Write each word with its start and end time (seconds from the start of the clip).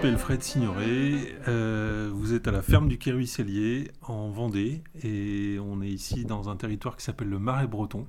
m'appelle 0.00 0.16
Fred 0.16 0.42
Signoret, 0.42 1.36
euh, 1.46 2.10
vous 2.10 2.32
êtes 2.32 2.48
à 2.48 2.50
la 2.50 2.62
ferme 2.62 2.88
du 2.88 2.96
Quai 2.96 3.12
Ruisselier 3.12 3.90
en 4.00 4.30
Vendée 4.30 4.82
et 5.02 5.58
on 5.60 5.82
est 5.82 5.90
ici 5.90 6.24
dans 6.24 6.48
un 6.48 6.56
territoire 6.56 6.96
qui 6.96 7.04
s'appelle 7.04 7.28
le 7.28 7.38
Marais 7.38 7.66
Breton, 7.66 8.06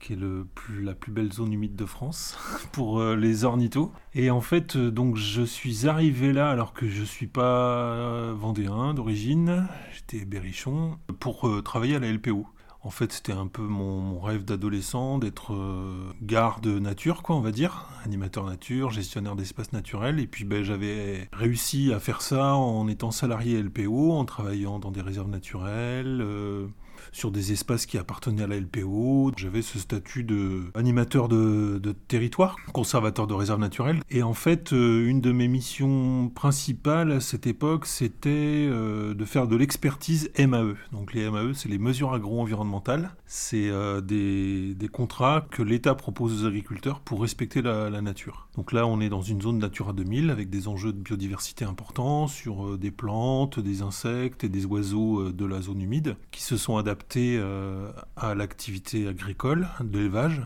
qui 0.00 0.14
est 0.14 0.16
le 0.16 0.48
plus, 0.52 0.82
la 0.82 0.94
plus 0.94 1.12
belle 1.12 1.32
zone 1.32 1.52
humide 1.52 1.76
de 1.76 1.84
France 1.84 2.36
pour 2.72 2.98
euh, 2.98 3.14
les 3.14 3.44
ornithos. 3.44 3.92
Et 4.14 4.32
en 4.32 4.40
fait, 4.40 4.74
euh, 4.74 4.90
donc 4.90 5.14
je 5.14 5.42
suis 5.42 5.86
arrivé 5.86 6.32
là 6.32 6.50
alors 6.50 6.72
que 6.72 6.88
je 6.88 7.04
suis 7.04 7.28
pas 7.28 8.32
vendéen 8.32 8.92
d'origine, 8.92 9.68
j'étais 9.92 10.24
berrichon, 10.24 10.98
pour 11.20 11.62
travailler 11.62 11.94
à 11.94 12.00
la 12.00 12.10
LPO. 12.10 12.48
En 12.82 12.88
fait, 12.88 13.12
c'était 13.12 13.32
un 13.32 13.46
peu 13.46 13.62
mon, 13.62 14.18
rêve 14.20 14.44
d'adolescent 14.44 15.18
d'être 15.18 15.52
euh, 15.52 16.12
garde 16.22 16.66
nature, 16.66 17.22
quoi, 17.22 17.36
on 17.36 17.40
va 17.40 17.50
dire, 17.50 17.86
animateur 18.04 18.46
nature, 18.46 18.90
gestionnaire 18.90 19.36
d'espaces 19.36 19.74
naturels. 19.74 20.18
Et 20.18 20.26
puis, 20.26 20.44
ben, 20.44 20.62
j'avais 20.62 21.28
réussi 21.32 21.92
à 21.92 22.00
faire 22.00 22.22
ça 22.22 22.54
en 22.54 22.88
étant 22.88 23.10
salarié 23.10 23.62
LPO, 23.62 24.12
en 24.12 24.24
travaillant 24.24 24.78
dans 24.78 24.90
des 24.90 25.02
réserves 25.02 25.28
naturelles. 25.28 26.20
Euh, 26.22 26.68
sur 27.12 27.30
des 27.30 27.52
espaces 27.52 27.86
qui 27.86 27.98
appartenaient 27.98 28.42
à 28.42 28.46
la 28.46 28.58
LPO. 28.60 29.32
J'avais 29.36 29.62
ce 29.62 29.78
statut 29.78 30.24
de 30.24 30.64
animateur 30.74 31.28
de, 31.28 31.80
territoire, 32.08 32.56
conservateur 32.72 33.26
de 33.26 33.34
réserve 33.34 33.60
naturelle. 33.60 34.00
Et 34.10 34.22
en 34.22 34.34
fait, 34.34 34.72
euh, 34.72 35.06
une 35.06 35.20
de 35.20 35.32
mes 35.32 35.48
missions 35.48 36.30
principales 36.34 37.12
à 37.12 37.20
cette 37.20 37.46
époque, 37.46 37.86
c'était 37.86 38.30
euh, 38.30 39.14
de 39.14 39.24
faire 39.24 39.46
de 39.46 39.56
l'expertise 39.56 40.30
MAE. 40.38 40.74
Donc 40.92 41.14
les 41.14 41.28
MAE, 41.30 41.54
c'est 41.54 41.68
les 41.68 41.78
mesures 41.78 42.12
agro-environnementales. 42.12 43.10
C'est 43.26 43.68
euh, 43.70 44.00
des, 44.00 44.76
contrats 44.92 45.46
que 45.50 45.62
l'État 45.62 45.94
propose 45.94 46.42
aux 46.42 46.46
agriculteurs 46.46 47.00
pour 47.00 47.22
respecter 47.22 47.62
la, 47.62 47.90
la, 47.90 48.02
nature. 48.02 48.48
Donc 48.56 48.72
là, 48.72 48.86
on 48.86 49.00
est 49.00 49.08
dans 49.08 49.22
une 49.22 49.40
zone 49.40 49.58
Natura 49.58 49.92
2000 49.92 50.30
avec 50.30 50.50
des 50.50 50.66
enjeux 50.66 50.92
de 50.92 50.98
biodiversité 50.98 51.64
importants 51.64 52.26
sur 52.26 52.76
des 52.76 52.90
plantes, 52.90 53.60
des 53.60 53.82
insectes 53.82 54.42
et 54.42 54.48
des 54.48 54.66
oiseaux 54.66 55.30
de 55.30 55.44
la 55.44 55.60
zone 55.60 55.80
humide 55.80 56.16
qui 56.32 56.42
se 56.42 56.56
sont 56.56 56.76
adaptés 56.76 56.99
euh, 57.16 57.90
à 58.16 58.34
l'activité 58.34 59.08
agricole, 59.08 59.68
de 59.80 59.98
l'élevage. 59.98 60.42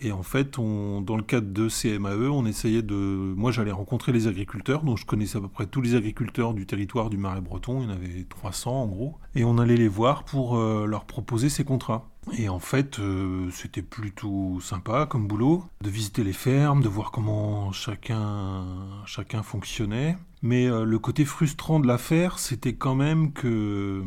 Et 0.00 0.10
en 0.10 0.24
fait, 0.24 0.58
on, 0.58 1.00
dans 1.00 1.16
le 1.16 1.22
cadre 1.22 1.52
de 1.52 1.68
CMAE, 1.68 2.28
on 2.28 2.44
essayait 2.44 2.82
de... 2.82 2.94
Moi, 2.94 3.52
j'allais 3.52 3.70
rencontrer 3.70 4.10
les 4.10 4.26
agriculteurs, 4.26 4.82
donc 4.82 4.98
je 4.98 5.06
connaissais 5.06 5.38
à 5.38 5.40
peu 5.40 5.48
près 5.48 5.66
tous 5.66 5.80
les 5.80 5.94
agriculteurs 5.94 6.54
du 6.54 6.66
territoire 6.66 7.08
du 7.08 7.18
Marais 7.18 7.40
breton, 7.40 7.82
il 7.82 7.84
y 7.84 7.86
en 7.86 7.94
avait 7.94 8.26
300 8.28 8.82
en 8.82 8.86
gros, 8.86 9.18
et 9.36 9.44
on 9.44 9.58
allait 9.58 9.76
les 9.76 9.86
voir 9.86 10.24
pour 10.24 10.56
euh, 10.56 10.86
leur 10.86 11.04
proposer 11.04 11.48
ces 11.48 11.62
contrats. 11.62 12.08
Et 12.36 12.48
en 12.48 12.58
fait, 12.58 12.98
euh, 12.98 13.48
c'était 13.52 13.82
plutôt 13.82 14.58
sympa 14.60 15.06
comme 15.06 15.28
boulot, 15.28 15.64
de 15.82 15.90
visiter 15.90 16.24
les 16.24 16.32
fermes, 16.32 16.82
de 16.82 16.88
voir 16.88 17.12
comment 17.12 17.70
chacun, 17.70 18.64
chacun 19.06 19.44
fonctionnait. 19.44 20.18
Mais 20.42 20.66
le 20.66 20.98
côté 20.98 21.24
frustrant 21.24 21.78
de 21.78 21.86
l'affaire, 21.86 22.40
c'était 22.40 22.74
quand 22.74 22.96
même 22.96 23.32
que 23.32 24.02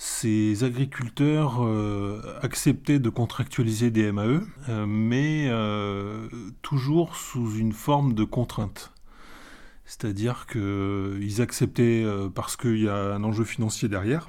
ces 0.00 0.62
agriculteurs 0.62 1.56
euh, 1.60 2.22
acceptaient 2.40 3.00
de 3.00 3.10
contractualiser 3.10 3.90
des 3.90 4.12
MAE, 4.12 4.42
euh, 4.68 4.86
mais 4.86 5.48
euh, 5.48 6.28
toujours 6.62 7.16
sous 7.16 7.56
une 7.56 7.72
forme 7.72 8.14
de 8.14 8.22
contrainte. 8.22 8.92
C'est-à-dire 9.84 10.46
qu'ils 10.46 11.42
acceptaient 11.42 12.06
parce 12.34 12.56
qu'il 12.56 12.78
y 12.78 12.88
a 12.88 13.14
un 13.14 13.24
enjeu 13.24 13.42
financier 13.42 13.88
derrière, 13.88 14.28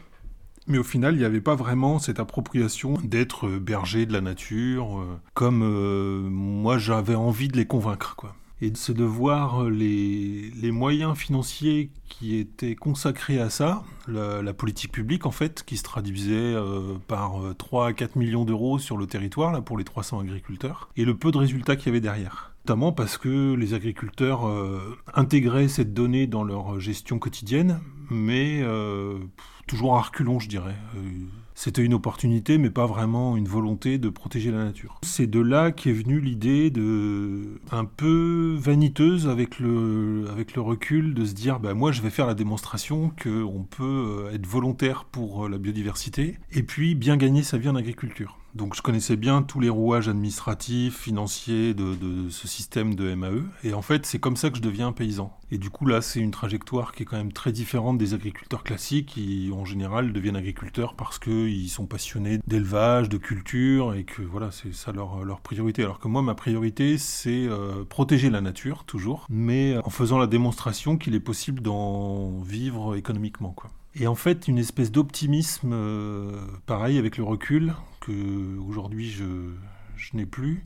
mais 0.66 0.80
au 0.80 0.84
final, 0.84 1.14
il 1.14 1.20
n'y 1.20 1.26
avait 1.26 1.42
pas 1.42 1.56
vraiment 1.56 2.00
cette 2.00 2.20
appropriation 2.20 2.94
d'être 3.04 3.50
berger 3.50 4.06
de 4.06 4.14
la 4.14 4.22
nature, 4.22 5.06
comme 5.34 6.30
moi 6.30 6.78
j'avais 6.78 7.16
envie 7.16 7.50
de 7.50 7.58
les 7.58 7.66
convaincre. 7.66 8.16
Quoi 8.16 8.36
et 8.62 8.72
c'est 8.76 8.94
de 8.94 9.04
voir 9.04 9.70
les, 9.70 10.52
les, 10.52 10.72
moyens 10.72 11.18
financiers 11.18 11.92
qui 12.10 12.38
étaient 12.38 12.76
consacrés 12.76 13.40
à 13.40 13.50
ça, 13.50 13.84
la, 14.08 14.54
politique 14.54 14.92
publique 14.92 15.26
en 15.26 15.32
fait, 15.32 15.64
qui 15.64 15.78
se 15.78 15.84
traduisait 15.84 16.34
euh, 16.34 16.96
par 17.08 17.42
3 17.58 17.84
euh, 17.84 17.88
à 17.88 17.94
4 17.94 18.16
millions 18.18 18.44
d'euros 18.44 18.80
sur 18.80 18.98
le 18.98 19.08
territoire 19.08 19.52
là, 19.52 19.62
pour 19.62 19.78
les 19.78 19.86
300 19.86 20.20
agriculteurs, 20.20 20.90
et 20.98 21.06
le 21.06 21.16
peu 21.16 21.32
de 21.32 21.38
résultats 21.38 21.76
qu'il 21.76 21.88
y 21.88 21.90
avait 21.90 22.02
derrière. 22.02 22.54
Notamment 22.66 22.92
parce 22.92 23.18
que 23.18 23.54
les 23.54 23.74
agriculteurs 23.74 24.48
euh, 24.48 24.98
intégraient 25.14 25.70
cette 25.70 25.94
donnée 25.94 26.28
dans 26.28 26.44
leur 26.44 26.80
gestion 26.80 27.18
quotidienne, 27.18 27.80
mais 28.10 28.64
toujours 29.68 29.96
à 29.98 30.02
reculons, 30.02 30.40
je 30.40 30.50
dirais. 30.50 30.76
C'était 31.62 31.84
une 31.84 31.94
opportunité, 31.94 32.58
mais 32.58 32.70
pas 32.70 32.86
vraiment 32.86 33.36
une 33.36 33.50
volonté 33.50 33.98
de 33.98 34.08
protéger 34.08 34.50
la 34.50 34.64
nature. 34.64 34.98
C'est 35.04 35.28
de 35.28 35.42
là 35.42 35.72
qu'est 35.72 35.92
venue 35.92 36.22
l'idée 36.22 36.70
de, 36.70 37.60
un 37.70 37.84
peu 37.84 38.56
vaniteuse 38.58 39.28
avec 39.28 39.60
le, 39.60 40.24
recul, 40.56 41.14
de 41.14 41.26
se 41.26 41.34
dire, 41.34 41.60
bah, 41.60 41.74
moi 41.74 41.92
je 41.92 42.02
vais 42.02 42.12
faire 42.12 42.28
la 42.28 42.34
démonstration 42.34 43.12
qu'on 43.22 43.66
peut 43.70 44.30
euh, 44.30 44.34
être 44.34 44.48
volontaire 44.48 45.04
pour 45.04 45.48
euh, 45.48 45.50
la 45.50 45.58
biodiversité, 45.58 46.38
et 46.54 46.64
puis 46.64 46.96
bien 46.96 47.18
gagner 47.18 47.44
sa 47.44 47.58
vie 47.58 47.68
en 47.68 47.76
agriculture. 47.76 48.39
Donc 48.56 48.76
je 48.76 48.82
connaissais 48.82 49.16
bien 49.16 49.42
tous 49.42 49.60
les 49.60 49.70
rouages 49.70 50.10
administratifs, 50.10 50.98
financiers 50.98 51.74
de, 51.74 52.30
ce 52.30 52.48
système 52.48 52.96
de 52.96 53.14
MAE. 53.14 53.44
Et 53.64 53.74
en 53.74 53.82
fait, 53.82 54.06
c'est 54.06 54.20
comme 54.20 54.36
ça 54.36 54.50
que 54.50 54.58
je 54.58 54.62
deviens 54.62 54.92
paysan. 54.92 55.36
Et 55.52 55.58
du 55.58 55.70
coup, 55.70 55.86
là, 55.86 56.02
c'est 56.02 56.20
une 56.20 56.32
trajectoire 56.32 56.92
qui 56.92 57.04
est 57.04 57.06
quand 57.06 57.18
même 57.18 57.32
très 57.32 57.52
différente 57.52 57.98
des 57.98 58.14
agriculteurs 58.14 58.64
classiques 58.64 59.08
qui, 59.08 59.52
en 59.54 59.66
général, 59.66 60.14
deviennent 60.14 60.36
agriculteurs 60.36 60.94
parce 60.94 61.18
qu'ils 61.18 61.70
sont 61.70 61.86
passionnés 61.86 62.40
d'élevage, 62.48 63.10
de 63.10 63.18
culture, 63.18 63.94
et 63.96 64.04
que 64.04 64.22
voilà, 64.22 64.52
c'est 64.52 64.74
ça 64.74 64.92
leur, 64.92 65.40
priorité. 65.42 65.84
Alors 65.84 66.00
que 66.00 66.08
moi, 66.08 66.22
ma 66.22 66.36
priorité, 66.36 66.98
c'est 66.98 67.48
euh, 67.48 67.84
protéger 67.84 68.30
la 68.30 68.42
nature, 68.42 68.84
toujours, 68.84 69.26
mais 69.30 69.78
en 69.84 69.90
faisant 69.90 70.18
la 70.18 70.28
démonstration 70.28 70.98
qu'il 70.98 71.16
est 71.16 71.20
possible 71.20 71.62
d'en 71.62 72.42
vivre 72.42 72.96
économiquement. 72.96 73.52
Quoi. 73.52 73.72
Et 73.96 74.08
en 74.08 74.16
fait, 74.16 74.48
une 74.48 74.60
espèce 74.60 74.92
d'optimisme, 74.92 75.72
euh, 75.74 76.40
pareil 76.66 76.98
avec 76.98 77.18
le 77.18 77.24
recul, 77.24 77.74
aujourd'hui 78.68 79.10
je, 79.10 79.26
n'ai 80.14 80.26
plus, 80.26 80.66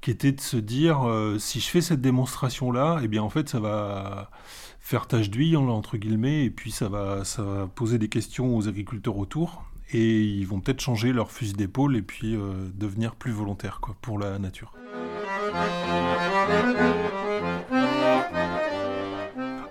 qui 0.00 0.10
était 0.10 0.32
de 0.32 0.40
se 0.40 0.56
dire 0.56 1.06
euh, 1.08 1.38
si 1.38 1.60
je 1.60 1.68
fais 1.68 1.80
cette 1.80 2.00
démonstration 2.00 2.72
là, 2.72 2.98
et 3.00 3.04
eh 3.04 3.08
bien 3.08 3.22
en 3.22 3.30
fait 3.30 3.48
ça 3.48 3.60
va 3.60 4.30
faire 4.80 5.06
tache 5.06 5.30
d'huile 5.30 5.56
entre 5.56 5.96
guillemets, 5.96 6.44
et 6.44 6.50
puis 6.50 6.70
ça 6.70 6.88
va, 6.88 7.24
ça 7.24 7.42
va 7.42 7.66
poser 7.66 7.98
des 7.98 8.08
questions 8.08 8.56
aux 8.56 8.68
agriculteurs 8.68 9.16
autour, 9.16 9.64
et 9.92 10.22
ils 10.22 10.46
vont 10.46 10.60
peut-être 10.60 10.80
changer 10.80 11.12
leur 11.12 11.30
fusil 11.30 11.52
d'épaule 11.52 11.96
et 11.96 12.02
puis 12.02 12.34
euh, 12.34 12.68
devenir 12.74 13.14
plus 13.14 13.32
volontaires 13.32 13.80
quoi, 13.80 13.94
pour 14.00 14.18
la 14.18 14.38
nature. 14.38 14.74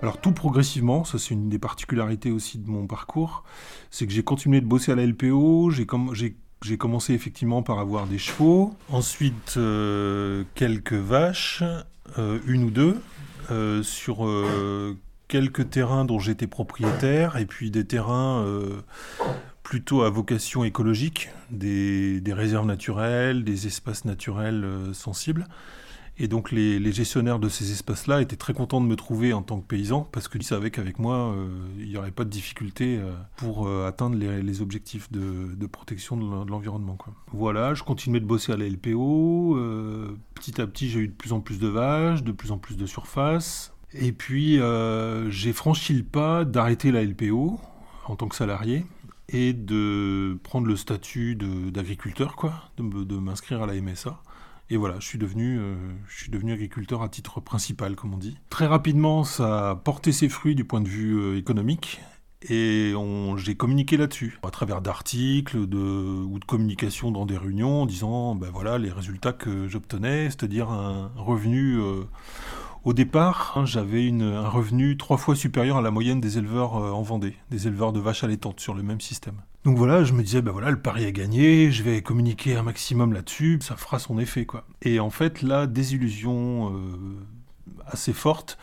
Alors 0.02 0.20
tout 0.20 0.32
progressivement, 0.32 1.04
ça 1.04 1.18
c'est 1.18 1.34
une 1.34 1.48
des 1.48 1.60
particularités 1.60 2.32
aussi 2.32 2.58
de 2.58 2.68
mon 2.68 2.88
parcours, 2.88 3.44
c'est 3.90 4.06
que 4.06 4.12
j'ai 4.12 4.24
continué 4.24 4.60
de 4.60 4.66
bosser 4.66 4.90
à 4.90 4.96
la 4.96 5.06
LPO, 5.06 5.70
j'ai 5.70 6.36
commencé 6.78 7.12
effectivement 7.12 7.62
par 7.62 7.78
avoir 7.78 8.06
des 8.06 8.18
chevaux, 8.18 8.74
ensuite 8.88 9.54
euh, 9.56 10.44
quelques 10.54 10.92
vaches, 10.92 11.62
euh, 12.18 12.38
une 12.46 12.64
ou 12.64 12.70
deux, 12.70 13.00
euh, 13.50 13.82
sur 13.82 14.28
quelques 15.28 15.70
terrains 15.70 16.04
dont 16.04 16.18
j'étais 16.18 16.46
propriétaire, 16.46 17.36
et 17.36 17.46
puis 17.46 17.70
des 17.70 17.84
terrains 17.84 18.44
plutôt 19.62 20.02
à 20.02 20.10
vocation 20.10 20.64
écologique, 20.64 21.30
des 21.50 22.22
réserves 22.28 22.66
naturelles, 22.66 23.44
des 23.44 23.66
espaces 23.66 24.04
naturels 24.04 24.64
sensibles. 24.92 25.46
Et 26.22 26.28
donc 26.28 26.52
les, 26.52 26.92
gestionnaires 26.92 27.40
de 27.40 27.48
ces 27.48 27.72
espaces-là 27.72 28.22
étaient 28.22 28.36
très 28.36 28.54
contents 28.54 28.80
de 28.80 28.86
me 28.86 28.94
trouver 28.94 29.32
en 29.32 29.42
tant 29.42 29.60
que 29.60 29.66
paysan 29.66 30.08
parce 30.12 30.28
qu'ils 30.28 30.44
savaient 30.44 30.70
qu'avec 30.70 31.00
moi, 31.00 31.16
euh, 31.16 31.48
il 31.80 31.88
n'y 31.88 31.96
aurait 31.96 32.12
pas 32.12 32.22
de 32.22 32.30
difficulté 32.30 32.96
euh, 32.96 33.12
pour 33.36 33.66
euh, 33.66 33.88
atteindre 33.88 34.16
les, 34.16 34.62
objectifs 34.62 35.10
de, 35.10 35.66
protection 35.66 36.16
de 36.16 36.48
l'environnement. 36.48 36.96
Voilà, 37.32 37.74
je 37.74 37.82
continuais 37.82 38.20
de 38.20 38.24
bosser 38.24 38.52
à 38.52 38.56
la 38.56 38.68
LPO. 38.68 39.58
petit 40.34 40.60
à 40.60 40.66
petit, 40.68 40.88
j'ai 40.90 41.00
eu 41.00 41.08
de 41.08 41.12
plus 41.12 41.32
en 41.32 41.40
plus 41.40 41.58
de 41.58 41.66
vaches, 41.66 42.22
de 42.22 42.30
plus 42.30 42.52
en 42.52 42.58
plus 42.58 42.76
de 42.76 42.86
surface. 42.86 43.72
Et 43.92 44.12
puis, 44.12 44.60
j'ai 45.28 45.52
franchi 45.52 45.92
le 45.92 46.04
pas 46.04 46.44
d'arrêter 46.44 46.92
la 46.92 47.02
LPO 47.02 47.58
en 48.06 48.14
tant 48.14 48.28
que 48.28 48.36
salarié 48.36 48.86
et 49.28 49.54
de 49.54 50.38
prendre 50.44 50.68
le 50.68 50.76
statut 50.76 51.34
d'agriculteur, 51.34 52.36
quoi, 52.36 52.70
de 52.78 53.16
m'inscrire 53.16 53.62
à 53.62 53.66
la 53.66 53.74
MSA. 53.80 54.20
Et 54.72 54.78
voilà, 54.78 54.94
je 55.00 55.06
suis, 55.06 55.18
devenu, 55.18 55.58
euh, 55.58 55.74
je 56.08 56.22
suis 56.22 56.30
devenu 56.30 56.54
agriculteur 56.54 57.02
à 57.02 57.10
titre 57.10 57.40
principal, 57.40 57.94
comme 57.94 58.14
on 58.14 58.16
dit. 58.16 58.38
Très 58.48 58.64
rapidement, 58.64 59.22
ça 59.22 59.72
a 59.72 59.76
porté 59.76 60.12
ses 60.12 60.30
fruits 60.30 60.54
du 60.54 60.64
point 60.64 60.80
de 60.80 60.88
vue 60.88 61.14
euh, 61.14 61.36
économique. 61.36 62.00
Et 62.48 62.94
j'ai 63.36 63.54
communiqué 63.54 63.98
là-dessus, 63.98 64.40
à 64.42 64.50
travers 64.50 64.80
d'articles 64.80 65.58
ou 65.58 65.66
de 65.66 66.44
communications 66.46 67.10
dans 67.10 67.26
des 67.26 67.36
réunions, 67.36 67.82
en 67.82 67.86
disant 67.86 68.34
ben 68.34 68.50
voilà 68.50 68.78
les 68.78 68.90
résultats 68.90 69.32
que 69.34 69.68
j'obtenais, 69.68 70.24
c'est-à-dire 70.24 70.70
un 70.70 71.12
revenu 71.16 71.76
euh, 71.78 72.04
au 72.82 72.94
départ, 72.94 73.52
hein, 73.54 73.66
j'avais 73.66 74.10
un 74.10 74.48
revenu 74.48 74.96
trois 74.96 75.18
fois 75.18 75.36
supérieur 75.36 75.76
à 75.76 75.82
la 75.82 75.92
moyenne 75.92 76.20
des 76.20 76.38
éleveurs 76.38 76.72
en 76.72 77.02
Vendée, 77.02 77.36
des 77.50 77.68
éleveurs 77.68 77.92
de 77.92 78.00
vaches 78.00 78.24
allaitantes 78.24 78.58
sur 78.58 78.74
le 78.74 78.82
même 78.82 79.00
système. 79.00 79.36
Donc 79.64 79.78
voilà, 79.78 80.02
je 80.02 80.12
me 80.12 80.22
disais, 80.22 80.42
ben 80.42 80.50
voilà, 80.50 80.70
le 80.70 80.80
pari 80.80 81.04
est 81.04 81.12
gagné, 81.12 81.70
je 81.70 81.84
vais 81.84 82.02
communiquer 82.02 82.56
un 82.56 82.62
maximum 82.62 83.12
là-dessus, 83.12 83.58
ça 83.62 83.76
fera 83.76 84.00
son 84.00 84.18
effet, 84.18 84.44
quoi. 84.44 84.64
Et 84.82 84.98
en 84.98 85.10
fait, 85.10 85.40
la 85.42 85.68
désillusion 85.68 86.74
euh, 86.74 87.16
assez 87.86 88.12
forte, 88.12 88.58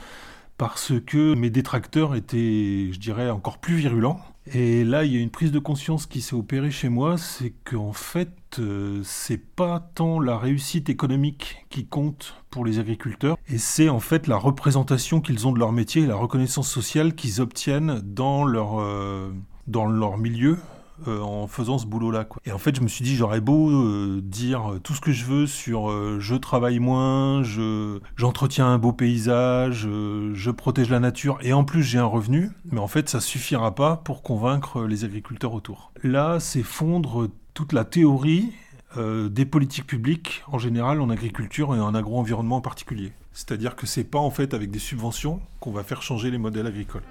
parce 0.57 0.91
que 1.07 1.35
mes 1.35 1.49
détracteurs 1.49 2.15
étaient, 2.15 2.89
je 2.91 2.99
dirais, 2.99 3.29
encore 3.29 3.59
plus 3.59 3.75
virulents. 3.75 4.19
Et 4.53 4.83
là, 4.83 5.05
il 5.05 5.13
y 5.13 5.17
a 5.17 5.21
une 5.21 5.29
prise 5.29 5.53
de 5.53 5.59
conscience 5.59 6.05
qui 6.05 6.19
s'est 6.19 6.35
opérée 6.35 6.71
chez 6.71 6.89
moi, 6.89 7.17
c'est 7.17 7.53
qu'en 7.63 7.93
fait, 7.93 8.59
euh, 8.59 8.99
c'est 9.05 9.37
pas 9.37 9.79
tant 9.79 10.19
la 10.19 10.37
réussite 10.37 10.89
économique 10.89 11.65
qui 11.69 11.85
compte 11.85 12.35
pour 12.49 12.65
les 12.65 12.77
agriculteurs, 12.77 13.37
et 13.47 13.57
c'est 13.57 13.87
en 13.87 14.01
fait 14.01 14.27
la 14.27 14.37
représentation 14.37 15.21
qu'ils 15.21 15.47
ont 15.47 15.53
de 15.53 15.59
leur 15.59 15.71
métier 15.71 16.05
la 16.05 16.15
reconnaissance 16.15 16.69
sociale 16.69 17.15
qu'ils 17.15 17.39
obtiennent 17.39 18.01
dans 18.03 18.43
leur, 18.43 18.81
euh, 18.81 19.31
dans 19.67 19.85
leur 19.85 20.17
milieu, 20.17 20.57
euh, 21.07 21.21
en 21.21 21.47
faisant 21.47 21.77
ce 21.77 21.85
boulot-là. 21.85 22.27
Et 22.45 22.51
en 22.51 22.57
fait, 22.57 22.75
je 22.75 22.81
me 22.81 22.87
suis 22.87 23.03
dit, 23.03 23.15
j'aurais 23.15 23.41
beau 23.41 23.69
euh, 23.69 24.21
dire 24.23 24.73
tout 24.83 24.93
ce 24.93 25.01
que 25.01 25.11
je 25.11 25.25
veux 25.25 25.47
sur 25.47 25.89
euh, 25.89 26.17
je 26.19 26.35
travaille 26.35 26.79
moins, 26.79 27.43
je, 27.43 27.99
j'entretiens 28.17 28.67
un 28.67 28.77
beau 28.77 28.91
paysage, 28.91 29.87
je 30.33 30.51
protège 30.51 30.89
la 30.89 30.99
nature, 30.99 31.37
et 31.41 31.53
en 31.53 31.63
plus 31.63 31.83
j'ai 31.83 31.99
un 31.99 32.05
revenu, 32.05 32.51
mais 32.71 32.79
en 32.79 32.87
fait, 32.87 33.09
ça 33.09 33.19
suffira 33.19 33.75
pas 33.75 33.97
pour 33.97 34.23
convaincre 34.23 34.83
les 34.83 35.05
agriculteurs 35.05 35.53
autour. 35.53 35.91
Là, 36.03 36.39
c'est 36.39 36.63
fondre 36.63 37.29
toute 37.53 37.73
la 37.73 37.85
théorie 37.85 38.51
des 38.97 39.45
politiques 39.45 39.85
publiques 39.85 40.43
en 40.51 40.57
général 40.57 40.99
en 40.99 41.11
agriculture 41.11 41.75
et 41.75 41.79
en 41.79 41.93
agro-environnement 41.93 42.57
en 42.57 42.61
particulier. 42.61 43.13
C'est-à-dire 43.33 43.75
que 43.75 43.85
c'est 43.85 44.03
pas 44.03 44.19
en 44.19 44.31
fait 44.31 44.53
avec 44.53 44.71
des 44.71 44.79
subventions 44.79 45.39
qu'on 45.59 45.71
va 45.71 45.83
faire 45.83 46.01
changer 46.01 46.31
les 46.31 46.37
modèles 46.37 46.67
agricoles. 46.67 47.03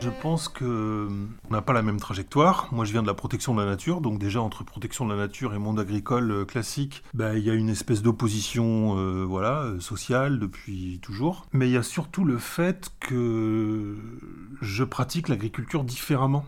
Je 0.00 0.08
pense 0.08 0.48
que 0.48 0.64
euh, 0.64 1.08
on 1.50 1.52
n'a 1.52 1.60
pas 1.60 1.74
la 1.74 1.82
même 1.82 2.00
trajectoire. 2.00 2.68
Moi, 2.72 2.86
je 2.86 2.92
viens 2.92 3.02
de 3.02 3.06
la 3.06 3.12
protection 3.12 3.54
de 3.54 3.60
la 3.60 3.66
nature, 3.66 4.00
donc 4.00 4.18
déjà 4.18 4.40
entre 4.40 4.64
protection 4.64 5.04
de 5.04 5.12
la 5.12 5.18
nature 5.18 5.52
et 5.52 5.58
monde 5.58 5.78
agricole 5.78 6.30
euh, 6.30 6.44
classique, 6.46 7.02
bah, 7.12 7.36
il 7.36 7.44
y 7.44 7.50
a 7.50 7.54
une 7.54 7.68
espèce 7.68 8.00
d'opposition, 8.00 8.96
euh, 8.96 9.24
voilà, 9.24 9.74
sociale 9.78 10.38
depuis 10.38 11.00
toujours. 11.02 11.44
Mais 11.52 11.68
il 11.68 11.72
y 11.72 11.76
a 11.76 11.82
surtout 11.82 12.24
le 12.24 12.38
fait 12.38 12.90
que 12.98 13.96
je 14.62 14.84
pratique 14.84 15.28
l'agriculture 15.28 15.84
différemment. 15.84 16.46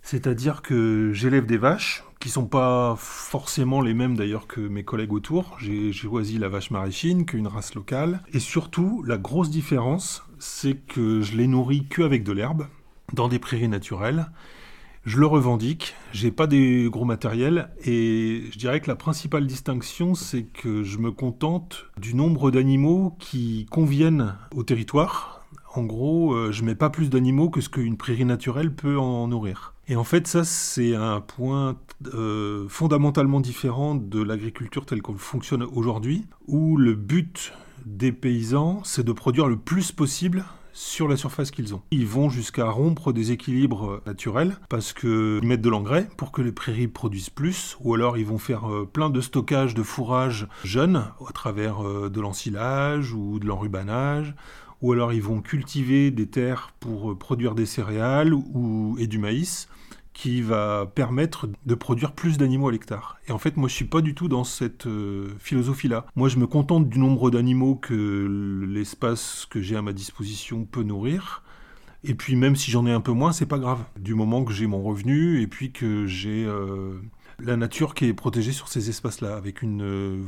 C'est-à-dire 0.00 0.62
que 0.62 1.12
j'élève 1.12 1.44
des 1.44 1.58
vaches, 1.58 2.04
qui 2.24 2.30
sont 2.30 2.46
pas 2.46 2.94
forcément 2.96 3.82
les 3.82 3.92
mêmes 3.92 4.16
d'ailleurs 4.16 4.46
que 4.46 4.62
mes 4.62 4.82
collègues 4.82 5.12
autour. 5.12 5.58
J'ai 5.60 5.92
choisi 5.92 6.38
la 6.38 6.48
vache 6.48 6.70
maraîchine, 6.70 7.26
qui 7.26 7.36
est 7.36 7.38
une 7.38 7.46
race 7.48 7.74
locale. 7.74 8.22
Et 8.32 8.40
surtout, 8.40 9.02
la 9.06 9.18
grosse 9.18 9.50
différence, 9.50 10.24
c'est 10.44 10.74
que 10.74 11.22
je 11.22 11.36
les 11.36 11.46
nourris 11.46 11.86
que 11.86 12.02
avec 12.02 12.22
de 12.22 12.32
l'herbe, 12.32 12.66
dans 13.14 13.28
des 13.28 13.38
prairies 13.38 13.68
naturelles. 13.68 14.26
Je 15.06 15.18
le 15.18 15.26
revendique, 15.26 15.94
j'ai 16.12 16.30
pas 16.30 16.46
des 16.46 16.88
gros 16.90 17.06
matériels 17.06 17.70
et 17.84 18.44
je 18.50 18.58
dirais 18.58 18.80
que 18.80 18.88
la 18.88 18.96
principale 18.96 19.46
distinction 19.46 20.14
c'est 20.14 20.44
que 20.44 20.82
je 20.82 20.98
me 20.98 21.10
contente 21.10 21.86
du 21.98 22.14
nombre 22.14 22.50
d'animaux 22.50 23.16
qui 23.18 23.66
conviennent 23.70 24.34
au 24.54 24.62
territoire. 24.62 25.44
En 25.74 25.82
gros, 25.82 26.34
euh, 26.34 26.52
je 26.52 26.62
mets 26.62 26.74
pas 26.74 26.90
plus 26.90 27.10
d'animaux 27.10 27.50
que 27.50 27.60
ce 27.60 27.68
qu'une 27.68 27.96
prairie 27.96 28.24
naturelle 28.24 28.74
peut 28.74 28.98
en 28.98 29.28
nourrir. 29.28 29.74
Et 29.88 29.96
en 29.96 30.04
fait, 30.04 30.26
ça 30.26 30.44
c'est 30.44 30.94
un 30.94 31.20
point 31.20 31.76
euh, 32.12 32.66
fondamentalement 32.68 33.40
différent 33.40 33.94
de 33.94 34.22
l'agriculture 34.22 34.86
telle 34.86 35.02
qu'elle 35.02 35.16
fonctionne 35.16 35.62
aujourd'hui, 35.62 36.26
où 36.46 36.76
le 36.76 36.94
but 36.94 37.52
des 37.86 38.12
paysans, 38.12 38.82
c'est 38.84 39.04
de 39.04 39.12
produire 39.12 39.46
le 39.46 39.56
plus 39.56 39.92
possible 39.92 40.44
sur 40.74 41.06
la 41.06 41.16
surface 41.16 41.50
qu'ils 41.50 41.74
ont. 41.74 41.82
Ils 41.92 42.06
vont 42.06 42.28
jusqu'à 42.28 42.68
rompre 42.68 43.12
des 43.12 43.30
équilibres 43.30 44.02
naturels 44.06 44.56
parce 44.68 44.92
qu'ils 44.92 45.40
mettent 45.44 45.62
de 45.62 45.70
l'engrais 45.70 46.08
pour 46.16 46.32
que 46.32 46.42
les 46.42 46.52
prairies 46.52 46.88
produisent 46.88 47.30
plus, 47.30 47.76
ou 47.80 47.94
alors 47.94 48.18
ils 48.18 48.26
vont 48.26 48.38
faire 48.38 48.70
euh, 48.70 48.84
plein 48.84 49.08
de 49.08 49.20
stockage 49.20 49.74
de 49.74 49.82
fourrage 49.82 50.48
jeunes 50.64 51.06
à 51.26 51.32
travers 51.32 51.86
euh, 51.86 52.10
de 52.10 52.20
l'ensilage 52.20 53.12
ou 53.12 53.38
de 53.38 53.46
l'enrubanage, 53.46 54.34
ou 54.82 54.92
alors 54.92 55.12
ils 55.12 55.22
vont 55.22 55.40
cultiver 55.40 56.10
des 56.10 56.26
terres 56.26 56.72
pour 56.80 57.12
euh, 57.12 57.14
produire 57.14 57.54
des 57.54 57.66
céréales 57.66 58.34
ou, 58.34 58.96
et 58.98 59.06
du 59.06 59.18
maïs 59.18 59.68
qui 60.14 60.40
va 60.40 60.90
permettre 60.94 61.48
de 61.66 61.74
produire 61.74 62.12
plus 62.12 62.38
d'animaux 62.38 62.68
à 62.68 62.72
l'hectare. 62.72 63.18
Et 63.26 63.32
en 63.32 63.38
fait, 63.38 63.56
moi, 63.56 63.68
je 63.68 63.74
suis 63.74 63.84
pas 63.84 64.00
du 64.00 64.14
tout 64.14 64.28
dans 64.28 64.44
cette 64.44 64.86
euh, 64.86 65.28
philosophie-là. 65.38 66.06
Moi, 66.14 66.28
je 66.28 66.38
me 66.38 66.46
contente 66.46 66.88
du 66.88 67.00
nombre 67.00 67.30
d'animaux 67.32 67.74
que 67.74 68.64
l'espace 68.66 69.46
que 69.50 69.60
j'ai 69.60 69.76
à 69.76 69.82
ma 69.82 69.92
disposition 69.92 70.64
peut 70.64 70.84
nourrir. 70.84 71.42
Et 72.04 72.14
puis, 72.14 72.36
même 72.36 72.54
si 72.54 72.70
j'en 72.70 72.86
ai 72.86 72.92
un 72.92 73.00
peu 73.00 73.10
moins, 73.10 73.32
c'est 73.32 73.46
pas 73.46 73.58
grave. 73.58 73.82
Du 73.98 74.14
moment 74.14 74.44
que 74.44 74.52
j'ai 74.52 74.68
mon 74.68 74.82
revenu 74.82 75.42
et 75.42 75.48
puis 75.48 75.72
que 75.72 76.06
j'ai 76.06 76.44
euh, 76.44 76.94
la 77.40 77.56
nature 77.56 77.92
qui 77.94 78.06
est 78.06 78.14
protégée 78.14 78.52
sur 78.52 78.68
ces 78.68 78.88
espaces-là, 78.88 79.34
avec 79.34 79.62
une 79.62 79.82
euh, 79.82 80.22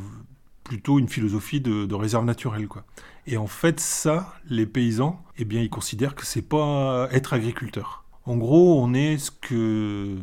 plutôt 0.65 0.99
une 0.99 1.09
philosophie 1.09 1.61
de, 1.61 1.87
de, 1.87 1.95
réserve 1.95 2.25
naturelle, 2.25 2.67
quoi. 2.67 2.85
Et 3.29 3.37
en 3.37 3.47
fait, 3.47 3.79
ça, 3.79 4.35
les 4.49 4.67
paysans, 4.67 5.23
eh 5.39 5.45
bien, 5.45 5.63
ils 5.63 5.71
considèrent 5.71 6.17
que 6.17 6.27
c'est 6.27 6.43
pas 6.43 7.09
être 7.13 7.35
agriculteur. 7.35 8.06
En 8.27 8.37
gros, 8.37 8.83
on 8.83 8.93
est 8.93 9.19
ce 9.19 9.31
que 9.31 10.17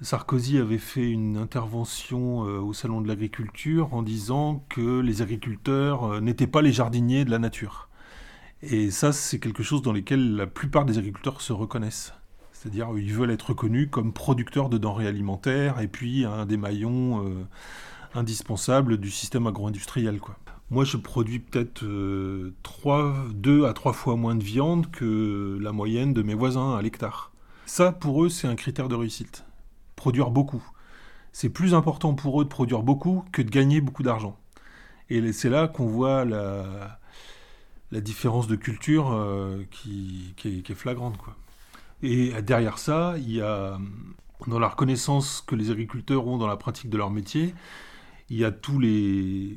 Sarkozy 0.00 0.58
avait 0.58 0.78
fait 0.78 1.10
une 1.10 1.36
intervention 1.36 2.46
euh, 2.46 2.60
au 2.60 2.72
Salon 2.72 3.00
de 3.00 3.08
l'Agriculture 3.08 3.92
en 3.92 4.04
disant 4.04 4.64
que 4.68 5.00
les 5.00 5.20
agriculteurs 5.20 6.04
euh, 6.04 6.20
n'étaient 6.20 6.46
pas 6.46 6.62
les 6.62 6.72
jardiniers 6.72 7.24
de 7.24 7.32
la 7.32 7.40
nature. 7.40 7.88
Et 8.62 8.92
ça, 8.92 9.12
c'est 9.12 9.40
quelque 9.40 9.64
chose 9.64 9.82
dans 9.82 9.92
lequel 9.92 10.36
la 10.36 10.46
plupart 10.46 10.84
des 10.84 10.98
agriculteurs 10.98 11.40
se 11.40 11.52
reconnaissent. 11.52 12.14
C'est-à-dire 12.52 12.90
ils 12.96 13.12
veulent 13.12 13.32
être 13.32 13.48
reconnus 13.48 13.88
comme 13.90 14.12
producteurs 14.12 14.68
de 14.68 14.78
denrées 14.78 15.08
alimentaires 15.08 15.80
et 15.80 15.88
puis 15.88 16.24
un 16.24 16.46
des 16.46 16.56
maillons 16.56 17.26
euh, 17.26 17.44
indispensables 18.14 18.98
du 18.98 19.10
système 19.10 19.48
agro-industriel. 19.48 20.20
Moi, 20.74 20.82
je 20.84 20.96
produis 20.96 21.38
peut-être 21.38 21.84
euh, 21.84 22.52
deux 23.32 23.60
2 23.60 23.66
à 23.66 23.72
3 23.74 23.92
fois 23.92 24.16
moins 24.16 24.34
de 24.34 24.42
viande 24.42 24.90
que 24.90 25.56
la 25.60 25.70
moyenne 25.70 26.12
de 26.12 26.20
mes 26.20 26.34
voisins 26.34 26.74
à 26.74 26.82
l'hectare. 26.82 27.30
Ça, 27.64 27.92
pour 27.92 28.24
eux, 28.24 28.28
c'est 28.28 28.48
un 28.48 28.56
critère 28.56 28.88
de 28.88 28.96
réussite. 28.96 29.44
Produire 29.94 30.32
beaucoup. 30.32 30.64
C'est 31.30 31.48
plus 31.48 31.74
important 31.74 32.14
pour 32.14 32.40
eux 32.40 32.44
de 32.44 32.48
produire 32.48 32.82
beaucoup 32.82 33.24
que 33.30 33.40
de 33.40 33.50
gagner 33.50 33.80
beaucoup 33.80 34.02
d'argent. 34.02 34.36
Et 35.10 35.32
c'est 35.32 35.48
là 35.48 35.68
qu'on 35.68 35.86
voit 35.86 36.24
la, 36.24 36.98
différence 37.92 38.48
de 38.48 38.56
culture 38.56 39.12
euh, 39.12 39.62
qui, 39.70 40.34
est, 40.44 40.74
flagrante. 40.74 41.16
Quoi. 41.18 41.36
Et 42.02 42.32
derrière 42.42 42.78
ça, 42.78 43.14
il 43.18 43.30
y 43.30 43.40
a, 43.40 43.78
dans 44.48 44.58
la 44.58 44.66
reconnaissance 44.66 45.40
que 45.40 45.54
les 45.54 45.70
agriculteurs 45.70 46.26
ont 46.26 46.36
dans 46.36 46.48
la 46.48 46.56
pratique 46.56 46.90
de 46.90 46.96
leur 46.96 47.12
métier, 47.12 47.54
il 48.28 48.38
y 48.38 48.44
a 48.44 48.50
tous 48.50 48.80
les, 48.80 49.56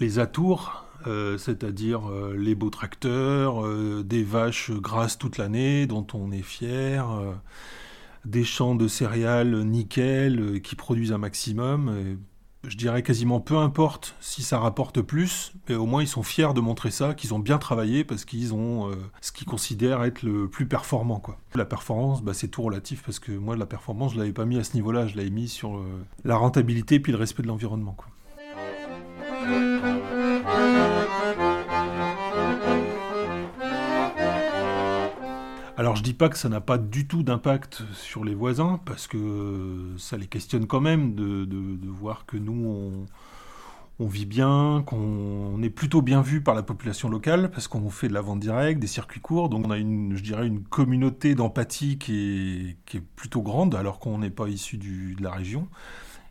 les 0.00 0.18
atours, 0.18 0.84
euh, 1.06 1.38
c'est-à-dire 1.38 2.10
euh, 2.10 2.36
les 2.36 2.54
beaux 2.54 2.70
tracteurs, 2.70 3.64
euh, 3.64 4.02
des 4.04 4.24
vaches 4.24 4.70
grasses 4.70 5.18
toute 5.18 5.38
l'année 5.38 5.86
dont 5.86 6.06
on 6.12 6.32
est 6.32 6.42
fier, 6.42 7.06
des 8.24 8.44
champs 8.44 8.74
de 8.74 8.88
céréales 8.88 9.62
nickel 9.62 10.60
qui 10.62 10.74
produisent 10.76 11.12
un 11.12 11.18
maximum. 11.18 12.18
je 12.66 12.76
dirais 12.76 13.02
quasiment 13.02 13.40
peu 13.40 13.56
importe 13.56 14.16
si 14.20 14.42
ça 14.42 14.58
rapporte 14.58 15.00
plus, 15.00 15.52
mais 15.68 15.76
au 15.76 15.86
moins 15.86 16.02
ils 16.02 16.08
sont 16.08 16.24
fiers 16.24 16.52
de 16.54 16.60
montrer 16.60 16.90
ça, 16.90 17.14
qu'ils 17.14 17.32
ont 17.32 17.38
bien 17.38 17.58
travaillé 17.58 18.04
parce 18.04 18.24
qu'ils 18.24 18.52
ont 18.52 18.90
ce 19.20 19.32
qu'ils 19.32 19.46
considèrent 19.46 20.02
être 20.02 20.22
le 20.22 20.48
plus 20.48 20.66
performant. 20.66 21.22
La 21.54 21.64
performance, 21.64 22.22
bah, 22.22 22.34
c'est 22.34 22.48
tout 22.48 22.62
relatif 22.62 23.02
parce 23.04 23.20
que 23.20 23.32
moi 23.32 23.56
la 23.56 23.66
performance 23.66 24.12
je 24.14 24.18
l'avais 24.18 24.32
pas 24.32 24.44
mis 24.44 24.58
à 24.58 24.64
ce 24.64 24.74
niveau-là, 24.74 25.06
je 25.06 25.16
l'avais 25.16 25.30
mis 25.30 25.48
sur 25.48 25.80
la 26.24 26.36
rentabilité 26.36 27.00
puis 27.00 27.12
le 27.12 27.18
respect 27.18 27.42
de 27.42 27.48
l'environnement. 27.48 27.96
Alors 35.78 35.94
je 35.94 36.02
dis 36.02 36.12
pas 36.12 36.28
que 36.28 36.36
ça 36.36 36.48
n'a 36.48 36.60
pas 36.60 36.76
du 36.76 37.06
tout 37.06 37.22
d'impact 37.22 37.84
sur 37.92 38.24
les 38.24 38.34
voisins, 38.34 38.80
parce 38.84 39.06
que 39.06 39.94
ça 39.96 40.16
les 40.16 40.26
questionne 40.26 40.66
quand 40.66 40.80
même 40.80 41.14
de, 41.14 41.88
voir 41.88 42.26
que 42.26 42.36
nous, 42.36 43.06
on, 44.00 44.06
vit 44.08 44.26
bien, 44.26 44.82
qu'on 44.84 45.62
est 45.62 45.70
plutôt 45.70 46.02
bien 46.02 46.20
vu 46.20 46.40
par 46.40 46.56
la 46.56 46.64
population 46.64 47.08
locale, 47.08 47.52
parce 47.52 47.68
qu'on 47.68 47.88
fait 47.90 48.08
de 48.08 48.12
la 48.12 48.20
vente 48.20 48.40
directe, 48.40 48.80
des 48.80 48.88
circuits 48.88 49.20
courts, 49.20 49.48
donc 49.48 49.68
on 49.68 49.70
a 49.70 49.78
une, 49.78 50.16
je 50.16 50.22
dirais, 50.24 50.48
une 50.48 50.64
communauté 50.64 51.36
d'empathie 51.36 51.96
qui 51.96 52.76
est, 52.92 53.00
plutôt 53.14 53.42
grande, 53.42 53.76
alors 53.76 54.00
qu'on 54.00 54.18
n'est 54.18 54.30
pas 54.30 54.48
issu 54.48 54.78
de 54.78 55.22
la 55.22 55.30
région 55.30 55.68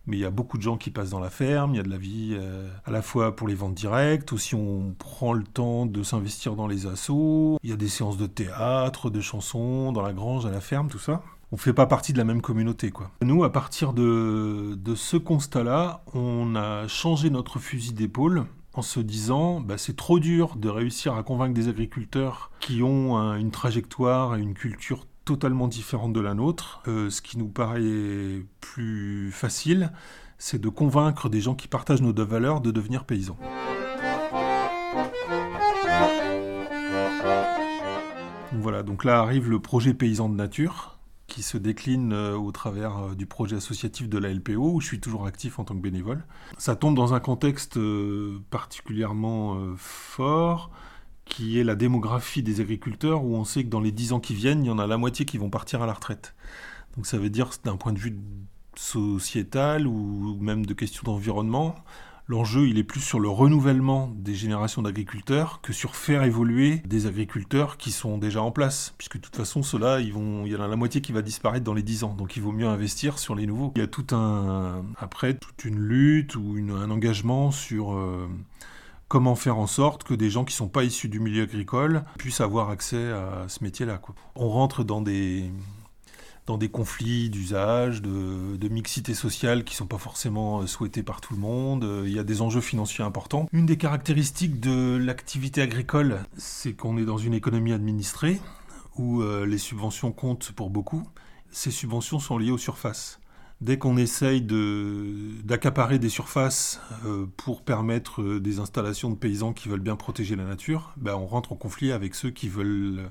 mais 0.07 0.17
il 0.17 0.21
y 0.21 0.25
a 0.25 0.31
beaucoup 0.31 0.57
de 0.57 0.63
gens 0.63 0.77
qui 0.77 0.89
passent 0.89 1.11
dans 1.11 1.19
la 1.19 1.29
ferme, 1.29 1.73
il 1.73 1.77
y 1.77 1.79
a 1.79 1.83
de 1.83 1.89
la 1.89 1.97
vie 1.97 2.31
euh, 2.39 2.67
à 2.85 2.91
la 2.91 3.01
fois 3.01 3.35
pour 3.35 3.47
les 3.47 3.55
ventes 3.55 3.75
directes, 3.75 4.33
aussi 4.33 4.55
on 4.55 4.95
prend 4.97 5.33
le 5.33 5.43
temps 5.43 5.85
de 5.85 6.01
s'investir 6.01 6.55
dans 6.55 6.67
les 6.67 6.87
assos, 6.87 7.59
il 7.61 7.69
y 7.69 7.73
a 7.73 7.75
des 7.75 7.89
séances 7.89 8.17
de 8.17 8.25
théâtre, 8.25 9.09
de 9.09 9.21
chansons, 9.21 9.91
dans 9.91 10.01
la 10.01 10.13
grange, 10.13 10.45
à 10.45 10.51
la 10.51 10.61
ferme, 10.61 10.87
tout 10.87 10.99
ça. 10.99 11.21
On 11.51 11.55
ne 11.55 11.61
fait 11.61 11.73
pas 11.73 11.85
partie 11.85 12.11
de 12.11 12.17
la 12.17 12.25
même 12.25 12.41
communauté, 12.41 12.91
quoi. 12.91 13.11
Nous, 13.21 13.43
à 13.45 13.51
partir 13.53 13.93
de, 13.93 14.77
de 14.77 14.95
ce 14.95 15.15
constat-là, 15.15 16.03
on 16.13 16.55
a 16.55 16.87
changé 16.87 17.29
notre 17.29 17.59
fusil 17.59 17.93
d'épaule 17.93 18.45
en 18.73 18.81
se 18.81 18.99
disant 18.99 19.59
bah, 19.59 19.77
c'est 19.77 19.95
trop 19.95 20.19
dur 20.19 20.55
de 20.55 20.69
réussir 20.69 21.15
à 21.15 21.23
convaincre 21.23 21.53
des 21.53 21.67
agriculteurs 21.67 22.51
qui 22.59 22.83
ont 22.83 23.17
une 23.35 23.51
trajectoire 23.51 24.35
et 24.35 24.41
une 24.41 24.53
culture 24.53 25.05
totalement 25.27 25.67
différente 25.67 26.13
de 26.13 26.22
la 26.22 26.34
nôtre. 26.34 26.81
Euh, 26.88 27.10
ce 27.10 27.22
qui 27.22 27.38
nous 27.38 27.50
paraît 27.50 28.46
plus 28.62 29.29
facile, 29.34 29.91
c'est 30.38 30.60
de 30.60 30.69
convaincre 30.69 31.27
des 31.27 31.41
gens 31.41 31.53
qui 31.53 31.67
partagent 31.67 32.01
nos 32.01 32.13
deux 32.13 32.24
valeurs 32.24 32.62
de 32.62 32.72
devenir 32.72 33.03
paysans. 33.03 33.38
Voilà, 38.53 38.84
donc 38.84 39.03
là 39.03 39.19
arrive 39.19 39.50
le 39.50 39.60
projet 39.60 39.93
paysan 39.93 40.29
de 40.29 40.36
nature 40.36 40.98
qui 41.27 41.43
se 41.43 41.57
décline 41.57 42.13
euh, 42.13 42.38
au 42.38 42.53
travers 42.53 42.98
euh, 42.98 43.13
du 43.13 43.25
projet 43.25 43.57
associatif 43.57 44.07
de 44.07 44.17
la 44.17 44.34
LPO 44.34 44.75
où 44.75 44.79
je 44.79 44.88
suis 44.88 45.01
toujours 45.01 45.27
actif 45.27 45.60
en 45.60 45.65
tant 45.65 45.75
que 45.75 45.81
bénévole. 45.81 46.24
Ça 46.57 46.77
tombe 46.77 46.96
dans 46.96 47.13
un 47.13 47.19
contexte 47.19 47.77
particulièrement 48.50 49.57
fort 49.75 50.72
qui 51.29 51.60
est 51.60 51.63
la 51.63 51.75
démographie 51.75 52.43
des 52.43 52.62
agriculteurs 52.62 53.24
où 53.24 53.36
on 53.36 53.46
sait 53.46 53.63
que 53.63 53.69
dans 53.69 53.79
les 53.79 53.91
10 53.91 54.13
ans 54.13 54.19
qui 54.19 54.34
viennent, 54.34 54.63
il 54.63 54.67
y 54.67 54.72
en 54.72 54.79
a 54.79 54.88
la 54.88 54.98
moitié 54.98 55.25
qui 55.25 55.38
vont 55.38 55.50
partir 55.50 55.81
à 55.81 55.86
la 55.86 55.93
retraite. 55.93 56.36
Donc 56.96 57.05
ça 57.05 57.17
veut 57.17 57.29
dire 57.29 57.50
d'un 57.63 57.77
point 57.77 57.93
de 57.93 58.00
vue 58.00 58.17
sociétal 58.75 59.88
ou 59.88 60.38
même 60.39 60.65
de 60.65 60.74
question 60.74 61.03
d'environnement, 61.03 61.75
L'enjeu, 62.29 62.67
il 62.67 62.77
est 62.77 62.84
plus 62.84 63.00
sur 63.00 63.22
le 63.22 63.29
renouvellement 63.29 64.13
des 64.13 64.36
générations 64.36 64.81
d'agriculteurs 64.81 65.62
que 65.62 65.72
sur 65.72 65.96
faire 65.96 66.24
évoluer 66.24 66.81
des 66.86 67.05
agriculteurs 67.05 67.77
qui 67.77 67.89
sont 67.89 68.17
déjà 68.17 68.41
en 68.41 68.51
place. 68.51 68.93
Puisque 68.98 69.15
de 69.15 69.22
toute 69.22 69.38
façon, 69.38 69.63
ceux-là, 69.63 70.01
il 70.01 70.10
y 70.10 70.55
en 70.55 70.62
a 70.62 70.67
la 70.67 70.75
moitié 70.75 71.00
qui 71.00 71.13
va 71.13 71.22
disparaître 71.22 71.63
dans 71.63 71.74
les 71.74 71.84
10 71.84 72.03
ans. 72.03 72.13
Donc 72.13 72.36
il 72.36 72.43
vaut 72.43 72.51
mieux 72.51 72.67
investir 72.67 73.17
sur 73.17 73.34
les 73.34 73.48
nouveaux. 73.48 73.72
Il 73.77 73.79
y 73.79 73.81
a 73.81 73.88
tout 73.88 74.13
un, 74.13 74.84
après, 74.98 75.36
toute 75.36 75.63
une 75.63 75.79
lutte 75.79 76.36
ou 76.36 76.57
un 76.69 76.91
engagement 76.91 77.51
sur 77.51 77.93
euh, 77.93 78.27
comment 79.07 79.35
faire 79.35 79.57
en 79.57 79.67
sorte 79.67 80.03
que 80.03 80.13
des 80.13 80.29
gens 80.29 80.43
qui 80.43 80.53
ne 80.53 80.57
sont 80.57 80.67
pas 80.67 80.83
issus 80.83 81.09
du 81.09 81.19
milieu 81.19 81.43
agricole 81.43 82.03
puissent 82.17 82.41
avoir 82.41 82.69
accès 82.69 83.11
à 83.11 83.45
ce 83.47 83.63
métier-là. 83.63 84.01
On 84.35 84.49
rentre 84.49 84.83
dans 84.83 85.01
des, 85.01 85.49
conflits 86.71 87.29
d'usage, 87.29 88.01
de, 88.01 88.67
mixité 88.69 89.13
sociale 89.13 89.63
qui 89.63 89.73
ne 89.73 89.77
sont 89.77 89.87
pas 89.87 89.97
forcément 89.97 90.61
euh, 90.61 90.67
souhaités 90.67 91.03
par 91.03 91.21
tout 91.21 91.33
le 91.33 91.39
monde. 91.39 91.83
Euh, 91.83 92.03
il 92.05 92.13
y 92.13 92.19
a 92.19 92.23
des 92.23 92.41
enjeux 92.41 92.61
financiers 92.61 93.03
importants. 93.03 93.47
Une 93.53 93.65
des 93.65 93.77
caractéristiques 93.77 94.59
de 94.59 94.97
l'activité 94.97 95.61
agricole, 95.61 96.19
c'est 96.37 96.73
qu'on 96.73 96.97
est 96.97 97.05
dans 97.05 97.17
une 97.17 97.33
économie 97.33 97.73
administrée 97.73 98.39
où 98.97 99.21
euh, 99.21 99.45
les 99.45 99.57
subventions 99.57 100.11
comptent 100.11 100.51
pour 100.51 100.69
beaucoup. 100.69 101.07
Ces 101.51 101.71
subventions 101.71 102.19
sont 102.19 102.37
liées 102.37 102.51
aux 102.51 102.57
surfaces. 102.57 103.19
Dès 103.59 103.79
qu'on 103.79 103.97
essaye 103.97 104.41
d'accaparer 105.43 105.97
des 105.97 106.09
surfaces 106.09 106.79
euh, 107.05 107.25
pour 107.37 107.63
permettre 107.63 108.21
euh, 108.21 108.39
des 108.39 108.59
installations 108.59 109.09
de 109.09 109.15
paysans 109.15 109.51
qui 109.51 109.67
veulent 109.67 109.79
bien 109.79 109.95
protéger 109.95 110.35
la 110.35 110.43
nature, 110.43 110.93
ben 110.95 111.15
on 111.15 111.25
rentre 111.25 111.53
en 111.53 111.55
conflit 111.55 111.91
avec 111.91 112.13
ceux 112.13 112.29
qui 112.29 112.49
veulent 112.49 113.09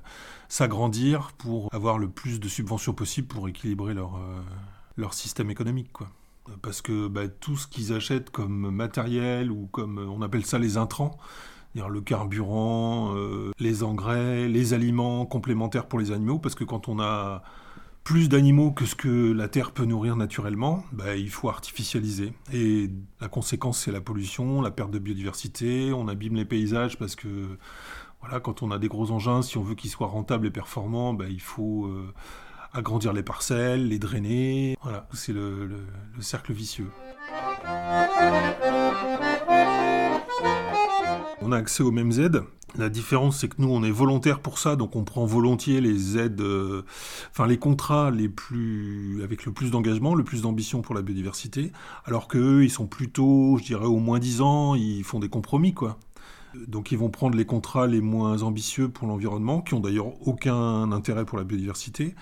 s'agrandir 0.49 1.33
pour 1.37 1.69
avoir 1.75 1.99
le 1.99 2.09
plus 2.09 2.39
de 2.39 2.49
subventions 2.49 2.93
possible 2.93 3.27
pour 3.27 3.49
équilibrer 3.49 3.93
leur, 3.93 4.15
euh, 4.15 4.41
leur 4.97 5.15
système 5.15 5.51
économique. 5.51 5.93
Quoi. 5.93 6.11
Parce 6.63 6.81
que 6.81 7.09
ben, 7.09 7.29
tout 7.41 7.57
ce 7.57 7.67
qu'ils 7.67 7.93
achètent 7.93 8.31
comme 8.31 8.71
matériel 8.71 9.51
ou 9.51 9.67
comme 9.73 9.99
on 9.99 10.23
appelle 10.23 10.47
ça 10.47 10.61
les 10.61 10.77
intrants, 10.77 11.19
le 11.75 12.01
carburant, 12.01 13.15
les 13.59 13.83
engrais, 13.83 14.49
les 14.49 14.73
aliments 14.73 15.27
complémentaires 15.27 15.87
pour 15.87 15.99
les 15.99 16.11
animaux, 16.11 16.39
parce 16.39 16.55
que 16.55 16.65
quand 16.65 16.89
on 16.89 17.01
a 17.01 17.43
plus 18.07 18.29
d'animaux 18.29 18.71
que 18.71 18.87
ce 18.87 18.95
que 18.95 19.33
la 19.33 19.49
Terre 19.49 19.73
peut 19.73 19.85
nourrir 19.85 20.15
naturellement, 20.15 20.85
bah, 20.93 21.17
il 21.17 21.29
faut 21.29 21.49
artificialiser. 21.49 22.33
Et 22.53 22.89
la 23.21 23.27
conséquence, 23.27 23.81
c'est 23.81 23.91
la 23.91 24.01
pollution, 24.01 24.63
la 24.63 24.71
perte 24.71 24.93
de 24.93 25.01
biodiversité, 25.01 25.93
on 25.93 26.07
abîme 26.07 26.37
les 26.37 26.45
paysages 26.45 26.99
parce 26.99 27.17
que 27.17 27.59
voilà, 28.21 28.39
quand 28.39 28.63
on 28.63 28.71
a 28.71 28.79
des 28.79 28.87
gros 28.87 29.11
engins, 29.11 29.43
si 29.43 29.59
on 29.59 29.63
veut 29.63 29.75
qu'ils 29.75 29.91
soient 29.91 30.07
rentables 30.07 30.47
et 30.47 30.53
performants, 30.53 31.15
bah, 31.15 31.25
il 31.29 31.41
faut 31.41 31.87
euh, 31.87 32.15
agrandir 32.73 33.13
les 33.13 33.25
parcelles, 33.25 33.89
les 33.89 33.99
drainer. 33.99 34.77
Voilà, 34.83 35.09
c'est 35.13 35.33
le 35.33 35.69
cercle 36.21 36.53
vicieux. 36.53 36.93
On 41.43 41.51
a 41.51 41.57
accès 41.57 41.83
aux 41.83 41.91
mêmes 41.91 42.13
aides, 42.13 42.45
la 42.79 42.89
différence, 42.89 43.39
c'est 43.39 43.49
que 43.49 43.57
nous, 43.59 43.69
on 43.69 43.83
est 43.83 43.91
volontaire 43.91 44.41
pour 44.41 44.59
ça, 44.59 44.77
donc 44.77 44.97
on 44.97 45.05
prend 45.05 45.25
volontiers 45.25 45.81
les 45.81 46.19
aides, 46.19 46.41
euh, 46.41 46.83
enfin 47.31 47.47
les 47.47 47.59
contrats 47.59 48.11
les 48.11 48.29
plus, 48.29 49.21
avec 49.23 49.45
le 49.45 49.53
plus 49.53 49.71
d'engagement, 49.71 50.15
le 50.15 50.25
plus 50.25 50.43
d'ambition 50.43 50.83
pour 50.83 50.95
la 50.95 51.03
biodiversité, 51.03 51.73
alors 52.05 52.29
qu'eux, 52.29 52.65
ils 52.65 52.71
sont 52.71 52.87
plutôt, 52.87 53.57
je 53.59 53.65
dirais, 53.65 53.87
au 53.87 53.99
moins 53.99 54.19
10 54.19 54.41
ans, 54.41 54.75
ils 54.75 55.05
font 55.05 55.21
des 55.21 55.29
compromis, 55.29 55.75
quoi. 55.75 55.99
Donc 56.67 56.91
ils 56.91 56.99
vont 56.99 57.11
prendre 57.11 57.37
les 57.37 57.45
contrats 57.45 57.87
les 57.87 58.01
moins 58.01 58.43
ambitieux 58.43 58.89
pour 58.89 59.07
l'environnement, 59.07 59.61
qui 59.61 59.75
ont 59.75 59.81
d'ailleurs 59.81 60.13
aucun 60.27 60.91
intérêt 60.93 61.25
pour 61.25 61.39
la 61.39 61.45
biodiversité. 61.45 62.15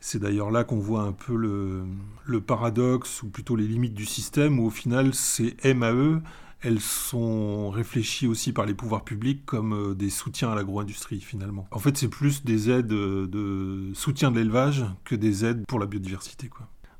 C'est 0.00 0.18
d'ailleurs 0.18 0.50
là 0.50 0.64
qu'on 0.64 0.78
voit 0.78 1.02
un 1.02 1.12
peu 1.12 1.36
le, 1.36 1.84
le, 2.24 2.40
paradoxe, 2.40 3.22
ou 3.22 3.28
plutôt 3.28 3.54
les 3.54 3.68
limites 3.68 3.94
du 3.94 4.06
système, 4.06 4.58
où 4.58 4.66
au 4.66 4.70
final 4.70 5.14
c'est 5.14 5.56
MAE 5.64 6.20
elles 6.62 6.80
sont 6.80 7.70
réfléchies 7.70 8.26
aussi 8.26 8.52
par 8.52 8.66
les 8.66 8.74
pouvoirs 8.74 9.04
publics 9.04 9.44
comme 9.44 9.72
euh, 9.72 9.94
des 9.94 10.10
soutiens 10.10 10.52
à 10.52 10.54
l'agro-industrie 10.54 11.20
finalement. 11.20 11.66
En 11.70 11.78
fait, 11.78 11.96
c'est 11.96 12.08
plus 12.08 12.44
des 12.44 12.70
aides 12.70 12.92
euh, 12.92 13.26
de 13.26 13.92
soutien 13.94 14.30
de 14.30 14.38
l'élevage 14.38 14.84
que 15.04 15.14
des 15.14 15.44
aides 15.44 15.66
pour 15.66 15.78
la 15.78 15.86
biodiversité. 15.86 16.50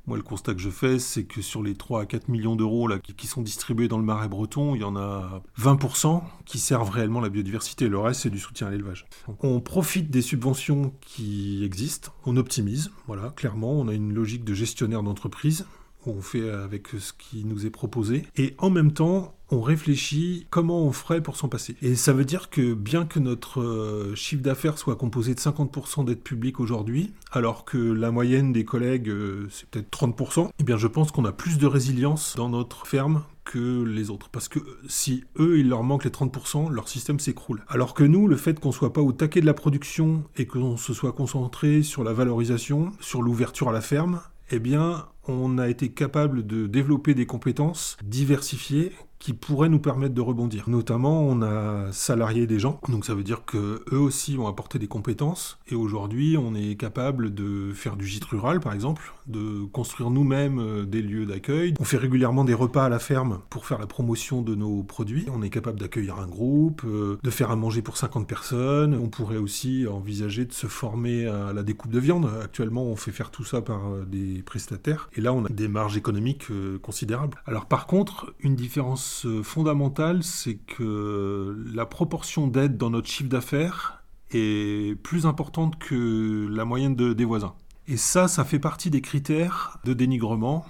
Moi, 0.05 0.17
le 0.17 0.23
constat 0.23 0.53
que 0.53 0.59
je 0.59 0.69
fais, 0.69 0.99
c'est 0.99 1.23
que 1.23 1.41
sur 1.41 1.63
les 1.63 1.75
3 1.75 2.01
à 2.01 2.05
4 2.05 2.27
millions 2.27 2.57
d'euros 2.57 2.89
qui 3.15 3.25
sont 3.25 3.41
distribués 3.41 3.87
dans 3.87 3.97
le 3.97 4.03
marais 4.03 4.27
breton, 4.27 4.75
il 4.75 4.81
y 4.81 4.83
en 4.83 4.97
a 4.97 5.41
20% 5.57 6.21
qui 6.43 6.59
servent 6.59 6.89
réellement 6.89 7.21
la 7.21 7.29
biodiversité. 7.29 7.87
Le 7.87 7.97
reste, 7.97 8.21
c'est 8.21 8.29
du 8.29 8.39
soutien 8.39 8.67
à 8.67 8.71
l'élevage. 8.71 9.05
On 9.39 9.61
profite 9.61 10.11
des 10.11 10.21
subventions 10.21 10.93
qui 10.99 11.63
existent, 11.63 12.11
on 12.25 12.35
optimise. 12.35 12.91
Voilà, 13.07 13.29
clairement, 13.29 13.71
on 13.71 13.87
a 13.87 13.93
une 13.93 14.13
logique 14.13 14.43
de 14.43 14.53
gestionnaire 14.53 15.03
d'entreprise 15.03 15.65
on 16.05 16.21
fait 16.21 16.49
avec 16.49 16.87
ce 16.99 17.13
qui 17.13 17.45
nous 17.45 17.65
est 17.65 17.69
proposé. 17.69 18.23
Et 18.35 18.55
en 18.57 18.69
même 18.69 18.91
temps, 18.91 19.35
on 19.53 19.61
réfléchit 19.61 20.47
comment 20.49 20.83
on 20.83 20.91
ferait 20.91 21.21
pour 21.21 21.35
s'en 21.35 21.47
passer. 21.47 21.75
Et 21.81 21.95
ça 21.95 22.11
veut 22.11 22.25
dire 22.25 22.49
que 22.49 22.73
bien 22.73 23.05
que 23.05 23.19
notre 23.19 23.61
euh, 23.61 24.15
chiffre 24.15 24.41
d'affaires 24.41 24.77
soit 24.77 24.95
composé 24.95 25.35
de 25.35 25.39
50% 25.39 26.05
d'aides 26.05 26.21
publiques 26.21 26.59
aujourd'hui, 26.59 27.13
alors 27.31 27.63
que 27.63 27.77
la 27.77 28.11
moyenne 28.11 28.51
des 28.51 28.65
collègues, 28.65 29.09
euh, 29.09 29.47
c'est 29.51 29.69
peut-être 29.69 29.89
30%, 29.91 30.49
eh 30.57 30.63
bien 30.63 30.77
je 30.77 30.87
pense 30.87 31.11
qu'on 31.11 31.25
a 31.25 31.31
plus 31.31 31.57
de 31.57 31.67
résilience 31.67 32.35
dans 32.35 32.49
notre 32.49 32.87
ferme 32.87 33.23
que 33.45 33.83
les 33.83 34.09
autres. 34.09 34.29
Parce 34.29 34.47
que 34.47 34.59
si 34.87 35.23
eux, 35.37 35.59
il 35.59 35.69
leur 35.69 35.83
manque 35.83 36.05
les 36.05 36.09
30%, 36.09 36.71
leur 36.71 36.87
système 36.87 37.19
s'écroule. 37.19 37.63
Alors 37.67 37.93
que 37.93 38.03
nous, 38.03 38.27
le 38.27 38.37
fait 38.37 38.59
qu'on 38.59 38.71
soit 38.71 38.93
pas 38.93 39.01
au 39.01 39.11
taquet 39.11 39.41
de 39.41 39.45
la 39.45 39.53
production 39.53 40.23
et 40.37 40.47
qu'on 40.47 40.77
se 40.77 40.93
soit 40.93 41.11
concentré 41.11 41.83
sur 41.83 42.03
la 42.03 42.13
valorisation, 42.13 42.91
sur 42.99 43.21
l'ouverture 43.21 43.69
à 43.69 43.73
la 43.73 43.81
ferme, 43.81 44.21
eh 44.49 44.59
bien, 44.59 45.05
on 45.27 45.57
a 45.57 45.69
été 45.69 45.89
capable 45.89 46.45
de 46.45 46.67
développer 46.67 47.13
des 47.13 47.25
compétences 47.25 47.97
diversifiées 48.03 48.91
qui 49.23 49.31
pourraient 49.31 49.69
nous 49.69 49.79
permettre 49.79 50.13
de 50.13 50.19
rebondir. 50.19 50.65
Notamment, 50.67 51.21
on 51.21 51.41
a 51.41 51.89
salarié 51.93 52.45
des 52.45 52.59
gens, 52.59 52.81
donc 52.89 53.05
ça 53.05 53.15
veut 53.15 53.23
dire 53.23 53.45
que 53.45 53.81
eux 53.93 53.97
aussi 53.97 54.37
ont 54.37 54.47
apporté 54.47 54.79
des 54.79 54.87
compétences. 54.87 55.59
Et 55.69 55.75
aujourd'hui, 55.75 56.35
on 56.37 56.53
est 56.53 56.75
capable 56.75 57.33
de 57.33 57.71
faire 57.73 57.95
du 57.95 58.05
gîte 58.05 58.25
rural, 58.25 58.59
par 58.59 58.73
exemple, 58.73 59.13
de 59.27 59.63
construire 59.71 60.09
nous-mêmes 60.09 60.59
euh, 60.59 60.85
des 60.85 61.01
lieux 61.01 61.25
d'accueil. 61.25 61.73
On 61.79 61.85
fait 61.85 61.95
régulièrement 61.95 62.43
des 62.43 62.53
repas 62.53 62.83
à 62.83 62.89
la 62.89 62.99
ferme 62.99 63.39
pour 63.49 63.65
faire 63.65 63.79
la 63.79 63.87
promotion 63.87 64.41
de 64.41 64.55
nos 64.55 64.83
produits. 64.83 65.25
On 65.33 65.41
est 65.41 65.49
capable 65.49 65.79
d'accueillir 65.79 66.19
un 66.19 66.27
groupe, 66.27 66.81
euh, 66.83 67.17
de 67.23 67.29
faire 67.29 67.49
à 67.49 67.55
manger 67.55 67.81
pour 67.81 67.95
50 67.95 68.27
personnes. 68.27 68.93
On 68.93 69.07
pourrait 69.07 69.37
aussi 69.37 69.87
envisager 69.89 70.43
de 70.43 70.51
se 70.51 70.67
former 70.67 71.27
à 71.27 71.53
la 71.53 71.63
découpe 71.63 71.91
de 71.91 71.99
viande. 71.99 72.29
Actuellement, 72.43 72.83
on 72.83 72.97
fait 72.97 73.13
faire 73.13 73.31
tout 73.31 73.45
ça 73.45 73.61
par 73.61 73.87
euh, 73.87 74.03
des 74.05 74.41
prestataires. 74.41 75.09
Et 75.15 75.21
là, 75.21 75.31
on 75.31 75.45
a 75.45 75.49
des 75.49 75.69
marges 75.69 75.95
économiques 75.95 76.47
considérables. 76.81 77.37
Alors 77.45 77.67
par 77.67 77.87
contre, 77.87 78.33
une 78.41 78.57
différence 78.57 79.12
fondamentale, 79.43 80.23
c'est 80.23 80.55
que 80.55 81.55
la 81.73 81.85
proportion 81.85 82.47
d'aide 82.47 82.77
dans 82.77 82.89
notre 82.89 83.07
chiffre 83.07 83.29
d'affaires 83.29 84.03
est 84.31 84.95
plus 85.01 85.25
importante 85.25 85.77
que 85.77 86.47
la 86.49 86.65
moyenne 86.65 86.95
des 86.95 87.25
voisins. 87.25 87.53
Et 87.87 87.97
ça, 87.97 88.27
ça 88.27 88.45
fait 88.45 88.59
partie 88.59 88.89
des 88.89 89.01
critères 89.01 89.77
de 89.83 89.93
dénigrement. 89.93 90.65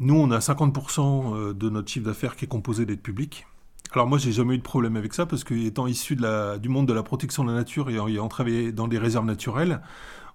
Nous, 0.00 0.14
on 0.14 0.30
a 0.30 0.38
50% 0.38 1.34
euh, 1.34 1.52
de 1.54 1.70
notre 1.70 1.90
chiffre 1.90 2.06
d'affaires 2.06 2.36
qui 2.36 2.44
est 2.44 2.48
composé 2.48 2.84
d'aide 2.84 3.00
publique. 3.00 3.46
Alors 3.92 4.06
moi, 4.06 4.18
j'ai 4.18 4.32
jamais 4.32 4.54
eu 4.54 4.58
de 4.58 4.62
problème 4.62 4.96
avec 4.96 5.14
ça 5.14 5.24
parce 5.24 5.44
que 5.44 5.54
étant 5.54 5.86
issu 5.86 6.16
du 6.60 6.68
monde 6.68 6.86
de 6.86 6.92
la 6.92 7.02
protection 7.02 7.42
de 7.42 7.50
la 7.50 7.56
nature 7.56 7.88
et 7.88 7.94
ayant 7.94 8.28
dans 8.74 8.86
des 8.86 8.98
réserves 8.98 9.24
naturelles, 9.24 9.80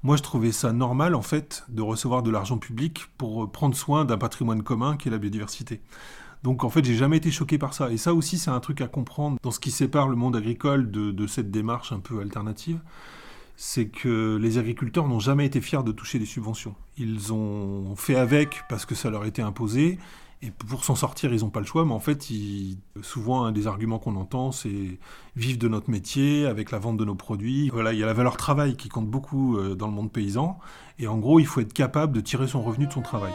moi, 0.01 0.17
je 0.17 0.23
trouvais 0.23 0.51
ça 0.51 0.73
normal 0.73 1.13
en 1.13 1.21
fait 1.21 1.63
de 1.69 1.83
recevoir 1.83 2.23
de 2.23 2.31
l'argent 2.31 2.57
public 2.57 3.05
pour 3.17 3.51
prendre 3.51 3.75
soin 3.75 4.05
d'un 4.05 4.17
patrimoine 4.17 4.63
commun 4.63 4.97
qui 4.97 5.07
est 5.07 5.11
la 5.11 5.19
biodiversité. 5.19 5.81
Donc 6.43 6.65
en 6.65 6.69
fait, 6.69 6.83
j'ai 6.83 6.95
jamais 6.95 7.17
été 7.17 7.31
choqué 7.31 7.57
par 7.57 7.73
ça. 7.73 7.89
Et 7.89 7.97
ça 7.97 8.13
aussi, 8.13 8.37
c'est 8.37 8.51
un 8.51 8.59
truc 8.59 8.81
à 8.81 8.87
comprendre 8.87 9.37
dans 9.41 9.51
ce 9.51 9.59
qui 9.59 9.71
sépare 9.71 10.09
le 10.09 10.15
monde 10.15 10.35
agricole 10.35 10.91
de, 10.91 11.27
cette 11.27 11.51
démarche 11.51 11.91
un 11.91 11.99
peu 11.99 12.19
alternative. 12.19 12.79
C'est 13.55 13.87
que 13.87 14.37
les 14.41 14.57
agriculteurs 14.57 15.07
n'ont 15.07 15.19
jamais 15.19 15.45
été 15.45 15.61
fiers 15.61 15.83
de 15.83 15.91
toucher 15.91 16.19
des 16.19 16.25
subventions. 16.25 16.75
Ils 16.97 17.31
ont 17.31 17.95
fait 17.95 18.15
avec 18.15 18.63
parce 18.67 18.85
que 18.85 18.95
ça 18.95 19.09
leur 19.09 19.25
était 19.25 19.41
imposé. 19.41 19.97
Et 20.41 20.51
pour 20.51 20.83
s'en 20.83 20.95
sortir, 20.95 21.33
ils 21.33 21.39
n'ont 21.39 21.49
pas 21.49 21.61
le 21.61 21.65
choix, 21.65 21.85
mais 21.85 21.93
en 21.93 22.01
fait, 22.01 22.27
souvent, 23.01 23.45
un 23.45 23.53
des 23.53 23.65
arguments 23.65 23.97
qu'on 23.97 24.17
entend, 24.17 24.51
c'est 24.51 24.99
vivre 25.37 25.57
de 25.57 25.69
notre 25.69 25.89
métier, 25.89 26.45
avec 26.45 26.71
la 26.71 26.79
vente 26.79 26.97
de 26.97 27.05
nos 27.05 27.15
produits. 27.15 27.69
Voilà, 27.69 27.93
il 27.93 27.99
y 27.99 28.03
a 28.03 28.05
la 28.05 28.13
valeur 28.13 28.35
travail 28.35 28.75
qui 28.75 28.89
compte 28.89 29.07
beaucoup 29.07 29.55
euh, 29.55 29.73
dans 29.73 29.87
le 29.87 29.93
monde 29.93 30.11
paysan, 30.11 30.59
et 30.99 31.07
en 31.07 31.17
gros, 31.17 31.39
il 31.39 31.45
faut 31.45 31.61
être 31.61 31.71
capable 31.71 32.11
de 32.11 32.19
tirer 32.19 32.47
son 32.47 32.61
revenu 32.61 32.87
de 32.87 32.91
son 32.91 33.01
travail. 33.01 33.31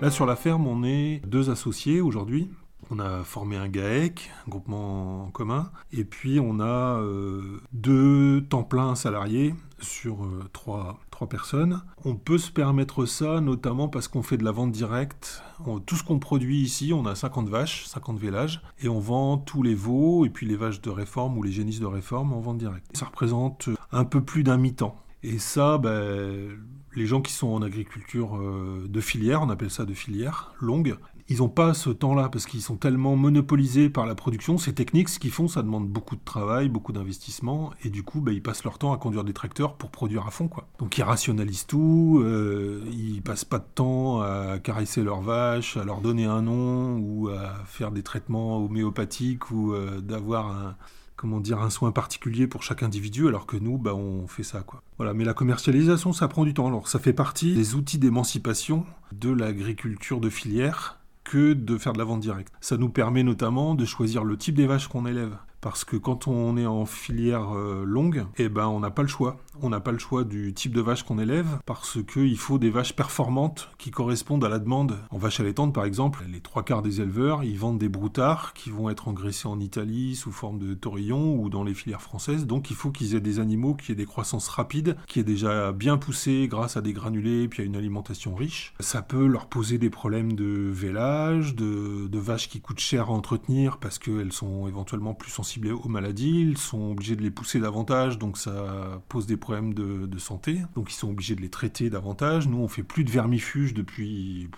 Là 0.00 0.10
sur 0.10 0.24
la 0.24 0.34
ferme, 0.34 0.66
on 0.66 0.82
est 0.82 1.20
deux 1.26 1.50
associés 1.50 2.00
aujourd'hui. 2.00 2.50
On 2.90 2.98
a 2.98 3.22
formé 3.22 3.56
un 3.56 3.68
GAEC, 3.68 4.30
un 4.46 4.50
groupement 4.50 5.24
en 5.24 5.30
commun, 5.30 5.70
et 5.92 6.04
puis 6.04 6.40
on 6.40 6.58
a 6.58 6.98
euh, 6.98 7.60
deux 7.72 8.40
temps 8.48 8.62
plein 8.62 8.94
salariés 8.94 9.54
sur 9.78 10.24
euh, 10.24 10.42
trois, 10.54 10.98
personnes. 11.28 11.82
On 12.06 12.16
peut 12.16 12.38
se 12.38 12.50
permettre 12.50 13.04
ça 13.04 13.42
notamment 13.42 13.88
parce 13.88 14.08
qu'on 14.08 14.22
fait 14.22 14.38
de 14.38 14.44
la 14.44 14.52
vente 14.52 14.72
directe. 14.72 15.42
tout 15.84 15.96
ce 15.96 16.02
qu'on 16.02 16.18
produit 16.18 16.62
ici, 16.62 16.94
on 16.94 17.04
a 17.04 17.14
50 17.14 17.50
vaches, 17.50 17.84
50 17.84 18.18
vélages, 18.18 18.62
et 18.82 18.88
on 18.88 18.98
vend 19.00 19.36
tous 19.36 19.62
les 19.62 19.74
veaux 19.74 20.24
et 20.24 20.30
puis 20.30 20.46
les 20.46 20.56
vaches 20.56 20.80
de 20.80 20.88
réforme 20.88 21.36
ou 21.36 21.42
les 21.42 21.52
génisses 21.52 21.78
de 21.78 21.84
réforme 21.84 22.32
en 22.32 22.40
vente 22.40 22.56
directe. 22.56 22.86
Ça 22.94 23.04
représente 23.04 23.68
un 23.92 24.04
peu 24.04 24.22
plus 24.22 24.44
d'un 24.44 24.56
mi-temps. 24.56 24.96
Et 25.22 25.38
ça, 25.38 25.76
ben, 25.76 26.58
les 26.94 27.06
gens 27.06 27.20
qui 27.20 27.32
sont 27.32 27.48
en 27.48 27.62
agriculture 27.62 28.36
euh, 28.36 28.86
de 28.88 29.00
filière, 29.00 29.42
on 29.42 29.50
appelle 29.50 29.70
ça 29.70 29.84
de 29.84 29.94
filière 29.94 30.52
longue, 30.60 30.96
ils 31.30 31.38
n'ont 31.38 31.48
pas 31.48 31.74
ce 31.74 31.90
temps-là 31.90 32.28
parce 32.28 32.44
qu'ils 32.44 32.60
sont 32.60 32.76
tellement 32.76 33.14
monopolisés 33.14 33.88
par 33.88 34.04
la 34.04 34.16
production. 34.16 34.58
Ces 34.58 34.74
techniques, 34.74 35.08
ce 35.08 35.20
qu'ils 35.20 35.30
font, 35.30 35.46
ça 35.46 35.62
demande 35.62 35.88
beaucoup 35.88 36.16
de 36.16 36.24
travail, 36.24 36.68
beaucoup 36.68 36.92
d'investissement, 36.92 37.70
et 37.84 37.88
du 37.88 38.02
coup, 38.02 38.20
bah, 38.20 38.32
ils 38.32 38.42
passent 38.42 38.64
leur 38.64 38.78
temps 38.78 38.92
à 38.92 38.98
conduire 38.98 39.22
des 39.22 39.32
tracteurs 39.32 39.76
pour 39.76 39.92
produire 39.92 40.26
à 40.26 40.32
fond. 40.32 40.48
Quoi. 40.48 40.66
Donc 40.80 40.98
ils 40.98 41.04
rationalisent 41.04 41.66
tout, 41.66 42.20
euh, 42.24 42.84
ils 42.90 43.22
passent 43.22 43.44
pas 43.44 43.60
de 43.60 43.68
temps 43.72 44.20
à 44.22 44.58
caresser 44.58 45.04
leurs 45.04 45.20
vaches, 45.20 45.76
à 45.76 45.84
leur 45.84 46.00
donner 46.00 46.24
un 46.24 46.42
nom, 46.42 46.96
ou 46.98 47.28
à 47.28 47.64
faire 47.64 47.92
des 47.92 48.02
traitements 48.02 48.58
homéopathiques, 48.58 49.52
ou 49.52 49.72
euh, 49.72 50.00
d'avoir 50.00 50.48
un, 50.48 50.76
comment 51.20 51.40
dire, 51.40 51.60
un 51.60 51.68
soin 51.68 51.92
particulier 51.92 52.46
pour 52.46 52.62
chaque 52.62 52.82
individu, 52.82 53.28
alors 53.28 53.44
que 53.44 53.58
nous, 53.58 53.76
bah, 53.76 53.94
on 53.94 54.26
fait 54.26 54.42
ça. 54.42 54.64
Voilà, 54.96 55.12
mais 55.12 55.24
la 55.24 55.34
commercialisation, 55.34 56.14
ça 56.14 56.28
prend 56.28 56.46
du 56.46 56.54
temps. 56.54 56.66
Alors, 56.66 56.88
ça 56.88 56.98
fait 56.98 57.12
partie 57.12 57.54
des 57.54 57.74
outils 57.74 57.98
d'émancipation 57.98 58.86
de 59.12 59.30
l'agriculture 59.30 60.18
de 60.18 60.30
filière 60.30 60.98
que 61.22 61.52
de 61.52 61.76
faire 61.76 61.92
de 61.92 61.98
la 61.98 62.04
vente 62.04 62.20
directe. 62.20 62.54
Ça 62.62 62.78
nous 62.78 62.88
permet 62.88 63.22
notamment 63.22 63.74
de 63.74 63.84
choisir 63.84 64.24
le 64.24 64.38
type 64.38 64.54
des 64.54 64.66
vaches 64.66 64.88
qu'on 64.88 65.04
élève. 65.04 65.36
Parce 65.60 65.84
que 65.84 65.96
quand 65.96 66.26
on 66.26 66.56
est 66.56 66.66
en 66.66 66.86
filière 66.86 67.54
euh, 67.54 67.84
longue, 67.84 68.24
eh 68.38 68.48
ben, 68.48 68.66
on 68.68 68.80
n'a 68.80 68.90
pas 68.90 69.02
le 69.02 69.08
choix. 69.08 69.36
On 69.60 69.68
n'a 69.68 69.80
pas 69.80 69.92
le 69.92 69.98
choix 69.98 70.24
du 70.24 70.54
type 70.54 70.74
de 70.74 70.80
vache 70.80 71.02
qu'on 71.02 71.18
élève 71.18 71.58
parce 71.66 71.98
qu'il 72.02 72.38
faut 72.38 72.58
des 72.58 72.70
vaches 72.70 72.96
performantes 72.96 73.70
qui 73.76 73.90
correspondent 73.90 74.44
à 74.44 74.48
la 74.48 74.58
demande. 74.58 74.96
En 75.10 75.18
vache 75.18 75.38
allaitante, 75.40 75.74
par 75.74 75.84
exemple, 75.84 76.24
les 76.32 76.40
trois 76.40 76.62
quarts 76.62 76.80
des 76.80 77.02
éleveurs, 77.02 77.44
ils 77.44 77.58
vendent 77.58 77.78
des 77.78 77.90
broutards 77.90 78.54
qui 78.54 78.70
vont 78.70 78.88
être 78.88 79.08
engraissés 79.08 79.48
en 79.48 79.60
Italie 79.60 80.16
sous 80.16 80.32
forme 80.32 80.58
de 80.58 80.72
taurillon 80.72 81.36
ou 81.36 81.50
dans 81.50 81.62
les 81.62 81.74
filières 81.74 82.00
françaises. 82.00 82.46
Donc 82.46 82.70
il 82.70 82.76
faut 82.76 82.90
qu'ils 82.90 83.14
aient 83.14 83.20
des 83.20 83.38
animaux 83.38 83.74
qui 83.74 83.92
aient 83.92 83.96
des 83.96 84.06
croissances 84.06 84.48
rapides, 84.48 84.96
qui 85.06 85.20
aient 85.20 85.24
déjà 85.24 85.72
bien 85.72 85.98
poussé 85.98 86.48
grâce 86.48 86.78
à 86.78 86.80
des 86.80 86.94
granulés 86.94 87.48
puis 87.48 87.62
à 87.62 87.66
une 87.66 87.76
alimentation 87.76 88.34
riche. 88.34 88.72
Ça 88.80 89.02
peut 89.02 89.26
leur 89.26 89.46
poser 89.46 89.76
des 89.76 89.90
problèmes 89.90 90.32
de 90.32 90.70
vélage, 90.72 91.54
de 91.54 92.18
vaches 92.18 92.48
qui 92.48 92.62
coûtent 92.62 92.80
cher 92.80 93.08
à 93.08 93.12
entretenir 93.12 93.76
parce 93.76 93.98
qu'elles 93.98 94.32
sont 94.32 94.66
éventuellement 94.66 95.12
plus 95.12 95.30
sensibles 95.30 95.49
aux 95.58 95.88
maladies, 95.88 96.40
ils 96.40 96.58
sont 96.58 96.92
obligés 96.92 97.16
de 97.16 97.22
les 97.22 97.30
pousser 97.30 97.60
davantage, 97.60 98.18
donc 98.18 98.38
ça 98.38 99.02
pose 99.08 99.26
des 99.26 99.36
problèmes 99.36 99.74
de, 99.74 100.18
santé, 100.18 100.58
donc 100.74 100.92
ils 100.92 100.96
sont 100.96 101.10
obligés 101.10 101.34
de 101.34 101.40
les 101.40 101.48
traiter 101.48 101.88
davantage. 101.88 102.46
Nous, 102.46 102.58
on 102.58 102.68
fait 102.68 102.82
plus 102.82 103.04
de 103.04 103.10
vermifuges 103.10 103.72
depuis... 103.72 104.48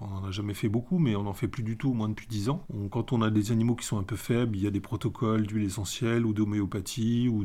on 0.00 0.08
n'en 0.08 0.24
a 0.24 0.30
jamais 0.30 0.54
fait 0.54 0.68
beaucoup, 0.68 0.98
mais 0.98 1.16
on 1.16 1.24
n'en 1.24 1.34
fait 1.34 1.48
plus 1.48 1.62
du 1.62 1.76
tout, 1.76 1.90
au 1.90 1.94
moins 1.94 2.08
depuis 2.08 2.26
10 2.26 2.48
ans. 2.48 2.66
quand 2.90 3.12
on 3.12 3.20
a 3.20 3.30
des 3.30 3.52
animaux 3.52 3.74
qui 3.74 3.84
sont 3.84 3.98
un 3.98 4.02
peu 4.02 4.16
faibles, 4.16 4.56
il 4.56 4.62
y 4.62 4.66
a 4.66 4.70
des 4.70 4.80
protocoles 4.80 5.46
d'huile 5.46 5.64
essentielle 5.64 6.24
ou 6.24 6.32
d'homéopathie 6.32 7.28
ou 7.28 7.44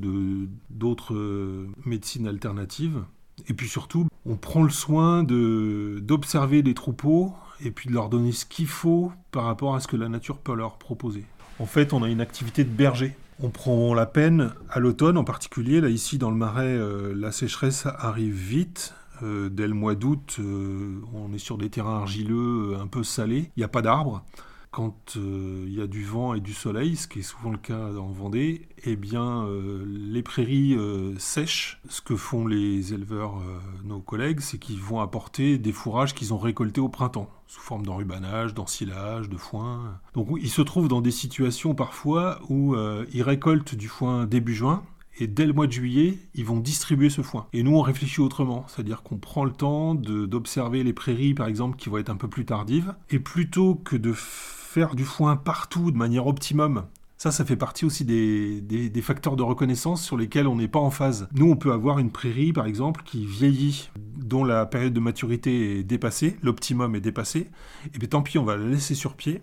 d'autres 0.70 1.16
euh, 1.16 1.68
médecines 1.86 2.28
alternatives. 2.28 3.04
Et 3.50 3.54
puis 3.54 3.68
surtout, 3.68 4.08
on 4.26 4.36
prend 4.36 4.64
le 4.64 4.70
soin 4.70 5.24
d'observer 5.24 6.62
les 6.62 6.74
troupeaux 6.74 7.34
et 7.62 7.72
puis 7.72 7.90
de 7.90 7.94
leur 7.94 8.10
donner 8.10 8.32
ce 8.32 8.46
qu'il 8.46 8.68
faut 8.68 9.12
par 9.32 9.44
rapport 9.46 9.76
à 9.76 9.80
ce 9.80 9.88
que 9.88 9.96
la 9.96 10.10
nature 10.10 10.38
peut 10.38 10.56
leur 10.56 10.78
proposer. 10.78 11.26
En 11.60 11.66
fait, 11.66 11.94
on 11.94 12.04
a 12.04 12.10
une 12.10 12.22
activité 12.22 12.64
de 12.64 12.70
berger. 12.70 13.16
On 13.42 13.50
prend 13.50 13.94
la 13.94 14.06
peine 14.06 14.52
à 14.70 14.80
l'automne 14.80 15.18
en 15.18 15.24
particulier. 15.24 15.82
Là, 15.82 15.90
ici, 15.90 16.18
dans 16.18 16.30
le 16.30 16.38
marais, 16.38 16.66
euh, 16.66 17.14
la 17.16 17.32
sécheresse 17.32 17.88
arrive 17.98 18.34
vite. 18.34 18.94
Euh, 19.24 19.50
dès 19.50 19.68
le 19.68 19.74
mois 19.74 19.96
d'août, 19.96 20.38
euh, 20.40 21.02
on 21.14 21.34
est 21.34 21.40
sur 21.40 21.58
des 21.58 21.70
terrains 21.70 21.98
argileux 21.98 22.78
un 22.80 22.86
peu 22.86 23.04
salés. 23.04 23.52
Il 23.56 23.60
n'y 23.60 23.64
a 23.64 23.70
pas 23.70 23.82
d'arbres 23.82 24.24
quand 24.70 25.16
il 25.16 25.74
y 25.74 25.82
a 25.82 25.88
du 25.88 26.04
vent 26.04 26.36
et 26.36 26.40
du 26.40 26.54
soleil, 26.54 26.98
ce 26.98 27.08
qui 27.08 27.20
est 27.20 27.24
souvent 27.24 27.50
le 27.50 27.58
cas 27.58 27.94
en 27.98 28.12
Vendée, 28.12 28.68
eh 28.84 28.96
bien, 28.96 29.48
les 29.88 30.22
prairies 30.22 30.78
sèchent. 31.18 31.82
Ce 31.90 32.00
que 32.00 32.16
font 32.16 32.46
les 32.46 32.94
éleveurs, 32.94 33.42
nos 33.86 34.02
collègues, 34.02 34.40
c'est 34.40 34.60
qu'ils 34.60 34.80
vont 34.80 35.00
apporter 35.00 35.58
des 35.58 35.72
fourrages 35.72 36.14
qu'ils 36.14 36.32
ont 36.32 36.38
récoltés 36.38 36.82
au 36.82 36.90
printemps, 36.90 37.28
sous 37.48 37.62
forme 37.62 37.86
d'enrubanage, 37.86 38.54
d'ensilage, 38.54 39.30
de 39.30 39.38
foin. 39.38 40.00
Donc 40.14 40.28
ils 40.42 40.50
se 40.50 40.62
trouvent 40.62 40.88
dans 40.88 41.02
des 41.02 41.12
situations 41.12 41.74
parfois 41.74 42.40
où 42.50 42.76
ils 43.12 43.24
récoltent 43.24 43.76
du 43.76 43.88
foin 43.88 44.26
début 44.26 44.54
juin, 44.54 44.84
et 45.20 45.28
dès 45.28 45.48
le 45.48 45.54
mois 45.54 45.66
de 45.66 45.72
juillet, 45.72 46.20
ils 46.36 46.46
vont 46.46 46.60
distribuer 46.60 47.10
ce 47.10 47.24
foin. 47.24 47.48
Et 47.52 47.64
nous, 47.64 47.76
on 47.76 47.82
réfléchit 47.82 48.22
autrement, 48.22 48.66
c'est-à-dire 48.68 49.02
qu'on 49.02 49.18
prend 49.18 49.46
le 49.46 49.52
temps 49.52 49.96
d'observer 49.96 50.84
les 50.84 50.94
prairies, 50.94 51.34
par 51.34 51.48
exemple, 51.48 51.76
qui 51.78 51.90
vont 51.90 51.98
être 51.98 52.12
un 52.12 52.18
peu 52.18 52.28
plus 52.28 52.46
tardives, 52.46 52.94
et 53.10 53.18
plutôt 53.18 53.74
que 53.76 53.96
de 53.96 54.14
faire 54.14 54.94
du 54.94 55.06
foin 55.06 55.36
partout 55.36 55.90
de 55.90 55.98
manière 55.98 56.28
optimum. 56.28 56.86
Ça, 57.18 57.32
ça 57.32 57.44
fait 57.44 57.56
partie 57.56 57.84
aussi 57.84 58.06
des, 58.06 59.02
facteurs 59.02 59.36
de 59.36 59.42
reconnaissance 59.42 60.04
sur 60.04 60.18
lesquels 60.18 60.48
on 60.48 60.56
n'est 60.56 60.68
pas 60.68 60.80
en 60.80 60.92
phase. 60.92 61.28
Nous, 61.34 61.50
on 61.50 61.56
peut 61.56 61.72
avoir 61.72 61.98
une 61.98 62.12
prairie, 62.12 62.54
par 62.54 62.68
exemple, 62.68 63.02
qui 63.04 63.26
vieillit, 63.26 63.90
dont 64.18 64.44
la 64.44 64.68
période 64.68 64.94
de 64.94 65.00
maturité 65.00 65.80
est 65.80 65.84
dépassée, 65.84 66.38
l'optimum 66.44 66.96
est 66.96 67.02
dépassé, 67.02 67.50
et 67.94 67.98
bien 67.98 68.08
tant 68.08 68.22
pis, 68.22 68.38
on 68.38 68.44
va 68.44 68.56
la 68.56 68.68
laisser 68.68 68.94
sur 68.94 69.16
pied. 69.16 69.42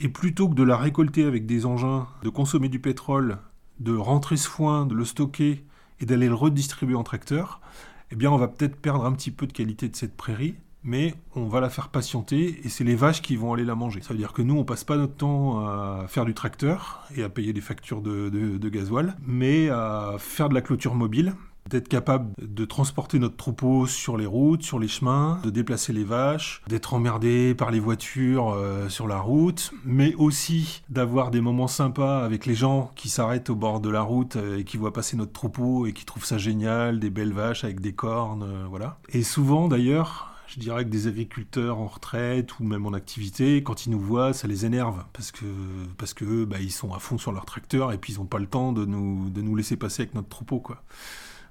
Et 0.00 0.08
plutôt 0.08 0.48
que 0.48 0.54
de 0.54 0.62
la 0.62 0.78
récolter 0.78 1.24
avec 1.24 1.44
des 1.44 1.66
engins, 1.66 2.08
de 2.22 2.30
consommer 2.30 2.70
du 2.70 2.80
pétrole, 2.80 3.38
de 3.78 3.94
rentrer 3.94 4.38
ce 4.38 4.48
foin, 4.48 4.86
de 4.86 4.94
le 4.94 5.04
stocker 5.04 5.64
et 6.00 6.06
d'aller 6.06 6.28
le 6.28 6.34
redistribuer 6.34 6.94
en 6.94 7.02
tracteur, 7.02 7.60
eh 8.10 8.16
bien 8.16 8.30
on 8.30 8.38
va 8.38 8.48
peut-être 8.48 8.76
perdre 8.76 9.04
un 9.04 9.12
petit 9.12 9.30
peu 9.30 9.46
de 9.46 9.52
qualité 9.52 9.88
de 9.88 9.96
cette 9.96 10.16
prairie 10.16 10.54
mais 10.84 11.14
on 11.34 11.46
va 11.46 11.60
la 11.60 11.70
faire 11.70 11.88
patienter 11.88 12.60
et 12.64 12.68
c'est 12.68 12.84
les 12.84 12.94
vaches 12.94 13.22
qui 13.22 13.36
vont 13.36 13.52
aller 13.52 13.64
la 13.64 13.74
manger. 13.74 14.00
Ça 14.02 14.10
veut 14.10 14.18
dire 14.18 14.32
que 14.32 14.42
nous, 14.42 14.56
on 14.56 14.64
passe 14.64 14.84
pas 14.84 14.96
notre 14.96 15.14
temps 15.14 15.60
à 15.60 16.06
faire 16.08 16.24
du 16.24 16.34
tracteur 16.34 17.04
et 17.16 17.22
à 17.22 17.28
payer 17.28 17.52
des 17.52 17.60
factures 17.60 18.00
de, 18.00 18.28
de, 18.28 18.68
gasoil, 18.68 19.14
mais 19.26 19.68
à 19.68 20.16
faire 20.18 20.48
de 20.48 20.54
la 20.54 20.62
clôture 20.62 20.94
mobile, 20.94 21.34
d'être 21.68 21.88
capable 21.88 22.32
de 22.40 22.64
transporter 22.64 23.18
notre 23.18 23.36
troupeau 23.36 23.86
sur 23.86 24.16
les 24.16 24.26
routes, 24.26 24.62
sur 24.62 24.78
les 24.78 24.88
chemins, 24.88 25.40
de 25.44 25.50
déplacer 25.50 25.92
les 25.92 26.04
vaches, 26.04 26.62
d'être 26.66 26.94
emmerdé 26.94 27.54
par 27.54 27.70
les 27.70 27.80
voitures 27.80 28.50
euh, 28.50 28.88
sur 28.88 29.06
la 29.06 29.18
route, 29.18 29.72
mais 29.84 30.14
aussi 30.14 30.82
d'avoir 30.90 31.30
des 31.30 31.40
moments 31.40 31.68
sympas 31.68 32.24
avec 32.24 32.46
les 32.46 32.54
gens 32.54 32.90
qui 32.96 33.08
s'arrêtent 33.08 33.50
au 33.50 33.54
bord 33.54 33.80
de 33.80 33.90
la 33.90 34.02
route 34.02 34.36
euh, 34.36 34.58
et 34.58 34.64
qui 34.64 34.76
voient 34.76 34.92
passer 34.92 35.16
notre 35.16 35.32
troupeau 35.32 35.86
et 35.86 35.92
qui 35.92 36.04
trouvent 36.04 36.24
ça 36.24 36.38
génial, 36.38 36.98
des 36.98 37.10
belles 37.10 37.32
vaches 37.32 37.64
avec 37.64 37.80
des 37.80 37.92
cornes, 37.92 38.42
euh, 38.42 38.64
voilà. 38.68 38.98
Et 39.10 39.22
souvent 39.22 39.68
d'ailleurs, 39.68 40.31
je 40.52 40.60
dirais 40.60 40.84
que 40.84 40.90
des 40.90 41.06
agriculteurs 41.06 41.78
en 41.78 41.86
retraite 41.86 42.58
ou 42.58 42.64
même 42.64 42.86
en 42.86 42.92
activité, 42.92 43.62
quand 43.62 43.86
ils 43.86 43.90
nous 43.90 44.00
voient, 44.00 44.34
ça 44.34 44.46
les 44.46 44.66
énerve 44.66 45.04
parce 45.14 45.32
que 45.32 45.46
parce 45.96 46.12
que 46.12 46.44
bah, 46.44 46.58
ils 46.60 46.70
sont 46.70 46.92
à 46.92 46.98
fond 46.98 47.16
sur 47.16 47.32
leur 47.32 47.46
tracteur 47.46 47.92
et 47.92 47.98
puis 47.98 48.12
ils 48.12 48.18
n'ont 48.18 48.26
pas 48.26 48.38
le 48.38 48.46
temps 48.46 48.72
de 48.72 48.84
nous, 48.84 49.30
de 49.30 49.40
nous 49.40 49.56
laisser 49.56 49.76
passer 49.76 50.02
avec 50.02 50.14
notre 50.14 50.28
troupeau 50.28 50.60
quoi. 50.60 50.82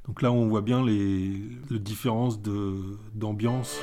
Donc 0.07 0.21
là 0.21 0.31
on 0.31 0.47
voit 0.47 0.61
bien 0.61 0.85
les, 0.85 1.41
les 1.69 1.79
différences 1.79 2.39
d'ambiance. 3.15 3.81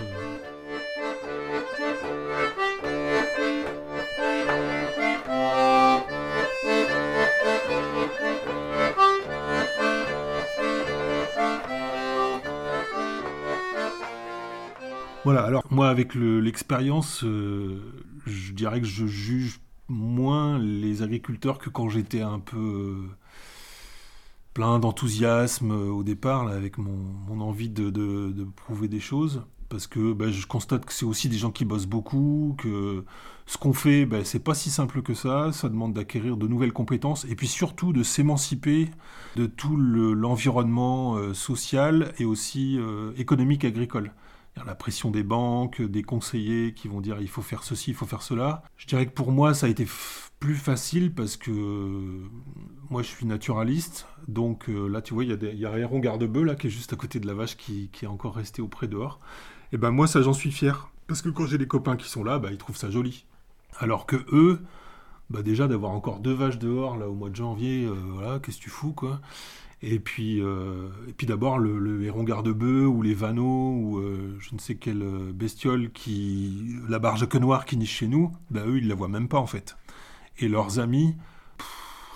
Voilà, 15.28 15.42
alors 15.42 15.62
moi 15.68 15.90
avec 15.90 16.14
l'expérience, 16.14 17.22
euh, 17.22 17.82
je 18.24 18.54
dirais 18.54 18.80
que 18.80 18.86
je 18.86 19.04
juge 19.04 19.60
moins 19.86 20.58
les 20.58 21.02
agriculteurs 21.02 21.58
que 21.58 21.68
quand 21.68 21.90
j'étais 21.90 22.22
un 22.22 22.38
peu 22.38 22.56
euh, 22.56 23.08
plein 24.54 24.78
d'enthousiasme 24.78 25.70
euh, 25.70 25.90
au 25.90 26.02
départ, 26.02 26.48
avec 26.48 26.78
mon, 26.78 27.42
envie 27.42 27.68
de, 27.68 28.32
prouver 28.56 28.88
des 28.88 29.00
choses. 29.00 29.42
Parce 29.68 29.86
que 29.86 30.14
bah, 30.14 30.30
je 30.30 30.46
constate 30.46 30.86
que 30.86 30.94
c'est 30.94 31.04
aussi 31.04 31.28
des 31.28 31.36
gens 31.36 31.50
qui 31.50 31.66
bossent 31.66 31.84
beaucoup, 31.84 32.54
que 32.56 33.04
ce 33.44 33.58
qu'on 33.58 33.74
fait, 33.74 34.06
bah, 34.06 34.24
c'est 34.24 34.42
pas 34.42 34.54
si 34.54 34.70
simple 34.70 35.02
que 35.02 35.12
ça, 35.12 35.52
ça 35.52 35.68
demande 35.68 35.92
d'acquérir 35.92 36.38
de 36.38 36.48
nouvelles 36.48 36.72
compétences, 36.72 37.26
et 37.26 37.34
puis 37.34 37.48
surtout 37.48 37.92
de 37.92 38.02
s'émanciper 38.02 38.90
de 39.36 39.44
tout 39.44 39.76
l'environnement 39.76 41.34
social 41.34 42.14
et 42.18 42.24
aussi 42.24 42.78
économique 43.18 43.66
agricole 43.66 44.10
la 44.64 44.74
pression 44.74 45.10
des 45.10 45.22
banques, 45.22 45.82
des 45.82 46.02
conseillers 46.02 46.74
qui 46.74 46.88
vont 46.88 47.00
dire 47.00 47.20
il 47.20 47.28
faut 47.28 47.42
faire 47.42 47.62
ceci, 47.62 47.90
il 47.90 47.94
faut 47.94 48.06
faire 48.06 48.22
cela. 48.22 48.62
Je 48.76 48.86
dirais 48.86 49.06
que 49.06 49.12
pour 49.12 49.32
moi, 49.32 49.54
ça 49.54 49.66
a 49.66 49.68
été 49.68 49.86
plus 50.40 50.54
facile 50.54 51.12
parce 51.12 51.36
que 51.36 52.22
moi 52.90 53.02
je 53.02 53.08
suis 53.08 53.26
naturaliste. 53.26 54.06
Donc 54.28 54.68
euh, 54.68 54.88
là, 54.88 55.02
tu 55.02 55.14
vois, 55.14 55.24
il 55.24 55.30
y 55.30 55.32
a, 55.32 55.36
des, 55.36 55.54
y 55.54 55.66
a 55.66 55.76
là 55.76 56.54
qui 56.54 56.66
est 56.66 56.70
juste 56.70 56.92
à 56.92 56.96
côté 56.96 57.20
de 57.20 57.26
la 57.26 57.34
vache 57.34 57.56
qui, 57.56 57.90
est 58.02 58.06
encore 58.06 58.34
resté 58.34 58.62
auprès 58.62 58.88
dehors. 58.88 59.20
Et 59.72 59.76
ben 59.76 59.90
moi, 59.90 60.06
ça 60.06 60.22
j'en 60.22 60.32
suis 60.32 60.52
fier. 60.52 60.90
Parce 61.06 61.22
que 61.22 61.28
quand 61.30 61.46
j'ai 61.46 61.58
des 61.58 61.66
copains 61.66 61.96
qui 61.96 62.08
sont 62.08 62.22
là, 62.22 62.38
bah, 62.38 62.50
ils 62.50 62.58
trouvent 62.58 62.76
ça 62.76 62.90
joli. 62.90 63.24
Alors 63.78 64.06
que 64.06 64.16
eux, 64.32 64.60
bah 65.30 65.42
déjà 65.42 65.68
d'avoir 65.68 65.92
encore 65.92 66.20
deux 66.20 66.32
vaches 66.32 66.58
dehors 66.58 66.96
là 66.96 67.08
au 67.08 67.14
mois 67.14 67.30
de 67.30 67.36
janvier, 67.36 67.84
euh, 67.84 67.94
voilà, 68.12 68.38
qu'est-ce 68.38 68.58
que 68.58 68.62
tu 68.64 68.70
fous 68.70 68.92
quoi? 68.92 69.20
Et 69.80 70.00
puis, 70.00 70.42
euh, 70.42 70.88
puis 71.16 71.26
d'abord 71.26 71.58
le, 71.58 72.02
héron 72.02 72.24
garde-bœuf 72.24 72.88
ou 72.88 73.02
les 73.02 73.14
vanneaux 73.14 73.74
ou 73.74 73.98
euh, 73.98 74.36
je 74.40 74.54
ne 74.54 74.58
sais 74.58 74.74
quelle 74.74 75.04
bestiole 75.32 75.90
qui, 75.92 76.76
la 76.88 76.98
barge 76.98 77.28
que 77.28 77.38
noire 77.38 77.64
qui 77.64 77.76
niche 77.76 77.98
chez 77.98 78.08
nous, 78.08 78.32
bah 78.50 78.62
eux 78.66 78.78
ils 78.78 78.88
la 78.88 78.94
voient 78.96 79.08
même 79.08 79.28
pas 79.28 79.38
en 79.38 79.46
fait. 79.46 79.76
Et 80.40 80.48
leurs 80.48 80.80
amis, 80.80 81.14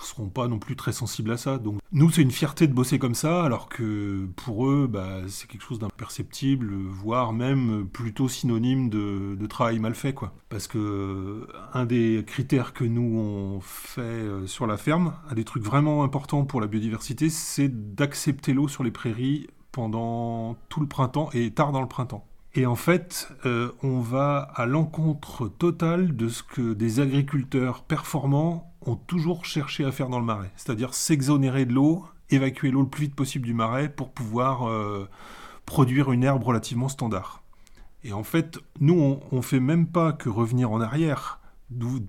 seront 0.05 0.29
pas 0.29 0.47
non 0.47 0.59
plus 0.59 0.75
très 0.75 0.91
sensibles 0.91 1.31
à 1.31 1.37
ça. 1.37 1.57
Donc 1.57 1.79
nous, 1.91 2.09
c'est 2.09 2.21
une 2.21 2.31
fierté 2.31 2.67
de 2.67 2.73
bosser 2.73 2.99
comme 2.99 3.15
ça, 3.15 3.43
alors 3.43 3.69
que 3.69 4.27
pour 4.35 4.67
eux, 4.67 4.87
bah, 4.87 5.19
c'est 5.27 5.47
quelque 5.47 5.63
chose 5.63 5.79
d'imperceptible, 5.79 6.73
voire 6.73 7.33
même 7.33 7.87
plutôt 7.87 8.27
synonyme 8.27 8.89
de, 8.89 9.45
travail 9.47 9.77
mal 9.79 9.93
fait, 9.93 10.13
quoi. 10.13 10.33
Parce 10.49 10.67
que 10.67 11.47
un 11.73 11.85
des 11.85 12.23
critères 12.25 12.73
que 12.73 12.83
nous 12.83 13.19
on 13.19 13.59
fait 13.61 14.01
euh, 14.01 14.47
sur 14.47 14.65
la 14.65 14.77
ferme, 14.77 15.13
un 15.29 15.35
des 15.35 15.43
trucs 15.43 15.63
vraiment 15.63 16.03
importants 16.03 16.45
pour 16.45 16.61
la 16.61 16.67
biodiversité, 16.67 17.29
c'est 17.29 17.95
d'accepter 17.95 18.53
l'eau 18.53 18.67
sur 18.67 18.83
les 18.83 18.91
prairies 18.91 19.47
pendant 19.71 20.55
tout 20.69 20.79
le 20.79 20.87
printemps 20.87 21.29
et 21.33 21.51
tard 21.51 21.71
dans 21.71 21.81
le 21.81 21.87
printemps. 21.87 22.25
Et 22.55 22.67
en 22.67 22.75
fait, 22.75 23.29
euh, 23.45 23.71
on 23.81 23.99
va 23.99 24.37
à 24.53 24.67
l'encontre 24.67 25.47
totale 25.47 26.15
de 26.15 26.27
ce 26.27 26.43
que 26.43 26.73
des 26.73 26.99
agriculteurs 26.99 27.83
performants 27.83 28.71
ont 28.85 28.95
toujours 28.95 29.45
cherché 29.45 29.83
à 29.85 29.91
faire 29.91 30.09
dans 30.09 30.19
le 30.19 30.25
marais, 30.25 30.51
c'est-à-dire 30.55 30.93
s'exonérer 30.93 31.65
de 31.65 31.73
l'eau, 31.73 32.05
évacuer 32.29 32.69
l'eau 32.69 32.81
le 32.81 32.89
plus 32.89 33.05
vite 33.05 33.15
possible 33.15 33.45
du 33.45 33.55
marais 33.55 33.89
pour 33.89 34.11
pouvoir 34.11 34.69
euh, 34.69 35.09
produire 35.65 36.11
une 36.11 36.23
herbe 36.23 36.43
relativement 36.43 36.89
standard. 36.89 37.41
Et 38.03 38.13
en 38.13 38.23
fait, 38.23 38.59
nous, 38.79 39.19
on, 39.31 39.35
ne 39.35 39.41
fait 39.41 39.61
même 39.61 39.87
pas 39.87 40.11
que 40.13 40.29
revenir 40.29 40.71
en 40.71 40.79
arrière. 40.79 41.39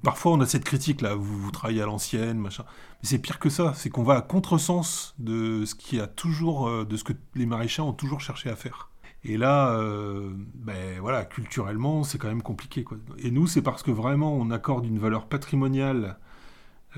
Parfois, 0.03 0.33
on 0.33 0.41
a 0.41 0.47
cette 0.47 0.65
critique 0.65 1.01
là, 1.01 1.15
vous, 1.15 1.51
travaillez 1.53 1.81
à 1.81 1.87
l'ancienne, 1.87 2.37
machin. 2.39 2.65
Mais 3.03 3.09
c'est 3.09 3.19
pire 3.19 3.39
que 3.39 3.49
ça, 3.49 3.73
c'est 3.75 3.89
qu'on 3.89 4.03
va 4.03 4.17
à 4.17 4.21
contresens 4.21 5.15
de 5.19 5.65
ce 5.65 5.75
qui 5.75 6.01
a 6.01 6.07
toujours, 6.07 6.69
euh, 6.69 6.85
de 6.85 6.99
ce 6.99 7.05
que 7.05 7.15
les 7.35 7.47
maraîchers 7.47 7.81
ont 7.81 7.95
toujours 7.95 8.21
cherché 8.21 8.51
à 8.51 8.57
faire. 8.57 8.91
Et 9.25 9.39
là, 9.39 9.75
euh, 9.77 10.31
ben 10.55 11.01
voilà, 11.01 11.25
culturellement, 11.25 12.05
c'est 12.05 12.19
quand 12.19 12.29
même 12.29 12.43
compliqué. 12.43 12.85
Et 13.19 13.31
nous, 13.31 13.47
c'est 13.47 13.63
parce 13.63 13.83
que 13.83 13.91
vraiment, 13.91 14.35
on 14.35 14.51
accorde 14.51 14.85
une 14.85 14.99
valeur 14.99 15.27
patrimoniale 15.27 16.19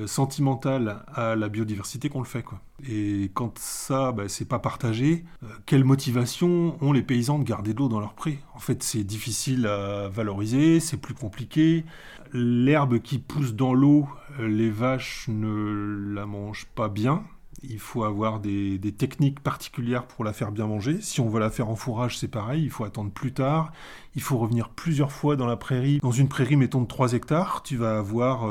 euh, 0.00 0.08
sentimentale 0.08 1.04
à 1.14 1.36
la 1.36 1.48
biodiversité 1.48 2.08
qu'on 2.08 2.18
le 2.18 2.26
fait. 2.26 2.42
Quoi. 2.42 2.60
Et 2.88 3.30
quand 3.32 3.58
ça, 3.58 4.10
bah, 4.10 4.24
c'est 4.28 4.44
pas 4.44 4.58
partagé, 4.58 5.24
euh, 5.44 5.46
quelle 5.66 5.84
motivation 5.84 6.76
ont 6.80 6.92
les 6.92 7.02
paysans 7.02 7.38
de 7.38 7.44
garder 7.44 7.74
de 7.74 7.78
l'eau 7.78 7.88
dans 7.88 8.00
leur 8.00 8.14
pré? 8.14 8.40
En 8.54 8.58
fait, 8.58 8.82
c'est 8.82 9.04
difficile 9.04 9.66
à 9.68 10.08
valoriser, 10.08 10.80
c'est 10.80 10.96
plus 10.96 11.14
compliqué. 11.14 11.84
L'herbe 12.32 12.98
qui 12.98 13.18
pousse 13.18 13.54
dans 13.54 13.72
l'eau, 13.72 14.08
les 14.40 14.68
vaches 14.68 15.26
ne 15.28 16.12
la 16.12 16.26
mangent 16.26 16.66
pas 16.74 16.88
bien. 16.88 17.22
Il 17.62 17.78
faut 17.78 18.04
avoir 18.04 18.40
des, 18.40 18.78
techniques 18.96 19.40
particulières 19.40 20.06
pour 20.06 20.24
la 20.24 20.32
faire 20.32 20.52
bien 20.52 20.66
manger. 20.66 21.00
Si 21.00 21.20
on 21.20 21.28
veut 21.28 21.40
la 21.40 21.50
faire 21.50 21.68
en 21.68 21.76
fourrage, 21.76 22.18
c'est 22.18 22.28
pareil, 22.28 22.62
il 22.62 22.70
faut 22.70 22.84
attendre 22.84 23.10
plus 23.10 23.32
tard. 23.32 23.72
Il 24.16 24.22
faut 24.22 24.38
revenir 24.38 24.70
plusieurs 24.70 25.12
fois 25.12 25.36
dans 25.36 25.46
la 25.46 25.56
prairie. 25.56 26.00
Dans 26.02 26.10
une 26.10 26.28
prairie, 26.28 26.56
mettons, 26.56 26.80
de 26.80 26.86
3 26.86 27.12
hectares, 27.12 27.62
tu 27.62 27.76
vas 27.76 27.98
avoir 27.98 28.48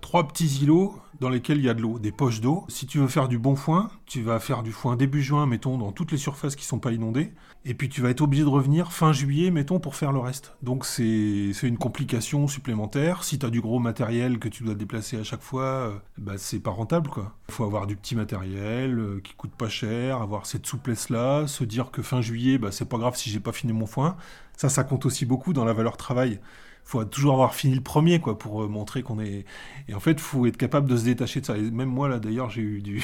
trois 0.00 0.28
petits 0.28 0.60
îlots 0.62 0.94
dans 1.20 1.30
lesquels 1.30 1.58
il 1.58 1.64
y 1.64 1.68
a 1.68 1.74
de 1.74 1.80
l'eau, 1.80 1.98
des 1.98 2.12
poches 2.12 2.40
d'eau. 2.42 2.64
Si 2.68 2.86
tu 2.86 2.98
veux 2.98 3.08
faire 3.08 3.28
du 3.28 3.38
bon 3.38 3.56
foin, 3.56 3.90
tu 4.04 4.20
vas 4.22 4.38
faire 4.40 4.62
du 4.62 4.72
foin 4.72 4.96
début 4.96 5.22
juin, 5.22 5.46
mettons, 5.46 5.78
dans 5.78 5.92
toutes 5.92 6.12
les 6.12 6.18
surfaces 6.18 6.56
qui 6.56 6.64
ne 6.64 6.68
sont 6.68 6.78
pas 6.78 6.92
inondées. 6.92 7.32
Et 7.64 7.72
puis 7.72 7.88
tu 7.88 8.02
vas 8.02 8.10
être 8.10 8.20
obligé 8.20 8.42
de 8.42 8.48
revenir 8.48 8.92
fin 8.92 9.12
juillet, 9.12 9.50
mettons, 9.50 9.80
pour 9.80 9.94
faire 9.94 10.12
le 10.12 10.18
reste. 10.18 10.54
Donc 10.62 10.84
c'est 10.84 11.52
une 11.62 11.78
complication 11.78 12.46
supplémentaire. 12.48 13.24
Si 13.24 13.38
tu 13.38 13.46
as 13.46 13.50
du 13.50 13.62
gros 13.62 13.78
matériel 13.78 14.38
que 14.38 14.48
tu 14.48 14.64
dois 14.64 14.74
déplacer 14.74 15.16
à 15.16 15.24
chaque 15.24 15.40
fois, 15.40 15.62
euh, 15.62 15.94
bah, 16.18 16.34
c'est 16.36 16.60
pas 16.60 16.70
rentable. 16.70 17.10
Il 17.48 17.54
faut 17.54 17.64
avoir 17.64 17.86
du 17.86 17.96
petit 17.96 18.14
matériel 18.14 18.98
euh, 18.98 19.20
qui 19.24 19.34
coûte 19.34 19.54
pas 19.56 19.70
cher, 19.70 20.20
avoir 20.20 20.44
cette 20.44 20.66
souplesse-là, 20.66 21.46
se 21.46 21.64
dire 21.64 21.90
que 21.90 22.02
fin 22.02 22.20
juillet, 22.20 22.58
bah, 22.58 22.70
c'est 22.70 22.88
pas 22.88 22.98
grave 22.98 23.16
si 23.16 23.30
j'ai 23.30 23.40
pas 23.40 23.52
fini 23.52 23.72
mon 23.72 23.86
foin. 23.86 24.16
Ça, 24.56 24.68
ça 24.68 24.84
compte 24.84 25.06
aussi 25.06 25.26
beaucoup 25.26 25.52
dans 25.52 25.64
la 25.64 25.72
valeur 25.72 25.96
travail 25.96 26.40
faut 26.84 27.02
toujours 27.04 27.32
avoir 27.32 27.54
fini 27.54 27.74
le 27.74 27.80
premier 27.80 28.20
quoi 28.20 28.38
pour 28.38 28.62
euh, 28.62 28.68
montrer 28.68 29.02
qu'on 29.02 29.18
est 29.18 29.44
et 29.88 29.94
en 29.94 30.00
fait 30.00 30.20
faut 30.20 30.46
être 30.46 30.56
capable 30.56 30.88
de 30.88 30.96
se 30.96 31.04
détacher 31.04 31.40
de 31.40 31.46
ça 31.46 31.54
même 31.54 31.88
moi 31.88 32.08
là 32.08 32.18
d'ailleurs 32.18 32.50
j'ai 32.50 32.60
eu 32.60 32.82
du 32.82 33.02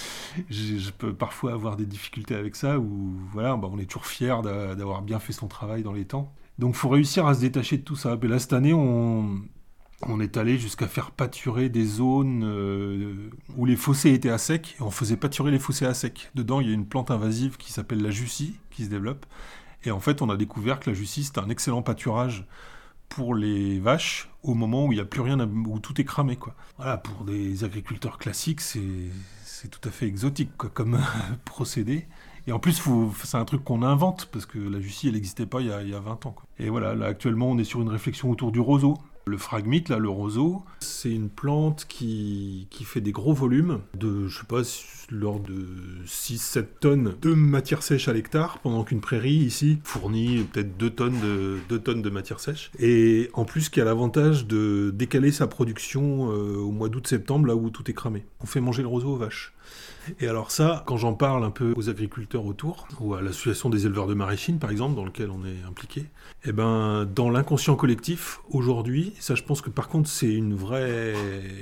je 0.50 0.90
peux 0.90 1.14
parfois 1.14 1.52
avoir 1.52 1.76
des 1.76 1.86
difficultés 1.86 2.34
avec 2.34 2.56
ça 2.56 2.78
où 2.78 3.14
voilà 3.32 3.56
bah, 3.56 3.68
on 3.72 3.78
est 3.78 3.86
toujours 3.86 4.06
fier 4.06 4.42
d'avoir 4.42 5.02
bien 5.02 5.18
fait 5.18 5.32
son 5.32 5.48
travail 5.48 5.82
dans 5.82 5.92
les 5.92 6.04
temps 6.04 6.32
donc 6.58 6.74
faut 6.74 6.90
réussir 6.90 7.26
à 7.26 7.34
se 7.34 7.40
détacher 7.40 7.78
de 7.78 7.82
tout 7.82 7.96
ça 7.96 8.18
et 8.22 8.28
là 8.28 8.38
cette 8.38 8.52
année 8.52 8.74
on 8.74 9.40
on 10.08 10.20
est 10.20 10.36
allé 10.36 10.58
jusqu'à 10.58 10.88
faire 10.88 11.12
pâturer 11.12 11.68
des 11.68 11.84
zones 11.84 12.42
euh, 12.44 13.30
où 13.56 13.66
les 13.66 13.76
fossés 13.76 14.12
étaient 14.12 14.30
à 14.30 14.38
sec, 14.38 14.74
et 14.80 14.82
on 14.82 14.90
faisait 14.90 15.16
pâturer 15.16 15.52
les 15.52 15.60
fossés 15.60 15.86
à 15.86 15.94
sec. 15.94 16.30
Dedans, 16.34 16.60
il 16.60 16.66
y 16.66 16.70
a 16.70 16.74
une 16.74 16.86
plante 16.86 17.12
invasive 17.12 17.56
qui 17.56 17.72
s'appelle 17.72 18.02
la 18.02 18.10
jussie, 18.10 18.56
qui 18.70 18.84
se 18.84 18.90
développe. 18.90 19.26
Et 19.84 19.90
en 19.90 20.00
fait, 20.00 20.22
on 20.22 20.30
a 20.30 20.36
découvert 20.36 20.80
que 20.80 20.90
la 20.90 20.94
jussie, 20.94 21.24
c'est 21.24 21.38
un 21.38 21.48
excellent 21.48 21.82
pâturage 21.82 22.46
pour 23.08 23.34
les 23.34 23.78
vaches 23.78 24.30
au 24.42 24.54
moment 24.54 24.86
où 24.86 24.92
il 24.92 24.96
n'y 24.96 25.00
a 25.00 25.04
plus 25.04 25.20
rien, 25.20 25.38
où 25.40 25.78
tout 25.78 26.00
est 26.00 26.04
cramé. 26.04 26.36
Quoi. 26.36 26.54
Voilà, 26.76 26.96
pour 26.96 27.24
des 27.24 27.64
agriculteurs 27.64 28.18
classiques, 28.18 28.60
c'est 28.60 29.68
tout 29.70 29.88
à 29.88 29.92
fait 29.92 30.06
exotique 30.06 30.50
quoi, 30.56 30.70
comme 30.70 30.98
procédé. 31.44 32.06
Et 32.46 32.52
en 32.52 32.58
plus, 32.58 32.82
c'est 33.22 33.36
un 33.36 33.44
truc 33.44 33.62
qu'on 33.62 33.82
invente, 33.82 34.26
parce 34.32 34.46
que 34.46 34.58
la 34.58 34.80
Jussie, 34.80 35.08
elle 35.08 35.14
n'existait 35.14 35.46
pas 35.46 35.60
il 35.60 35.68
y, 35.68 35.72
a, 35.72 35.82
il 35.82 35.90
y, 35.90 35.94
a, 35.94 36.00
20 36.00 36.26
ans. 36.26 36.34
Et 36.58 36.70
voilà, 36.70 36.94
là, 36.94 37.06
actuellement, 37.06 37.50
on 37.50 37.58
est 37.58 37.64
sur 37.64 37.80
une 37.80 37.88
réflexion 37.88 38.30
autour 38.30 38.50
du 38.50 38.58
roseau. 38.58 38.98
Le 39.24 39.38
phragmite, 39.38 39.88
là, 39.88 39.98
le 39.98 40.08
roseau, 40.08 40.62
c'est 40.80 41.12
une 41.12 41.28
plante 41.28 41.86
qui, 41.88 42.66
qui, 42.70 42.84
fait 42.84 43.00
des 43.00 43.12
gros 43.12 43.32
volumes, 43.32 43.80
de, 43.94 44.26
je 44.26 44.38
sais 44.38 44.46
pas, 44.46 44.62
l'ordre 45.10 45.44
de 45.48 45.66
6-7 46.06 46.64
tonnes 46.80 47.14
de 47.20 47.32
matière 47.32 47.82
sèche 47.82 48.08
à 48.08 48.12
l'hectare, 48.12 48.58
pendant 48.58 48.82
qu'une 48.82 49.00
prairie, 49.00 49.30
ici, 49.30 49.78
fournit 49.84 50.42
peut-être 50.42 50.76
2 50.76 50.90
tonnes, 50.90 51.20
de, 51.20 51.58
2 51.68 51.78
tonnes 51.78 52.02
de 52.02 52.10
matière 52.10 52.40
sèche. 52.40 52.72
Et 52.80 53.30
en 53.34 53.44
plus, 53.44 53.68
qui 53.68 53.80
a 53.80 53.84
l'avantage 53.84 54.46
de 54.46 54.90
décaler 54.92 55.30
sa 55.30 55.46
production 55.46 56.32
euh, 56.32 56.56
au 56.56 56.72
mois 56.72 56.88
d'août-septembre, 56.88 57.46
là 57.46 57.54
où 57.54 57.70
tout 57.70 57.88
est 57.90 57.94
cramé. 57.94 58.24
On 58.40 58.46
fait 58.46 58.60
manger 58.60 58.82
le 58.82 58.88
roseau 58.88 59.10
aux 59.10 59.16
vaches. 59.16 59.52
Et 60.20 60.28
alors 60.28 60.50
ça, 60.50 60.82
quand 60.86 60.96
j'en 60.96 61.14
parle 61.14 61.44
un 61.44 61.50
peu 61.50 61.72
aux 61.76 61.88
agriculteurs 61.88 62.44
autour, 62.44 62.86
ou 63.00 63.14
à 63.14 63.22
l'association 63.22 63.70
des 63.70 63.86
éleveurs 63.86 64.06
de 64.06 64.14
maraîchine 64.14 64.58
par 64.58 64.70
exemple, 64.70 64.96
dans 64.96 65.04
lequel 65.04 65.30
on 65.30 65.44
est 65.44 65.68
impliqué, 65.68 66.06
eh 66.44 66.52
ben, 66.52 67.04
dans 67.04 67.30
l'inconscient 67.30 67.76
collectif, 67.76 68.40
aujourd'hui, 68.50 69.12
ça 69.20 69.34
je 69.34 69.42
pense 69.42 69.60
que 69.60 69.70
par 69.70 69.88
contre 69.88 70.08
c'est 70.08 70.32
une 70.32 70.54
vraie 70.54 71.14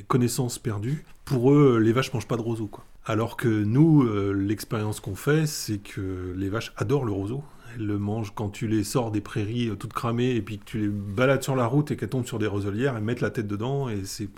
connaissance 0.08 0.58
perdue, 0.58 1.04
pour 1.24 1.52
eux 1.52 1.78
les 1.78 1.92
vaches 1.92 2.12
mangent 2.12 2.28
pas 2.28 2.36
de 2.36 2.42
roseau. 2.42 2.66
Quoi. 2.66 2.84
Alors 3.06 3.36
que 3.36 3.48
nous, 3.48 4.02
euh, 4.02 4.32
l'expérience 4.32 5.00
qu'on 5.00 5.16
fait, 5.16 5.46
c'est 5.46 5.78
que 5.78 6.34
les 6.36 6.48
vaches 6.48 6.72
adorent 6.76 7.04
le 7.04 7.12
roseau. 7.12 7.42
Elles 7.74 7.86
le 7.86 7.98
mangent 7.98 8.32
quand 8.34 8.50
tu 8.50 8.66
les 8.66 8.84
sors 8.84 9.10
des 9.10 9.20
prairies 9.20 9.68
euh, 9.68 9.74
toutes 9.74 9.92
cramées 9.92 10.34
et 10.34 10.42
puis 10.42 10.58
que 10.58 10.64
tu 10.64 10.78
les 10.78 10.88
balades 10.88 11.42
sur 11.42 11.56
la 11.56 11.66
route 11.66 11.90
et 11.90 11.96
qu'elles 11.96 12.08
tombent 12.08 12.26
sur 12.26 12.38
des 12.38 12.46
roselières, 12.46 12.96
elles 12.96 13.02
mettent 13.02 13.20
la 13.20 13.30
tête 13.30 13.46
dedans 13.46 13.88
et 13.88 14.04
c'est 14.04 14.28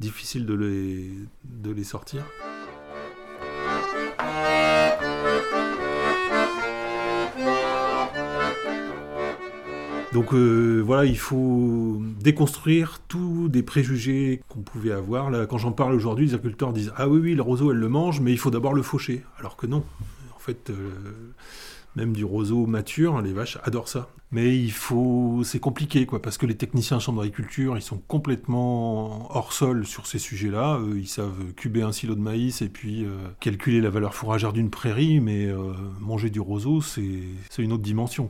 difficile 0.00 0.44
de 0.44 0.54
les, 0.54 1.10
de 1.44 1.70
les 1.70 1.84
sortir. 1.84 2.24
Donc 10.14 10.32
euh, 10.32 10.80
voilà, 10.80 11.06
il 11.06 11.18
faut 11.18 12.00
déconstruire 12.20 13.00
tous 13.08 13.48
des 13.48 13.64
préjugés 13.64 14.42
qu'on 14.48 14.60
pouvait 14.60 14.92
avoir. 14.92 15.32
Quand 15.48 15.58
j'en 15.58 15.72
parle 15.72 15.92
aujourd'hui, 15.92 16.26
les 16.26 16.34
agriculteurs 16.34 16.72
disent 16.72 16.92
Ah 16.96 17.08
oui, 17.08 17.18
oui, 17.20 17.34
le 17.34 17.42
roseau, 17.42 17.72
elle 17.72 17.78
le 17.78 17.88
mange, 17.88 18.20
mais 18.20 18.30
il 18.30 18.38
faut 18.38 18.52
d'abord 18.52 18.74
le 18.74 18.82
faucher. 18.82 19.24
Alors 19.40 19.56
que 19.56 19.66
non. 19.66 19.84
En 20.36 20.38
fait, 20.38 20.70
euh, 20.70 20.92
même 21.96 22.12
du 22.12 22.24
roseau 22.24 22.64
mature, 22.66 23.20
les 23.22 23.32
vaches 23.32 23.58
adorent 23.64 23.88
ça. 23.88 24.08
Mais 24.30 24.56
il 24.56 24.70
faut, 24.70 25.40
c'est 25.42 25.58
compliqué, 25.58 26.06
quoi, 26.06 26.22
parce 26.22 26.38
que 26.38 26.46
les 26.46 26.56
techniciens 26.56 26.98
en 26.98 27.00
chambre 27.00 27.20
d'agriculture, 27.20 27.76
ils 27.76 27.82
sont 27.82 27.98
complètement 28.06 29.34
hors 29.36 29.52
sol 29.52 29.84
sur 29.84 30.06
ces 30.06 30.20
sujets-là. 30.20 30.78
ils 30.94 31.08
savent 31.08 31.52
cuber 31.56 31.82
un 31.82 31.92
silo 31.92 32.14
de 32.14 32.20
maïs 32.20 32.62
et 32.62 32.68
puis 32.68 33.04
euh, 33.04 33.08
calculer 33.40 33.80
la 33.80 33.90
valeur 33.90 34.14
fourragère 34.14 34.52
d'une 34.52 34.70
prairie, 34.70 35.18
mais 35.18 35.48
manger 35.98 36.30
du 36.30 36.38
roseau, 36.38 36.82
c'est 36.82 37.02
une 37.58 37.72
autre 37.72 37.82
dimension. 37.82 38.28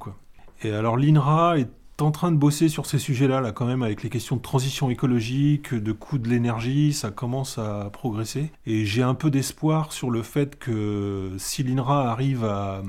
Et 0.64 0.72
alors 0.72 0.96
l'INRA 0.96 1.58
est 1.58 1.68
en 2.00 2.10
train 2.10 2.32
de 2.32 2.36
bosser 2.36 2.68
sur 2.68 2.86
ces 2.86 2.98
sujets-là, 2.98 3.40
là, 3.40 3.52
quand 3.52 3.66
même, 3.66 3.82
avec 3.82 4.02
les 4.02 4.10
questions 4.10 4.36
de 4.36 4.42
transition 4.42 4.90
écologique, 4.90 5.74
de 5.74 5.92
coût 5.92 6.18
de 6.18 6.28
l'énergie, 6.28 6.92
ça 6.92 7.10
commence 7.10 7.58
à 7.58 7.90
progresser. 7.92 8.50
Et 8.66 8.84
j'ai 8.84 9.02
un 9.02 9.14
peu 9.14 9.30
d'espoir 9.30 9.92
sur 9.92 10.10
le 10.10 10.22
fait 10.22 10.58
que 10.58 11.32
si 11.38 11.62
l'INRA 11.62 12.10
arrive 12.10 12.44
à, 12.44 12.82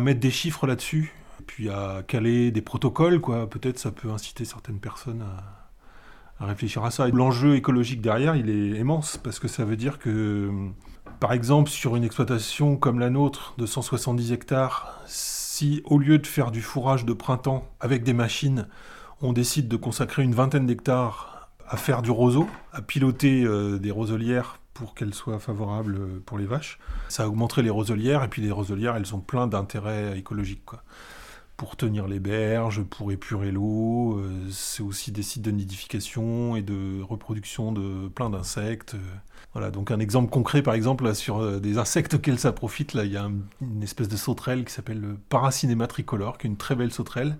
mettre 0.00 0.20
des 0.20 0.30
chiffres 0.30 0.66
là-dessus, 0.66 1.12
puis 1.46 1.68
à 1.68 2.02
caler 2.06 2.50
des 2.50 2.62
protocoles, 2.62 3.20
quoi, 3.20 3.48
peut-être 3.48 3.78
ça 3.78 3.90
peut 3.90 4.10
inciter 4.10 4.44
certaines 4.44 4.78
personnes 4.78 5.22
à, 5.22 6.44
à 6.44 6.46
réfléchir 6.46 6.84
à 6.84 6.90
ça. 6.90 7.08
L'enjeu 7.08 7.56
écologique 7.56 8.00
derrière, 8.00 8.36
il 8.36 8.50
est 8.50 8.78
immense, 8.78 9.16
parce 9.16 9.38
que 9.38 9.48
ça 9.48 9.64
veut 9.64 9.76
dire 9.76 9.98
que 9.98 10.50
Par 11.20 11.32
exemple, 11.32 11.70
sur 11.70 11.96
une 11.96 12.04
exploitation 12.04 12.76
comme 12.76 12.98
la 12.98 13.10
nôtre 13.10 13.54
de 13.56 13.66
170 13.66 14.32
hectares, 14.32 15.00
si 15.54 15.82
au 15.84 15.98
lieu 16.00 16.18
de 16.18 16.26
faire 16.26 16.50
du 16.50 16.60
fourrage 16.60 17.04
de 17.04 17.12
printemps 17.12 17.70
avec 17.78 18.02
des 18.02 18.12
machines, 18.12 18.66
on 19.22 19.32
décide 19.32 19.68
de 19.68 19.76
consacrer 19.76 20.24
une 20.24 20.34
vingtaine 20.34 20.66
d'hectares 20.66 21.48
à 21.68 21.76
faire 21.76 22.02
du 22.02 22.10
roseau, 22.10 22.48
à 22.72 22.82
piloter 22.82 23.44
euh, 23.44 23.78
des 23.78 23.92
roselières 23.92 24.58
pour 24.72 24.96
qu'elles 24.96 25.14
soient 25.14 25.38
favorables 25.38 26.20
pour 26.26 26.38
les 26.38 26.44
vaches, 26.44 26.80
ça 27.08 27.28
augmenterait 27.28 27.62
les 27.62 27.70
roselières, 27.70 28.24
et 28.24 28.28
puis 28.28 28.42
les 28.42 28.50
roselières, 28.50 28.96
elles 28.96 29.14
ont 29.14 29.20
plein 29.20 29.46
d'intérêts 29.46 30.18
écologiques. 30.18 30.70
Pour 31.56 31.76
tenir 31.76 32.08
les 32.08 32.20
berges, 32.20 32.82
pour 32.82 33.12
épurer 33.12 33.50
l'eau. 33.52 34.18
Euh, 34.18 34.48
c'est 34.50 34.82
aussi 34.82 35.12
des 35.12 35.22
sites 35.22 35.42
de 35.42 35.50
nidification 35.50 36.56
et 36.56 36.62
de 36.62 37.02
reproduction 37.02 37.72
de 37.72 38.08
plein 38.08 38.30
d'insectes. 38.30 38.96
Voilà, 39.52 39.70
donc 39.70 39.90
un 39.90 40.00
exemple 40.00 40.30
concret, 40.30 40.62
par 40.62 40.74
exemple, 40.74 41.14
sur 41.14 41.38
euh, 41.38 41.60
des 41.60 41.78
insectes 41.78 42.14
auxquels 42.14 42.38
ça 42.38 42.52
profite, 42.52 42.92
là, 42.92 43.04
il 43.04 43.12
y 43.12 43.16
a 43.16 43.30
une 43.60 43.82
espèce 43.82 44.08
de 44.08 44.16
sauterelle 44.16 44.64
qui 44.64 44.72
s'appelle 44.72 45.00
le 45.00 45.16
Paracinema 45.28 45.86
tricolore, 45.86 46.38
qui 46.38 46.46
est 46.46 46.50
une 46.50 46.56
très 46.56 46.74
belle 46.74 46.92
sauterelle, 46.92 47.36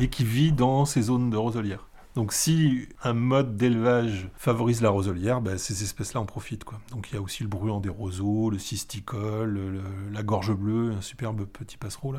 et 0.00 0.08
qui 0.08 0.24
vit 0.24 0.52
dans 0.52 0.84
ces 0.84 1.02
zones 1.02 1.30
de 1.30 1.36
roselière. 1.36 1.86
Donc 2.16 2.32
si 2.32 2.88
un 3.04 3.12
mode 3.12 3.58
d'élevage 3.58 4.30
favorise 4.36 4.80
la 4.80 4.88
roselière, 4.88 5.42
ben, 5.42 5.58
ces 5.58 5.82
espèces-là 5.82 6.22
en 6.22 6.24
profitent. 6.24 6.64
Donc 6.90 7.10
il 7.10 7.14
y 7.14 7.18
a 7.18 7.20
aussi 7.20 7.42
le 7.42 7.48
bruant 7.50 7.78
des 7.78 7.90
roseaux, 7.90 8.48
le 8.48 8.58
cysticole, 8.58 9.82
la 10.12 10.22
gorge 10.22 10.54
bleue, 10.54 10.92
un 10.92 11.02
superbe 11.02 11.44
petit 11.44 11.76
passereau 11.76 12.14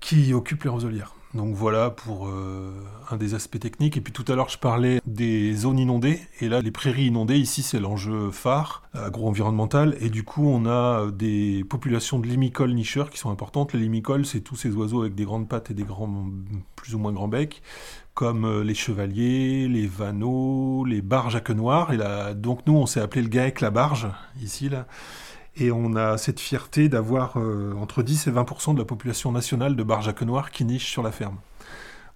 qui 0.00 0.34
occupe 0.34 0.64
les 0.64 0.70
roselières. 0.70 1.14
Donc 1.34 1.54
voilà 1.54 1.90
pour 1.90 2.28
euh, 2.28 2.72
un 3.10 3.16
des 3.16 3.34
aspects 3.34 3.58
techniques. 3.58 3.96
Et 3.96 4.00
puis 4.00 4.12
tout 4.12 4.24
à 4.28 4.34
l'heure, 4.34 4.48
je 4.48 4.58
parlais 4.58 5.00
des 5.06 5.54
zones 5.54 5.78
inondées. 5.78 6.20
Et 6.40 6.48
là, 6.48 6.62
les 6.62 6.70
prairies 6.70 7.06
inondées, 7.06 7.36
ici, 7.36 7.62
c'est 7.62 7.80
l'enjeu 7.80 8.30
phare 8.30 8.82
agro-environnemental. 8.94 9.96
Et 10.00 10.08
du 10.08 10.24
coup, 10.24 10.48
on 10.48 10.66
a 10.66 11.10
des 11.10 11.64
populations 11.68 12.18
de 12.18 12.26
limicoles 12.26 12.72
nicheurs 12.72 13.10
qui 13.10 13.18
sont 13.18 13.30
importantes. 13.30 13.74
Les 13.74 13.80
limicoles, 13.80 14.24
c'est 14.24 14.40
tous 14.40 14.56
ces 14.56 14.70
oiseaux 14.70 15.02
avec 15.02 15.14
des 15.14 15.24
grandes 15.24 15.48
pattes 15.48 15.70
et 15.70 15.74
des 15.74 15.84
grands, 15.84 16.30
plus 16.76 16.94
ou 16.94 16.98
moins 16.98 17.12
grands 17.12 17.28
becs, 17.28 17.62
comme 18.14 18.46
euh, 18.46 18.64
les 18.64 18.74
chevaliers, 18.74 19.68
les 19.68 19.86
vanneaux, 19.86 20.86
les 20.86 21.02
barges 21.02 21.36
à 21.36 21.40
queue 21.40 21.52
noire. 21.52 21.92
Et 21.92 21.98
là, 21.98 22.32
donc 22.32 22.60
nous, 22.66 22.74
on 22.74 22.86
s'est 22.86 23.00
appelé 23.00 23.20
le 23.20 23.28
GAEC 23.28 23.60
la 23.60 23.70
barge, 23.70 24.08
ici, 24.40 24.70
là. 24.70 24.86
Et 25.60 25.72
on 25.72 25.96
a 25.96 26.18
cette 26.18 26.38
fierté 26.38 26.88
d'avoir 26.88 27.36
euh, 27.36 27.74
entre 27.80 28.02
10 28.02 28.28
et 28.28 28.30
20% 28.30 28.74
de 28.74 28.78
la 28.78 28.84
population 28.84 29.32
nationale 29.32 29.74
de 29.74 30.12
queue 30.12 30.24
noire 30.24 30.50
qui 30.50 30.64
niche 30.64 30.90
sur 30.90 31.02
la 31.02 31.10
ferme. 31.10 31.38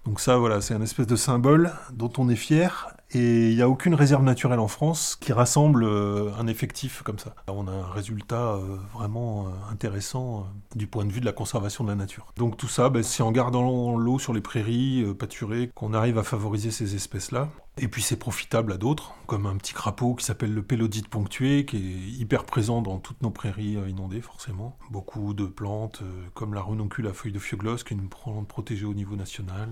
Donc 0.05 0.19
ça, 0.19 0.37
voilà, 0.37 0.61
c'est 0.61 0.73
un 0.73 0.81
espèce 0.81 1.07
de 1.07 1.15
symbole 1.15 1.71
dont 1.91 2.11
on 2.17 2.29
est 2.29 2.35
fier. 2.35 2.95
Et 3.15 3.49
il 3.51 3.55
n'y 3.55 3.61
a 3.61 3.69
aucune 3.69 3.93
réserve 3.93 4.23
naturelle 4.23 4.59
en 4.59 4.67
France 4.67 5.15
qui 5.19 5.33
rassemble 5.33 5.83
euh, 5.83 6.31
un 6.39 6.47
effectif 6.47 7.03
comme 7.03 7.19
ça. 7.19 7.35
On 7.47 7.67
a 7.67 7.71
un 7.71 7.85
résultat 7.85 8.55
euh, 8.55 8.77
vraiment 8.93 9.47
euh, 9.47 9.71
intéressant 9.71 10.47
du 10.75 10.87
point 10.87 11.05
de 11.05 11.11
vue 11.11 11.19
de 11.19 11.25
la 11.25 11.31
conservation 11.31 11.83
de 11.83 11.89
la 11.89 11.95
nature. 11.95 12.33
Donc 12.37 12.57
tout 12.57 12.67
ça, 12.67 12.89
ben, 12.89 13.03
c'est 13.03 13.21
en 13.21 13.31
gardant 13.31 13.95
l'eau 13.97 14.17
sur 14.17 14.33
les 14.33 14.41
prairies 14.41 15.05
pâturées 15.19 15.69
qu'on 15.75 15.93
arrive 15.93 16.17
à 16.17 16.23
favoriser 16.23 16.71
ces 16.71 16.95
espèces-là. 16.95 17.49
Et 17.77 17.87
puis 17.87 18.03
c'est 18.03 18.17
profitable 18.17 18.71
à 18.71 18.77
d'autres, 18.77 19.13
comme 19.25 19.47
un 19.47 19.57
petit 19.57 19.73
crapaud 19.73 20.13
qui 20.13 20.23
s'appelle 20.23 20.53
le 20.53 20.61
pélodite 20.61 21.07
ponctué, 21.07 21.65
qui 21.65 21.77
est 21.77 22.19
hyper 22.19 22.45
présent 22.45 22.83
dans 22.83 22.99
toutes 22.99 23.23
nos 23.23 23.31
prairies 23.31 23.77
inondées 23.89 24.21
forcément. 24.21 24.77
Beaucoup 24.91 25.33
de 25.33 25.45
plantes, 25.45 26.03
comme 26.35 26.53
la 26.53 26.61
renoncule 26.61 27.07
à 27.07 27.13
feuilles 27.13 27.31
de 27.31 27.39
fioglos, 27.39 27.77
qui 27.77 27.95
est 27.95 27.97
une 27.97 28.09
plante 28.09 28.47
protégée 28.47 28.85
au 28.85 28.93
niveau 28.93 29.15
national. 29.15 29.69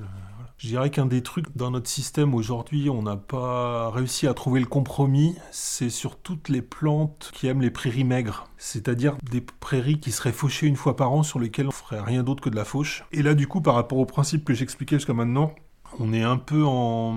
Je 0.57 0.67
dirais 0.67 0.89
qu'un 0.89 1.05
des 1.05 1.21
trucs 1.21 1.55
dans 1.55 1.69
notre 1.69 1.89
système 1.89 2.33
aujourd'hui, 2.33 2.89
on 2.89 3.03
n'a 3.03 3.17
réussi 3.33 4.27
à 4.27 4.33
trouver 4.33 4.59
le 4.59 4.65
compromis, 4.65 5.35
c'est 5.51 5.89
sur 5.89 6.17
toutes 6.17 6.49
les 6.49 6.61
plantes 6.61 7.31
qui 7.33 7.47
aiment 7.47 7.61
les 7.61 7.71
prairies 7.71 8.03
maigres. 8.03 8.47
C'est-à-dire 8.57 9.15
des 9.29 9.41
prairies 9.41 9.99
qui 9.99 10.11
seraient 10.11 10.31
fauchées 10.31 10.67
une 10.67 10.75
fois 10.75 10.95
par 10.95 11.11
an 11.11 11.23
sur 11.23 11.39
lesquelles 11.39 11.67
on 11.67 11.71
ferait 11.71 12.01
rien 12.01 12.23
d'autre 12.23 12.43
que 12.43 12.49
de 12.49 12.55
la 12.55 12.65
fauche. 12.65 13.05
Et 13.11 13.21
là, 13.21 13.33
du 13.33 13.47
coup, 13.47 13.61
par 13.61 13.75
rapport 13.75 13.97
au 13.97 14.05
principe 14.05 14.45
que 14.45 14.53
j'expliquais 14.53 14.97
jusqu'à 14.97 15.13
maintenant, 15.13 15.53
on 15.99 16.13
est 16.13 16.23
un 16.23 16.37
peu 16.37 16.63
en, 16.65 17.15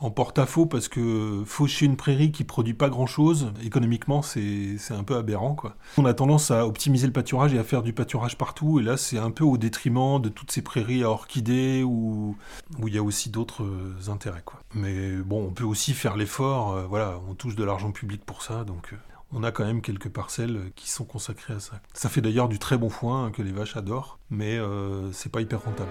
en 0.00 0.10
porte-à-faux 0.10 0.66
parce 0.66 0.88
que 0.88 1.42
faucher 1.46 1.86
une 1.86 1.96
prairie 1.96 2.32
qui 2.32 2.44
produit 2.44 2.74
pas 2.74 2.88
grand-chose, 2.88 3.52
économiquement, 3.62 4.22
c'est 4.22 4.78
un 4.90 5.04
peu 5.04 5.16
aberrant. 5.16 5.54
Quoi. 5.54 5.76
On 5.98 6.04
a 6.06 6.14
tendance 6.14 6.50
à 6.50 6.66
optimiser 6.66 7.06
le 7.06 7.12
pâturage 7.12 7.54
et 7.54 7.58
à 7.58 7.64
faire 7.64 7.82
du 7.82 7.92
pâturage 7.92 8.36
partout, 8.36 8.80
et 8.80 8.82
là, 8.82 8.96
c'est 8.96 9.18
un 9.18 9.30
peu 9.30 9.44
au 9.44 9.58
détriment 9.58 10.20
de 10.20 10.28
toutes 10.28 10.50
ces 10.50 10.62
prairies 10.62 11.04
à 11.04 11.10
orchidées 11.10 11.82
où, 11.82 12.36
où 12.78 12.88
il 12.88 12.94
y 12.94 12.98
a 12.98 13.02
aussi 13.02 13.30
d'autres 13.30 13.66
intérêts. 14.08 14.42
Quoi. 14.44 14.60
Mais 14.74 15.16
bon, 15.16 15.46
on 15.46 15.50
peut 15.50 15.64
aussi 15.64 15.92
faire 15.92 16.16
l'effort, 16.16 16.72
euh, 16.72 16.86
voilà, 16.88 17.20
on 17.28 17.34
touche 17.34 17.54
de 17.54 17.64
l'argent 17.64 17.92
public 17.92 18.24
pour 18.24 18.42
ça, 18.42 18.64
donc... 18.64 18.92
Euh, 18.92 18.96
on 19.32 19.44
a 19.44 19.52
quand 19.52 19.64
même 19.64 19.80
quelques 19.80 20.08
parcelles 20.08 20.72
qui 20.74 20.90
sont 20.90 21.04
consacrées 21.04 21.54
à 21.54 21.60
ça. 21.60 21.80
Ça 21.94 22.08
fait 22.08 22.20
d'ailleurs 22.20 22.48
du 22.48 22.58
très 22.58 22.76
bon 22.76 22.90
foin 22.90 23.30
que 23.30 23.42
les 23.42 23.52
vaches 23.52 23.76
adorent, 23.76 24.18
mais 24.28 24.58
euh, 24.58 25.12
c'est 25.12 25.30
pas 25.30 25.40
hyper 25.40 25.62
rentable. 25.62 25.90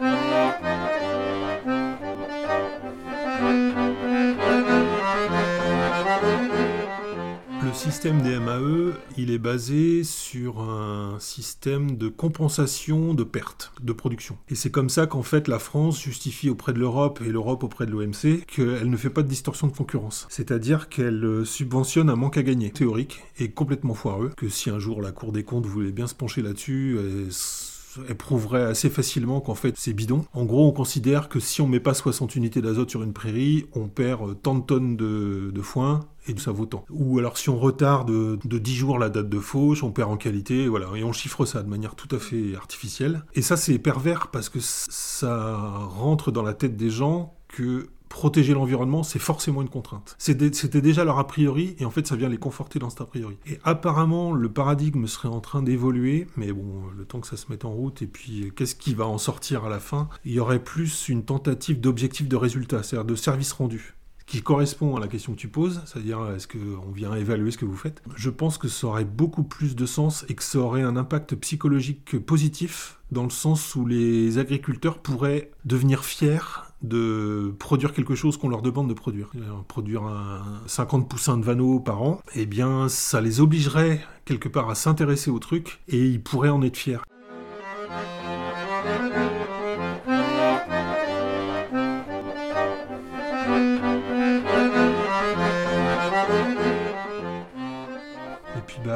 Le 0.00 0.97
système 7.78 8.22
des 8.22 8.40
MAE, 8.40 8.92
il 9.16 9.30
est 9.30 9.38
basé 9.38 10.02
sur 10.02 10.60
un 10.60 11.16
système 11.20 11.96
de 11.96 12.08
compensation 12.08 13.14
de 13.14 13.22
pertes 13.22 13.72
de 13.80 13.92
production. 13.92 14.36
Et 14.48 14.56
c'est 14.56 14.72
comme 14.72 14.88
ça 14.88 15.06
qu'en 15.06 15.22
fait 15.22 15.46
la 15.46 15.60
France 15.60 16.02
justifie 16.02 16.50
auprès 16.50 16.72
de 16.72 16.80
l'Europe 16.80 17.20
et 17.24 17.30
l'Europe 17.30 17.62
auprès 17.62 17.86
de 17.86 17.92
l'OMC 17.92 18.44
qu'elle 18.48 18.90
ne 18.90 18.96
fait 18.96 19.10
pas 19.10 19.22
de 19.22 19.28
distorsion 19.28 19.68
de 19.68 19.72
concurrence. 19.72 20.26
C'est-à-dire 20.28 20.88
qu'elle 20.88 21.46
subventionne 21.46 22.10
un 22.10 22.16
manque 22.16 22.36
à 22.36 22.42
gagner 22.42 22.70
théorique 22.70 23.22
et 23.38 23.52
complètement 23.52 23.94
foireux, 23.94 24.32
que 24.36 24.48
si 24.48 24.70
un 24.70 24.80
jour 24.80 25.00
la 25.00 25.12
Cour 25.12 25.30
des 25.30 25.44
comptes 25.44 25.66
voulait 25.66 25.92
bien 25.92 26.08
se 26.08 26.16
pencher 26.16 26.42
là-dessus, 26.42 26.98
éprouverait 28.08 28.64
assez 28.64 28.90
facilement 28.90 29.40
qu'en 29.40 29.54
fait 29.54 29.74
c'est 29.76 29.92
bidon. 29.92 30.24
En 30.32 30.44
gros, 30.44 30.66
on 30.66 30.72
considère 30.72 31.28
que 31.28 31.40
si 31.40 31.60
on 31.60 31.66
met 31.66 31.80
pas 31.80 31.94
60 31.94 32.36
unités 32.36 32.60
d'azote 32.60 32.90
sur 32.90 33.02
une 33.02 33.12
prairie, 33.12 33.66
on 33.74 33.88
perd 33.88 34.40
tant 34.42 34.54
de 34.56 34.64
tonnes 34.64 34.96
de, 34.96 35.52
foin 35.62 36.00
et 36.28 36.38
ça 36.38 36.52
vaut 36.52 36.66
tant. 36.66 36.84
Ou 36.90 37.18
alors 37.18 37.38
si 37.38 37.50
on 37.50 37.58
retarde 37.58 38.08
de, 38.08 38.38
de 38.44 38.58
10 38.58 38.74
jours 38.74 38.98
la 38.98 39.08
date 39.08 39.28
de 39.28 39.40
fauche, 39.40 39.82
on 39.82 39.90
perd 39.90 40.10
en 40.10 40.16
qualité, 40.16 40.68
voilà, 40.68 40.88
et 40.94 41.04
on 41.04 41.12
chiffre 41.12 41.44
ça 41.44 41.62
de 41.62 41.68
manière 41.68 41.94
tout 41.94 42.14
à 42.14 42.18
fait 42.18 42.54
artificielle. 42.56 43.24
Et 43.34 43.42
ça 43.42 43.56
c'est 43.56 43.78
pervers 43.78 44.28
parce 44.28 44.48
que 44.48 44.58
ça 44.60 45.56
rentre 45.56 46.30
dans 46.30 46.42
la 46.42 46.54
tête 46.54 46.76
des 46.76 46.90
gens 46.90 47.34
que 47.48 47.88
protéger 48.08 48.54
l'environnement, 48.54 49.02
c'est 49.02 49.18
forcément 49.18 49.62
une 49.62 49.68
contrainte. 49.68 50.16
C'était 50.18 50.80
déjà 50.80 51.04
leur 51.04 51.18
a 51.18 51.26
priori, 51.26 51.76
et 51.78 51.84
en 51.84 51.90
fait, 51.90 52.06
ça 52.06 52.16
vient 52.16 52.28
les 52.28 52.38
conforter 52.38 52.78
dans 52.78 52.90
cet 52.90 53.00
a 53.00 53.04
priori. 53.04 53.36
Et 53.46 53.58
apparemment, 53.64 54.32
le 54.32 54.48
paradigme 54.50 55.06
serait 55.06 55.28
en 55.28 55.40
train 55.40 55.62
d'évoluer, 55.62 56.26
mais 56.36 56.52
bon, 56.52 56.84
le 56.96 57.04
temps 57.04 57.20
que 57.20 57.26
ça 57.26 57.36
se 57.36 57.46
mette 57.50 57.64
en 57.64 57.70
route, 57.70 58.02
et 58.02 58.06
puis 58.06 58.50
qu'est-ce 58.56 58.74
qui 58.74 58.94
va 58.94 59.06
en 59.06 59.18
sortir 59.18 59.64
à 59.64 59.68
la 59.68 59.78
fin 59.78 60.08
Il 60.24 60.32
y 60.32 60.40
aurait 60.40 60.62
plus 60.62 61.08
une 61.08 61.24
tentative 61.24 61.80
d'objectif 61.80 62.28
de 62.28 62.36
résultat, 62.36 62.82
c'est-à-dire 62.82 63.06
de 63.06 63.14
service 63.14 63.52
rendu 63.52 63.94
qui 64.28 64.42
correspond 64.42 64.94
à 64.94 65.00
la 65.00 65.08
question 65.08 65.32
que 65.32 65.38
tu 65.38 65.48
poses, 65.48 65.80
c'est-à-dire 65.86 66.20
est-ce 66.36 66.46
qu'on 66.46 66.92
vient 66.92 67.14
évaluer 67.14 67.50
ce 67.50 67.58
que 67.58 67.64
vous 67.64 67.76
faites, 67.76 68.02
je 68.14 68.30
pense 68.30 68.58
que 68.58 68.68
ça 68.68 68.86
aurait 68.86 69.06
beaucoup 69.06 69.42
plus 69.42 69.74
de 69.74 69.86
sens 69.86 70.24
et 70.28 70.34
que 70.34 70.42
ça 70.42 70.58
aurait 70.58 70.82
un 70.82 70.96
impact 70.96 71.34
psychologique 71.36 72.18
positif 72.18 72.98
dans 73.10 73.24
le 73.24 73.30
sens 73.30 73.74
où 73.74 73.86
les 73.86 74.38
agriculteurs 74.38 74.98
pourraient 74.98 75.50
devenir 75.64 76.04
fiers 76.04 76.38
de 76.82 77.54
produire 77.58 77.92
quelque 77.92 78.14
chose 78.14 78.36
qu'on 78.36 78.50
leur 78.50 78.62
demande 78.62 78.88
de 78.88 78.94
produire. 78.94 79.30
Produire 79.66 80.04
un 80.04 80.60
50 80.66 81.08
poussins 81.08 81.38
de 81.38 81.44
vanneaux 81.44 81.80
par 81.80 82.02
an, 82.02 82.20
eh 82.34 82.46
bien 82.46 82.88
ça 82.88 83.20
les 83.20 83.40
obligerait 83.40 84.00
quelque 84.26 84.48
part 84.48 84.68
à 84.68 84.74
s'intéresser 84.74 85.30
au 85.30 85.38
truc 85.38 85.80
et 85.88 86.04
ils 86.04 86.22
pourraient 86.22 86.50
en 86.50 86.62
être 86.62 86.76
fiers. 86.76 86.98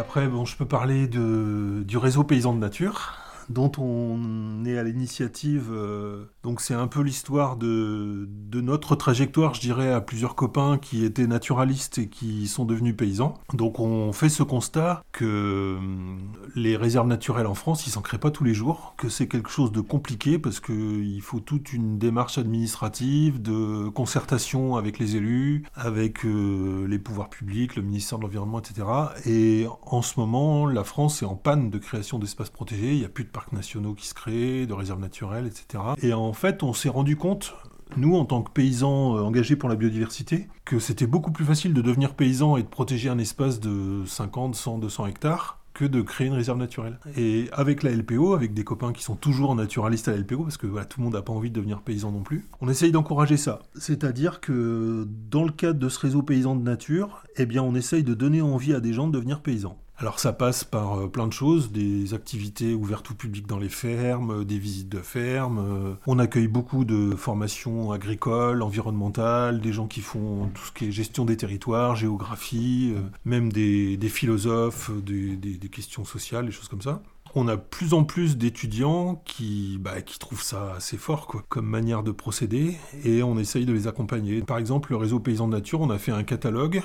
Après, 0.02 0.28
je 0.44 0.56
peux 0.56 0.66
parler 0.66 1.06
du 1.06 1.96
réseau 1.96 2.24
paysan 2.24 2.54
de 2.54 2.58
nature 2.58 3.21
dont 3.48 3.72
on 3.78 4.64
est 4.64 4.78
à 4.78 4.82
l'initiative. 4.82 5.70
Euh, 5.72 6.24
donc 6.42 6.60
c'est 6.60 6.74
un 6.74 6.86
peu 6.86 7.02
l'histoire 7.02 7.56
de, 7.56 8.28
notre 8.54 8.96
trajectoire, 8.96 9.54
je 9.54 9.60
dirais, 9.60 9.92
à 9.92 10.00
plusieurs 10.00 10.34
copains 10.34 10.78
qui 10.78 11.04
étaient 11.04 11.26
naturalistes 11.26 11.98
et 11.98 12.08
qui 12.08 12.46
sont 12.46 12.64
devenus 12.64 12.96
paysans. 12.96 13.34
Donc 13.54 13.80
on 13.80 14.12
fait 14.12 14.28
ce 14.28 14.42
constat 14.42 15.02
que 15.12 15.76
hum, 15.78 16.18
les 16.54 16.76
réserves 16.76 17.06
naturelles 17.06 17.46
en 17.46 17.54
France, 17.54 17.86
ils 17.86 17.90
s'en 17.90 18.02
créent 18.02 18.18
pas 18.18 18.30
tous 18.30 18.44
les 18.44 18.54
jours, 18.54 18.94
que 18.96 19.08
c'est 19.08 19.28
quelque 19.28 19.50
chose 19.50 19.72
de 19.72 19.80
compliqué 19.80 20.38
parce 20.38 20.60
qu'il 20.60 21.20
faut 21.22 21.40
toute 21.40 21.72
une 21.72 21.98
démarche 21.98 22.38
administrative, 22.38 23.40
de 23.42 23.88
concertation 23.88 24.76
avec 24.76 24.98
les 24.98 25.16
élus, 25.16 25.64
avec 25.74 26.24
euh, 26.24 26.86
les 26.86 26.98
pouvoirs 26.98 27.28
publics, 27.28 27.76
le 27.76 27.82
ministère 27.82 28.18
de 28.18 28.24
l'Environnement, 28.24 28.60
etc. 28.60 28.86
Et 29.26 29.66
en 29.82 30.02
ce 30.02 30.18
moment, 30.18 30.66
la 30.66 30.84
France 30.84 31.22
est 31.22 31.26
en 31.26 31.36
panne 31.36 31.70
de 31.70 31.78
création 31.78 32.18
d'espaces 32.18 32.50
protégés, 32.50 32.92
il 32.92 32.98
n'y 32.98 33.04
a 33.04 33.08
plus 33.08 33.24
parcs 33.32 33.52
nationaux 33.52 33.94
qui 33.94 34.06
se 34.06 34.14
créent, 34.14 34.66
de 34.66 34.72
réserves 34.72 35.00
naturelles, 35.00 35.46
etc. 35.46 35.82
Et 36.02 36.12
en 36.12 36.32
fait, 36.32 36.62
on 36.62 36.72
s'est 36.72 36.88
rendu 36.88 37.16
compte 37.16 37.54
nous, 37.96 38.16
en 38.16 38.24
tant 38.24 38.42
que 38.42 38.50
paysans 38.50 39.18
engagés 39.18 39.56
pour 39.56 39.68
la 39.68 39.76
biodiversité, 39.76 40.48
que 40.64 40.78
c'était 40.78 41.06
beaucoup 41.06 41.30
plus 41.30 41.44
facile 41.44 41.74
de 41.74 41.82
devenir 41.82 42.14
paysan 42.14 42.56
et 42.56 42.62
de 42.62 42.68
protéger 42.68 43.08
un 43.08 43.18
espace 43.18 43.60
de 43.60 44.04
50, 44.06 44.54
100, 44.54 44.78
200 44.78 45.06
hectares 45.06 45.58
que 45.74 45.84
de 45.86 46.02
créer 46.02 46.26
une 46.26 46.34
réserve 46.34 46.58
naturelle. 46.58 46.98
Et 47.16 47.48
avec 47.52 47.82
la 47.82 47.90
LPO, 47.90 48.34
avec 48.34 48.52
des 48.52 48.64
copains 48.64 48.92
qui 48.92 49.02
sont 49.02 49.16
toujours 49.16 49.54
naturalistes 49.54 50.08
à 50.08 50.12
la 50.12 50.18
LPO, 50.18 50.42
parce 50.42 50.56
que 50.56 50.66
voilà, 50.66 50.84
tout 50.84 51.00
le 51.00 51.04
monde 51.04 51.14
n'a 51.14 51.22
pas 51.22 51.32
envie 51.32 51.50
de 51.50 51.54
devenir 51.54 51.80
paysan 51.80 52.12
non 52.12 52.22
plus, 52.22 52.46
on 52.60 52.68
essaye 52.68 52.92
d'encourager 52.92 53.36
ça. 53.36 53.60
C'est-à-dire 53.74 54.40
que 54.40 55.06
dans 55.30 55.44
le 55.44 55.52
cadre 55.52 55.78
de 55.78 55.88
ce 55.88 55.98
réseau 55.98 56.22
paysan 56.22 56.56
de 56.56 56.62
nature, 56.62 57.22
eh 57.36 57.46
bien 57.46 57.62
on 57.62 57.74
essaye 57.74 58.04
de 58.04 58.14
donner 58.14 58.42
envie 58.42 58.74
à 58.74 58.80
des 58.80 58.92
gens 58.92 59.06
de 59.06 59.12
devenir 59.12 59.40
paysans. 59.40 59.78
Alors 60.02 60.18
ça 60.18 60.32
passe 60.32 60.64
par 60.64 60.98
euh, 60.98 61.06
plein 61.06 61.28
de 61.28 61.32
choses, 61.32 61.70
des 61.70 62.12
activités 62.12 62.74
ouvertes 62.74 63.12
au 63.12 63.14
public 63.14 63.46
dans 63.46 63.60
les 63.60 63.68
fermes, 63.68 64.40
euh, 64.40 64.44
des 64.44 64.58
visites 64.58 64.88
de 64.88 64.98
fermes. 64.98 65.60
Euh, 65.60 65.94
on 66.08 66.18
accueille 66.18 66.48
beaucoup 66.48 66.84
de 66.84 67.14
formations 67.14 67.92
agricoles, 67.92 68.62
environnementales, 68.62 69.60
des 69.60 69.72
gens 69.72 69.86
qui 69.86 70.00
font 70.00 70.50
tout 70.52 70.64
ce 70.64 70.72
qui 70.72 70.88
est 70.88 70.90
gestion 70.90 71.24
des 71.24 71.36
territoires, 71.36 71.94
géographie, 71.94 72.92
même 73.24 73.52
des, 73.52 73.96
philosophes, 74.08 74.90
des, 74.90 75.38
questions 75.70 76.04
sociales, 76.04 76.46
des 76.46 76.52
choses 76.52 76.68
comme 76.68 76.82
ça 76.82 77.00
on 77.34 77.48
a 77.48 77.56
plus 77.56 77.94
en 77.94 78.04
plus 78.04 78.36
d'étudiants 78.36 79.22
qui, 79.24 79.78
bah, 79.80 80.02
qui 80.02 80.18
trouvent 80.18 80.42
ça 80.42 80.74
assez 80.76 80.98
fort 80.98 81.26
comme 81.48 81.64
manière 81.64 82.02
de 82.02 82.10
procéder 82.10 82.76
et 83.04 83.22
on 83.22 83.38
essaye 83.38 83.64
de 83.64 83.72
les 83.72 83.86
accompagner. 83.86 84.42
Par 84.42 84.58
exemple, 84.58 84.90
le 84.90 84.98
réseau 84.98 85.18
Paysan 85.18 85.48
de 85.48 85.52
Nature, 85.52 85.80
on 85.80 85.88
a 85.88 85.96
fait 85.96 86.12
un 86.12 86.24
catalogue 86.24 86.82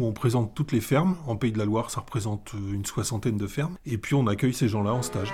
où 0.00 0.06
on 0.06 0.12
présente 0.12 0.54
toutes 0.54 0.72
les 0.72 0.80
fermes. 0.80 1.16
En 1.26 1.36
Pays 1.36 1.52
de 1.52 1.58
la 1.58 1.64
Loire, 1.64 1.90
ça 1.90 2.00
représente 2.00 2.52
une 2.54 2.84
soixantaine 2.84 3.36
de 3.36 3.46
fermes. 3.46 3.76
Et 3.86 3.98
puis 3.98 4.14
on 4.14 4.26
accueille 4.26 4.54
ces 4.54 4.68
gens-là 4.68 4.92
en 4.92 5.02
stage. 5.02 5.32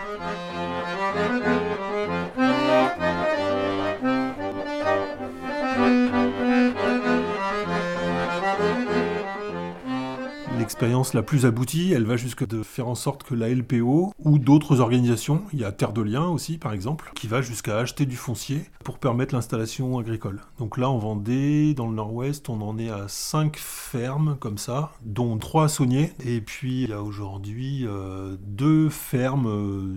L'expérience 10.77 11.15
la 11.15 11.23
plus 11.23 11.47
aboutie, 11.47 11.93
elle 11.95 12.05
va 12.05 12.19
jusque 12.19 12.47
de 12.47 12.63
faire 12.63 12.87
en 12.87 12.95
sorte 12.95 13.23
que 13.23 13.35
la 13.35 13.49
LPO 13.49 14.13
ou 14.19 14.39
d'autres 14.39 14.81
organisations, 14.81 15.41
il 15.55 15.61
y 15.61 15.65
a 15.65 15.73
Terre 15.73 15.95
de 15.95 16.03
Liens 16.03 16.29
aussi 16.29 16.59
par 16.59 16.75
exemple, 16.75 17.13
qui 17.15 17.29
va 17.29 17.41
jusqu'à 17.41 17.79
acheter 17.79 18.05
du 18.05 18.15
foncier 18.15 18.61
pour 18.85 18.99
permettre 18.99 19.35
l'installation 19.35 19.99
agricole. 19.99 20.43
Donc 20.59 20.77
là 20.77 20.91
en 20.91 20.99
Vendée, 20.99 21.73
dans 21.73 21.89
le 21.89 21.95
nord-ouest, 21.95 22.51
on 22.51 22.61
en 22.61 22.77
est 22.77 22.91
à 22.91 23.09
5 23.09 23.57
fermes 23.57 24.37
comme 24.39 24.59
ça, 24.59 24.93
dont 25.03 25.39
3 25.39 25.65
à 25.65 25.69
Saunier, 25.69 26.13
et 26.23 26.43
puis 26.43 26.83
il 26.83 26.91
y 26.91 26.93
a 26.93 27.01
aujourd'hui 27.01 27.87
euh, 27.87 28.37
deux 28.43 28.91
fermes 28.91 29.49
euh, 29.49 29.95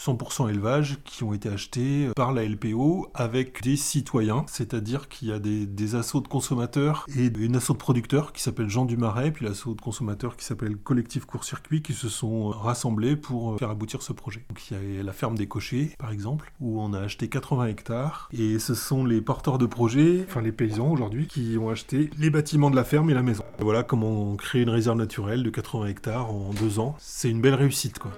100% 0.00 0.48
élevage 0.48 0.98
qui 1.04 1.24
ont 1.24 1.34
été 1.34 1.48
achetés 1.48 2.08
par 2.16 2.32
la 2.32 2.44
LPO 2.44 3.10
avec 3.14 3.62
des 3.62 3.76
citoyens, 3.76 4.44
c'est-à-dire 4.48 5.08
qu'il 5.08 5.28
y 5.28 5.32
a 5.32 5.38
des, 5.38 5.94
assauts 5.94 6.20
de 6.20 6.28
consommateurs 6.28 7.04
et 7.16 7.26
une 7.26 7.56
assaut 7.56 7.72
de 7.72 7.78
producteurs 7.78 8.32
qui 8.32 8.42
s'appelle 8.42 8.68
Jean 8.68 8.84
du 8.84 8.96
Marais, 8.96 9.32
puis 9.32 9.44
l'assaut 9.44 9.74
de 9.74 9.80
consommateurs 9.80 10.36
qui 10.36 10.44
s'appelle 10.44 10.76
Collectif 10.76 11.24
Court-Circuit 11.24 11.82
qui 11.82 11.94
se 11.94 12.08
sont 12.08 12.50
rassemblés 12.50 13.16
pour 13.16 13.58
faire 13.58 13.70
aboutir 13.70 14.02
ce 14.02 14.12
projet. 14.12 14.44
Donc 14.48 14.70
il 14.70 14.96
y 14.96 15.00
a 15.00 15.02
la 15.02 15.12
ferme 15.12 15.36
des 15.36 15.48
cochers, 15.48 15.94
par 15.98 16.12
exemple, 16.12 16.52
où 16.60 16.80
on 16.80 16.92
a 16.92 17.00
acheté 17.00 17.28
80 17.28 17.66
hectares 17.66 18.28
et 18.32 18.60
ce 18.60 18.74
sont 18.74 19.04
les 19.04 19.20
porteurs 19.20 19.58
de 19.58 19.66
projets, 19.66 20.24
enfin 20.28 20.42
les 20.42 20.52
paysans 20.52 20.90
aujourd'hui, 20.90 21.26
qui 21.26 21.56
ont 21.58 21.70
acheté 21.70 22.10
les 22.18 22.30
bâtiments 22.30 22.70
de 22.70 22.76
la 22.76 22.84
ferme 22.84 23.10
et 23.10 23.14
la 23.14 23.22
maison. 23.22 23.44
voilà 23.58 23.82
comment 23.82 24.30
on 24.30 24.36
crée 24.36 24.62
une 24.62 24.70
réserve 24.70 24.98
naturelle 24.98 25.42
de 25.42 25.50
80 25.50 25.86
hectares 25.86 26.30
en 26.30 26.50
deux 26.52 26.78
ans. 26.78 26.94
C'est 26.98 27.30
une 27.30 27.40
belle 27.40 27.54
réussite 27.54 27.98
quoi. 27.98 28.12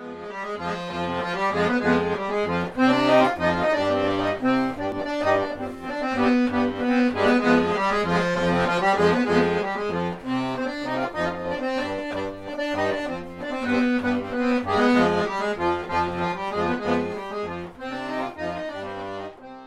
Thank 1.54 1.84
you. 1.84 2.11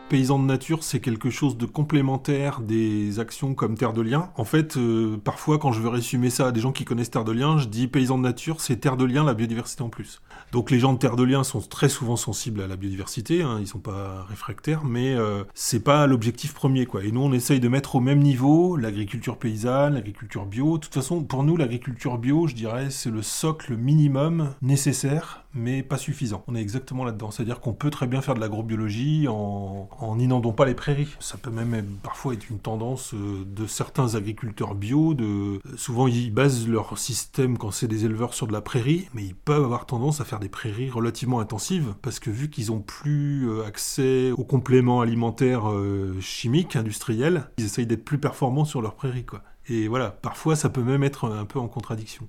Paysans 0.08 0.38
de 0.38 0.44
nature, 0.44 0.84
c'est 0.84 1.00
quelque 1.00 1.30
chose 1.30 1.56
de 1.56 1.66
complémentaire 1.66 2.60
des 2.60 3.18
actions 3.18 3.54
comme 3.54 3.76
Terre 3.76 3.92
de 3.92 4.02
Liens. 4.02 4.30
En 4.36 4.44
fait, 4.44 4.76
euh, 4.76 5.16
parfois, 5.16 5.58
quand 5.58 5.72
je 5.72 5.80
veux 5.80 5.88
résumer 5.88 6.30
ça 6.30 6.46
à 6.46 6.52
des 6.52 6.60
gens 6.60 6.70
qui 6.70 6.84
connaissent 6.84 7.10
Terre 7.10 7.24
de 7.24 7.32
Liens, 7.32 7.58
je 7.58 7.66
dis 7.66 7.88
Paysans 7.88 8.16
de 8.16 8.22
nature, 8.22 8.60
c'est 8.60 8.76
Terre 8.76 8.96
de 8.96 9.04
Liens, 9.04 9.24
la 9.24 9.34
biodiversité 9.34 9.82
en 9.82 9.88
plus. 9.88 10.22
Donc 10.52 10.70
les 10.70 10.78
gens 10.78 10.92
de 10.92 10.98
Terre 10.98 11.16
de 11.16 11.24
Liens 11.24 11.42
sont 11.42 11.60
très 11.60 11.88
souvent 11.88 12.14
sensibles 12.14 12.62
à 12.62 12.68
la 12.68 12.76
biodiversité, 12.76 13.42
hein, 13.42 13.58
ils 13.60 13.66
sont 13.66 13.80
pas 13.80 14.24
réfractaires, 14.28 14.84
mais 14.84 15.16
euh, 15.16 15.42
c'est 15.54 15.82
pas 15.82 16.06
l'objectif 16.06 16.54
premier, 16.54 16.86
quoi. 16.86 17.02
Et 17.02 17.10
nous, 17.10 17.22
on 17.22 17.32
essaye 17.32 17.58
de 17.58 17.68
mettre 17.68 17.96
au 17.96 18.00
même 18.00 18.20
niveau 18.20 18.76
l'agriculture 18.76 19.38
paysanne, 19.38 19.94
l'agriculture 19.94 20.46
bio. 20.46 20.78
De 20.78 20.84
toute 20.84 20.94
façon, 20.94 21.24
pour 21.24 21.42
nous, 21.42 21.56
l'agriculture 21.56 22.16
bio, 22.18 22.46
je 22.46 22.54
dirais, 22.54 22.90
c'est 22.90 23.10
le 23.10 23.22
socle 23.22 23.76
minimum 23.76 24.54
nécessaire 24.62 25.45
mais 25.56 25.82
pas 25.82 25.98
suffisant. 25.98 26.44
On 26.46 26.54
est 26.54 26.60
exactement 26.60 27.04
là-dedans. 27.04 27.30
C'est-à-dire 27.30 27.60
qu'on 27.60 27.72
peut 27.72 27.90
très 27.90 28.06
bien 28.06 28.20
faire 28.20 28.34
de 28.34 28.40
l'agrobiologie 28.40 29.26
en, 29.28 29.88
en 29.98 30.16
n'inondant 30.16 30.52
pas 30.52 30.66
les 30.66 30.74
prairies. 30.74 31.08
Ça 31.20 31.38
peut 31.38 31.50
même 31.50 31.96
parfois 32.02 32.34
être 32.34 32.48
une 32.50 32.58
tendance 32.58 33.14
euh, 33.14 33.44
de 33.44 33.66
certains 33.66 34.14
agriculteurs 34.14 34.74
bio. 34.74 35.14
De, 35.14 35.60
souvent, 35.76 36.06
ils 36.06 36.32
basent 36.32 36.68
leur 36.68 36.98
système 36.98 37.58
quand 37.58 37.70
c'est 37.70 37.88
des 37.88 38.04
éleveurs 38.04 38.34
sur 38.34 38.46
de 38.46 38.52
la 38.52 38.60
prairie, 38.60 39.08
mais 39.14 39.24
ils 39.24 39.34
peuvent 39.34 39.64
avoir 39.64 39.86
tendance 39.86 40.20
à 40.20 40.24
faire 40.24 40.40
des 40.40 40.48
prairies 40.48 40.90
relativement 40.90 41.40
intensives 41.40 41.94
parce 42.02 42.20
que 42.20 42.30
vu 42.30 42.50
qu'ils 42.50 42.72
ont 42.72 42.80
plus 42.80 43.48
euh, 43.48 43.64
accès 43.64 44.30
aux 44.32 44.44
compléments 44.44 45.00
alimentaires 45.00 45.70
euh, 45.70 46.16
chimiques, 46.20 46.76
industriels, 46.76 47.50
ils 47.58 47.64
essayent 47.64 47.86
d'être 47.86 48.04
plus 48.04 48.18
performants 48.18 48.64
sur 48.64 48.82
leurs 48.82 48.94
prairies. 48.94 49.26
Et 49.68 49.88
voilà, 49.88 50.10
parfois 50.10 50.54
ça 50.54 50.68
peut 50.68 50.82
même 50.82 51.02
être 51.02 51.28
un 51.30 51.44
peu 51.44 51.58
en 51.58 51.68
contradiction. 51.68 52.28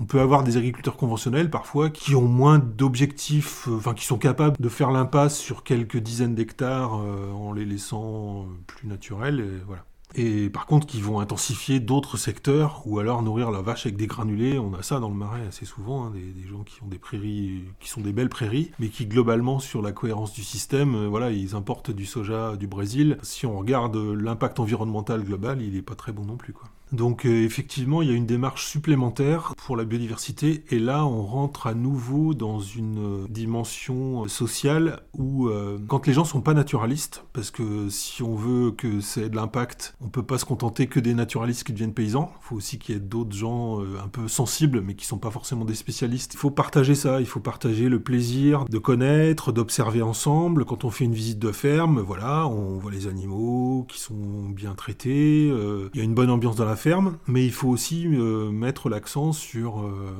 On 0.00 0.04
peut 0.04 0.20
avoir 0.20 0.44
des 0.44 0.56
agriculteurs 0.56 0.96
conventionnels 0.96 1.50
parfois 1.50 1.90
qui 1.90 2.14
ont 2.14 2.26
moins 2.26 2.58
d'objectifs, 2.58 3.68
euh, 3.68 3.76
enfin 3.76 3.94
qui 3.94 4.06
sont 4.06 4.18
capables 4.18 4.56
de 4.58 4.68
faire 4.68 4.90
l'impasse 4.90 5.36
sur 5.36 5.64
quelques 5.64 5.98
dizaines 5.98 6.34
d'hectares 6.34 6.94
euh, 6.94 7.32
en 7.32 7.52
les 7.52 7.64
laissant 7.64 8.42
euh, 8.42 8.44
plus 8.66 8.86
naturels. 8.86 9.40
Et 9.40 9.64
voilà. 9.66 9.84
Et 10.14 10.48
par 10.48 10.64
contre, 10.64 10.86
qui 10.86 11.02
vont 11.02 11.20
intensifier 11.20 11.80
d'autres 11.80 12.16
secteurs, 12.16 12.82
ou 12.86 12.98
alors 12.98 13.22
nourrir 13.22 13.50
la 13.50 13.60
vache 13.60 13.84
avec 13.84 13.96
des 13.96 14.06
granulés. 14.06 14.58
On 14.58 14.72
a 14.72 14.82
ça 14.82 15.00
dans 15.00 15.10
le 15.10 15.14
marais 15.14 15.46
assez 15.46 15.66
souvent, 15.66 16.06
hein, 16.06 16.12
des, 16.14 16.48
gens 16.48 16.62
qui 16.62 16.82
ont 16.82 16.88
des 16.88 16.98
prairies, 16.98 17.64
qui 17.78 17.90
sont 17.90 18.00
des 18.00 18.12
belles 18.14 18.30
prairies, 18.30 18.70
mais 18.78 18.88
qui 18.88 19.04
globalement, 19.04 19.58
sur 19.58 19.82
la 19.82 19.92
cohérence 19.92 20.32
du 20.32 20.44
système, 20.44 21.08
voilà, 21.08 21.30
ils 21.30 21.54
importent 21.54 21.90
du 21.90 22.06
soja 22.06 22.56
du 22.56 22.66
Brésil. 22.66 23.18
Si 23.20 23.44
on 23.44 23.58
regarde 23.58 23.96
l'impact 23.96 24.60
environnemental 24.60 25.22
global, 25.24 25.60
il 25.60 25.74
n'est 25.74 25.82
pas 25.82 25.94
très 25.94 26.12
bon 26.12 26.24
non 26.24 26.36
plus, 26.36 26.54
quoi. 26.54 26.70
Donc 26.92 27.26
euh, 27.26 27.44
effectivement, 27.44 28.02
il 28.02 28.08
y 28.08 28.12
a 28.12 28.14
une 28.14 28.26
démarche 28.26 28.66
supplémentaire 28.66 29.52
pour 29.56 29.76
la 29.76 29.84
biodiversité 29.84 30.64
et 30.70 30.78
là 30.78 31.04
on 31.04 31.22
rentre 31.22 31.66
à 31.66 31.74
nouveau 31.74 32.34
dans 32.34 32.60
une 32.60 33.24
euh, 33.24 33.26
dimension 33.28 34.24
euh, 34.24 34.28
sociale 34.28 35.02
où 35.16 35.50
quand 35.88 36.06
les 36.06 36.12
gens 36.12 36.24
sont 36.24 36.40
pas 36.40 36.54
naturalistes, 36.54 37.24
parce 37.32 37.50
que 37.50 37.88
si 37.88 38.22
on 38.22 38.34
veut 38.34 38.70
que 38.70 39.00
c'est 39.00 39.28
de 39.28 39.36
l'impact, 39.36 39.94
on 40.00 40.08
peut 40.08 40.22
pas 40.22 40.38
se 40.38 40.44
contenter 40.44 40.86
que 40.86 41.00
des 41.00 41.14
naturalistes 41.14 41.64
qui 41.64 41.72
deviennent 41.72 41.92
paysans. 41.92 42.32
Il 42.40 42.46
faut 42.46 42.56
aussi 42.56 42.78
qu'il 42.78 42.94
y 42.94 42.98
ait 42.98 43.00
d'autres 43.00 43.34
gens 43.34 43.80
un 43.80 44.08
peu 44.08 44.28
sensibles 44.28 44.80
mais 44.80 44.94
qui 44.94 45.06
sont 45.06 45.18
pas 45.18 45.30
forcément 45.30 45.64
des 45.64 45.74
spécialistes. 45.74 46.34
Il 46.34 46.36
faut 46.36 46.50
partager 46.50 46.94
ça, 46.94 47.20
il 47.20 47.26
faut 47.26 47.40
partager 47.40 47.88
le 47.88 48.00
plaisir 48.00 48.64
de 48.66 48.78
connaître, 48.78 49.50
d'observer 49.50 50.02
ensemble. 50.02 50.64
Quand 50.64 50.84
on 50.84 50.90
fait 50.90 51.04
une 51.04 51.14
visite 51.14 51.38
de 51.38 51.52
ferme, 51.52 52.00
voilà, 52.00 52.46
on 52.46 52.78
voit 52.78 52.92
les 52.92 53.06
animaux 53.06 53.86
qui 53.88 53.98
sont 53.98 54.48
bien 54.50 54.74
traités, 54.74 55.46
il 55.48 55.98
y 55.98 56.00
a 56.00 56.04
une 56.04 56.14
bonne 56.14 56.30
ambiance 56.30 56.56
dans 56.56 56.64
la 56.64 56.76
ferme, 56.78 57.18
mais 57.26 57.44
il 57.44 57.52
faut 57.52 57.68
aussi 57.68 58.06
euh, 58.06 58.50
mettre 58.50 58.88
l'accent 58.88 59.32
sur 59.32 59.80
euh, 59.80 60.16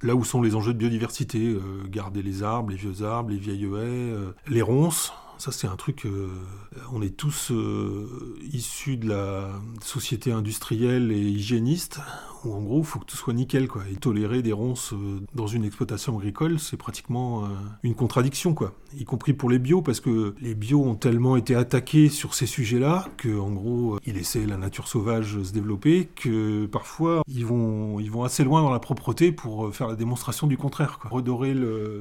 là 0.00 0.14
où 0.14 0.24
sont 0.24 0.40
les 0.40 0.54
enjeux 0.54 0.72
de 0.72 0.78
biodiversité, 0.78 1.48
euh, 1.48 1.60
garder 1.88 2.22
les 2.22 2.42
arbres, 2.42 2.70
les 2.70 2.76
vieux 2.76 3.02
arbres, 3.04 3.30
les 3.30 3.36
vieilles 3.36 3.66
haies, 3.66 4.14
les 4.48 4.62
ronces. 4.62 5.12
Ça, 5.36 5.50
c'est 5.50 5.66
un 5.66 5.76
truc. 5.76 6.06
on 6.92 7.02
est 7.02 7.16
tous 7.16 7.52
issus 8.52 8.96
de 8.96 9.08
la 9.08 9.50
société 9.82 10.30
industrielle 10.30 11.10
et 11.10 11.20
hygiéniste 11.20 11.98
où 12.44 12.54
en 12.54 12.60
gros, 12.62 12.80
il 12.80 12.84
faut 12.84 12.98
que 12.98 13.04
tout 13.04 13.16
soit 13.16 13.34
nickel, 13.34 13.68
quoi. 13.68 13.82
Et 13.90 13.96
tolérer 13.96 14.42
des 14.42 14.52
ronces 14.52 14.92
euh, 14.92 15.20
dans 15.34 15.46
une 15.46 15.64
exploitation 15.64 16.16
agricole, 16.18 16.58
c'est 16.58 16.76
pratiquement 16.76 17.44
euh, 17.44 17.48
une 17.82 17.94
contradiction, 17.94 18.54
quoi. 18.54 18.74
Y 18.96 19.04
compris 19.04 19.32
pour 19.32 19.50
les 19.50 19.58
bio, 19.58 19.82
parce 19.82 20.00
que 20.00 20.34
les 20.40 20.54
bio 20.54 20.82
ont 20.82 20.94
tellement 20.94 21.36
été 21.36 21.54
attaqués 21.54 22.08
sur 22.08 22.34
ces 22.34 22.46
sujets-là 22.46 23.08
que, 23.16 23.38
en 23.38 23.50
gros, 23.50 23.94
euh, 23.94 23.98
ils 24.04 24.14
laissaient 24.14 24.46
la 24.46 24.56
nature 24.56 24.88
sauvage 24.88 25.42
se 25.42 25.52
développer, 25.52 26.08
que 26.14 26.66
parfois 26.66 27.22
ils 27.28 27.46
vont, 27.46 27.98
assez 28.24 28.44
loin 28.44 28.62
dans 28.62 28.70
la 28.70 28.78
propreté 28.78 29.32
pour 29.32 29.74
faire 29.74 29.88
la 29.88 29.96
démonstration 29.96 30.46
du 30.46 30.56
contraire. 30.56 31.00
Redorer 31.10 31.54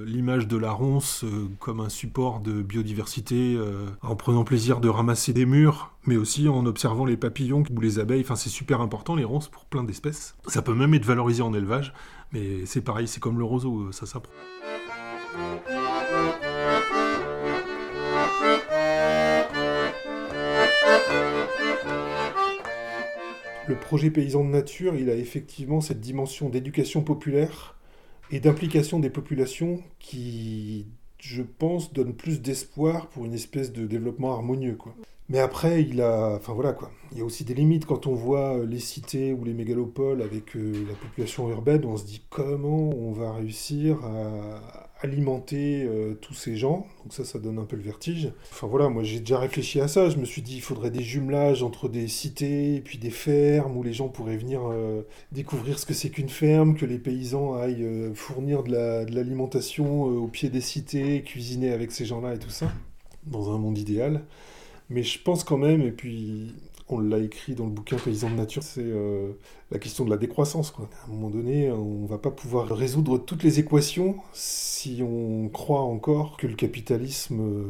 l'image 0.05 0.47
de 0.47 0.57
la 0.57 0.71
ronce 0.71 1.25
comme 1.59 1.79
un 1.79 1.89
support 1.89 2.41
de 2.41 2.61
biodiversité 2.61 3.57
en 4.01 4.15
prenant 4.15 4.43
plaisir 4.43 4.79
de 4.81 4.89
ramasser 4.89 5.33
des 5.33 5.45
murs 5.45 5.91
mais 6.05 6.17
aussi 6.17 6.47
en 6.47 6.65
observant 6.65 7.05
les 7.05 7.17
papillons 7.17 7.63
ou 7.69 7.81
les 7.81 7.99
abeilles. 7.99 8.21
Enfin, 8.21 8.35
c'est 8.35 8.49
super 8.49 8.81
important 8.81 9.15
les 9.15 9.23
ronces 9.23 9.47
pour 9.47 9.65
plein 9.65 9.83
d'espèces. 9.83 10.30
Ça 10.47 10.61
peut 10.61 10.73
même 10.73 10.93
être 10.93 11.05
valorisé 11.05 11.41
en 11.41 11.53
élevage, 11.53 11.93
mais 12.31 12.65
c'est 12.65 12.81
pareil, 12.81 13.07
c'est 13.07 13.19
comme 13.19 13.37
le 13.37 13.45
roseau, 13.45 13.81
euh, 13.81 13.91
ça 13.91 14.05
s'apprend. 14.05 14.33
Le 23.67 23.75
projet 23.75 24.11
Paysan 24.11 24.43
de 24.43 24.49
Nature, 24.49 24.95
il 24.95 25.09
a 25.09 25.15
effectivement 25.15 25.79
cette 25.79 26.01
dimension 26.01 26.49
d'éducation 26.49 27.03
populaire 27.03 27.75
et 28.31 28.39
d'implication 28.39 28.99
des 28.99 29.09
populations 29.09 29.81
qui, 29.99 30.87
je 31.19 31.43
pense, 31.43 31.93
donne 31.93 32.13
plus 32.13 32.41
d'espoir 32.41 33.07
pour 33.07 33.25
une 33.25 33.33
espèce 33.33 33.71
de 33.71 33.85
développement 33.85 34.33
harmonieux. 34.33 34.75
Quoi. 34.75 34.95
Mais 35.31 35.39
après, 35.39 35.81
il 35.81 36.01
a, 36.01 36.35
enfin 36.35 36.51
voilà 36.51 36.73
quoi. 36.73 36.91
Il 37.13 37.17
y 37.17 37.21
a 37.21 37.23
aussi 37.23 37.45
des 37.45 37.53
limites 37.53 37.85
quand 37.85 38.05
on 38.05 38.13
voit 38.13 38.59
les 38.65 38.79
cités 38.79 39.31
ou 39.31 39.45
les 39.45 39.53
mégalopoles 39.53 40.21
avec 40.21 40.57
euh, 40.57 40.85
la 40.89 40.93
population 40.93 41.49
urbaine. 41.49 41.85
On 41.85 41.95
se 41.95 42.03
dit 42.03 42.21
comment 42.29 42.89
on 42.89 43.13
va 43.13 43.31
réussir 43.31 44.03
à 44.03 44.89
alimenter 44.99 45.83
euh, 45.85 46.15
tous 46.15 46.33
ces 46.33 46.57
gens. 46.57 46.85
Donc 47.01 47.13
ça, 47.13 47.23
ça 47.23 47.39
donne 47.39 47.59
un 47.59 47.63
peu 47.63 47.77
le 47.77 47.81
vertige. 47.81 48.33
Enfin 48.51 48.67
voilà, 48.67 48.89
moi 48.89 49.03
j'ai 49.03 49.21
déjà 49.21 49.39
réfléchi 49.39 49.79
à 49.79 49.87
ça. 49.87 50.09
Je 50.09 50.17
me 50.17 50.25
suis 50.25 50.41
dit 50.41 50.57
il 50.57 50.61
faudrait 50.61 50.91
des 50.91 51.01
jumelages 51.01 51.63
entre 51.63 51.87
des 51.87 52.09
cités 52.09 52.75
et 52.75 52.81
puis 52.81 52.97
des 52.97 53.09
fermes 53.09 53.77
où 53.77 53.83
les 53.83 53.93
gens 53.93 54.09
pourraient 54.09 54.35
venir 54.37 54.63
euh, 54.69 55.03
découvrir 55.31 55.79
ce 55.79 55.85
que 55.85 55.93
c'est 55.93 56.09
qu'une 56.09 56.27
ferme, 56.27 56.75
que 56.75 56.85
les 56.85 56.99
paysans 56.99 57.53
aillent 57.53 58.11
fournir 58.15 58.63
de 58.63 59.15
l'alimentation 59.15 60.03
au 60.03 60.27
pied 60.27 60.49
des 60.49 60.59
cités, 60.59 61.23
cuisiner 61.23 61.71
avec 61.71 61.93
ces 61.93 62.03
gens-là 62.03 62.35
et 62.35 62.39
tout 62.39 62.49
ça, 62.49 62.69
dans 63.27 63.55
un 63.55 63.57
monde 63.57 63.77
idéal. 63.77 64.25
Mais 64.91 65.03
je 65.03 65.19
pense 65.19 65.45
quand 65.45 65.57
même, 65.57 65.81
et 65.81 65.91
puis 65.91 66.53
on 66.89 66.99
l'a 66.99 67.19
écrit 67.19 67.55
dans 67.55 67.63
le 67.63 67.71
bouquin 67.71 67.95
Paysan 67.95 68.29
de 68.29 68.35
nature, 68.35 68.61
c'est 68.61 68.83
euh, 68.83 69.31
la 69.71 69.79
question 69.79 70.03
de 70.03 70.09
la 70.09 70.17
décroissance. 70.17 70.69
Quoi. 70.69 70.89
À 71.03 71.09
un 71.09 71.13
moment 71.13 71.29
donné, 71.29 71.71
on 71.71 72.05
va 72.05 72.17
pas 72.17 72.29
pouvoir 72.29 72.67
résoudre 72.67 73.17
toutes 73.17 73.43
les 73.43 73.57
équations 73.57 74.17
si 74.33 75.01
on 75.01 75.47
croit 75.47 75.79
encore 75.79 76.35
que 76.35 76.45
le 76.45 76.55
capitalisme 76.55 77.39
euh, 77.39 77.63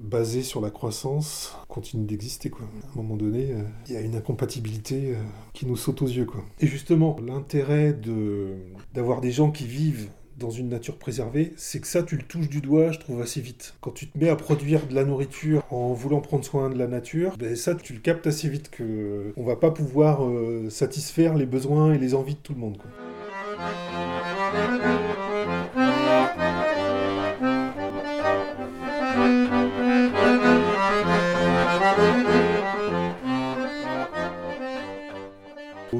basé 0.00 0.42
sur 0.42 0.62
la 0.62 0.70
croissance 0.70 1.54
continue 1.68 2.06
d'exister. 2.06 2.48
Quoi. 2.48 2.64
À 2.64 2.92
un 2.94 3.02
moment 3.02 3.16
donné, 3.16 3.50
euh, 3.50 3.62
il 3.88 3.92
y 3.92 3.96
a 3.98 4.00
une 4.00 4.16
incompatibilité 4.16 5.14
qui 5.52 5.66
nous 5.66 5.76
saute 5.76 6.00
aux 6.00 6.08
yeux. 6.08 6.24
Quoi. 6.24 6.42
Et 6.60 6.66
justement, 6.66 7.18
l'intérêt 7.22 7.92
de, 7.92 8.54
d'avoir 8.94 9.20
des 9.20 9.30
gens 9.30 9.50
qui 9.50 9.66
vivent 9.66 10.08
dans 10.38 10.50
une 10.50 10.68
nature 10.68 10.98
préservée, 10.98 11.52
c'est 11.56 11.80
que 11.80 11.86
ça, 11.86 12.02
tu 12.02 12.16
le 12.16 12.22
touches 12.22 12.48
du 12.48 12.60
doigt, 12.60 12.92
je 12.92 12.98
trouve, 12.98 13.22
assez 13.22 13.40
vite. 13.40 13.74
Quand 13.80 13.90
tu 13.90 14.08
te 14.08 14.18
mets 14.18 14.28
à 14.28 14.36
produire 14.36 14.86
de 14.86 14.94
la 14.94 15.04
nourriture 15.04 15.62
en 15.70 15.92
voulant 15.92 16.20
prendre 16.20 16.44
soin 16.44 16.70
de 16.70 16.78
la 16.78 16.86
nature, 16.86 17.36
ben 17.38 17.56
ça, 17.56 17.74
tu 17.74 17.92
le 17.92 18.00
captes 18.00 18.26
assez 18.26 18.48
vite 18.48 18.70
que 18.70 19.32
on 19.36 19.44
va 19.44 19.56
pas 19.56 19.70
pouvoir 19.70 20.24
euh, 20.24 20.68
satisfaire 20.70 21.34
les 21.34 21.46
besoins 21.46 21.94
et 21.94 21.98
les 21.98 22.14
envies 22.14 22.34
de 22.34 22.40
tout 22.40 22.54
le 22.54 22.60
monde. 22.60 22.78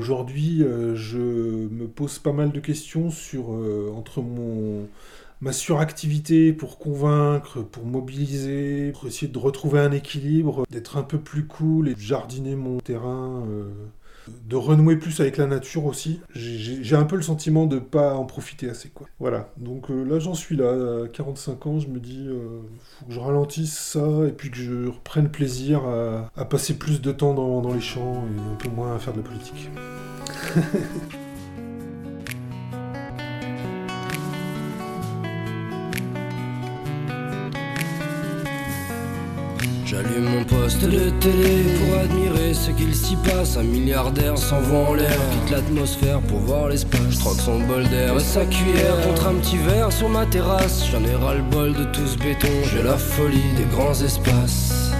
Aujourd'hui, 0.06 0.62
euh, 0.62 0.94
je 0.94 1.18
me 1.18 1.88
pose 1.88 2.20
pas 2.20 2.30
mal 2.30 2.52
de 2.52 2.60
questions 2.60 3.10
sur 3.10 3.52
euh, 3.52 3.92
entre 3.92 4.22
mon 4.22 4.86
ma 5.40 5.50
suractivité 5.50 6.52
pour 6.52 6.78
convaincre, 6.78 7.62
pour 7.62 7.84
mobiliser, 7.84 8.92
pour 8.92 9.08
essayer 9.08 9.26
de 9.26 9.36
retrouver 9.36 9.80
un 9.80 9.90
équilibre, 9.90 10.64
d'être 10.70 10.96
un 10.96 11.02
peu 11.02 11.18
plus 11.18 11.48
cool 11.48 11.88
et 11.88 11.94
jardiner 11.98 12.54
mon 12.54 12.78
terrain. 12.78 13.42
Euh, 13.48 13.64
de 14.46 14.56
renouer 14.56 14.96
plus 14.96 15.20
avec 15.20 15.36
la 15.36 15.46
nature 15.46 15.86
aussi. 15.86 16.20
J'ai 16.34 16.96
un 16.96 17.04
peu 17.04 17.16
le 17.16 17.22
sentiment 17.22 17.66
de 17.66 17.78
pas 17.78 18.14
en 18.14 18.24
profiter 18.24 18.68
assez. 18.68 18.88
Quoi. 18.88 19.06
Voilà, 19.18 19.50
donc 19.56 19.90
euh, 19.90 20.04
là 20.04 20.18
j'en 20.18 20.34
suis 20.34 20.56
là, 20.56 21.04
à 21.04 21.08
45 21.08 21.66
ans, 21.66 21.78
je 21.80 21.88
me 21.88 21.98
dis, 21.98 22.26
euh, 22.28 22.60
faut 22.98 23.06
que 23.06 23.12
je 23.12 23.20
ralentisse 23.20 23.76
ça 23.76 24.06
et 24.26 24.32
puis 24.32 24.50
que 24.50 24.56
je 24.56 24.86
reprenne 24.86 25.30
plaisir 25.30 25.82
à, 26.36 26.44
passer 26.44 26.74
plus 26.74 27.00
de 27.00 27.12
temps 27.12 27.34
dans, 27.34 27.60
dans 27.60 27.74
les 27.74 27.80
champs 27.80 28.24
et 28.24 28.52
un 28.52 28.56
peu 28.56 28.68
moins 28.68 28.94
à 28.94 28.98
faire 28.98 29.12
de 29.12 29.18
la 29.18 29.24
politique. 29.24 29.68
J'allume 39.96 40.28
mon 40.28 40.44
poste 40.44 40.82
de 40.82 41.08
télé 41.20 41.64
pour 41.78 41.98
admirer 41.98 42.52
ce 42.52 42.70
qu'il 42.70 42.94
s'y 42.94 43.16
passe. 43.16 43.56
Un 43.56 43.62
milliardaire 43.62 44.36
s'envoie 44.36 44.90
en 44.90 44.94
l'air, 44.94 45.18
quitte 45.30 45.50
l'atmosphère 45.50 46.20
pour 46.20 46.38
voir 46.40 46.68
l'espace. 46.68 47.00
Je 47.08 47.18
troque 47.18 47.40
son 47.40 47.60
bol 47.60 47.88
d'air 47.88 48.14
et 48.14 48.20
sa 48.20 48.44
cuillère 48.44 49.00
contre 49.06 49.28
un 49.28 49.34
petit 49.36 49.56
verre 49.56 49.90
sur 49.90 50.10
ma 50.10 50.26
terrasse. 50.26 50.84
J'en 50.92 51.02
ai 51.02 51.14
ras 51.14 51.36
le 51.36 51.42
bol 51.42 51.72
de 51.72 51.84
tout 51.84 52.06
ce 52.06 52.18
béton, 52.18 52.48
j'ai 52.70 52.82
la 52.82 52.98
folie 52.98 53.54
des 53.56 53.64
grands 53.74 53.94
espaces. 53.94 54.92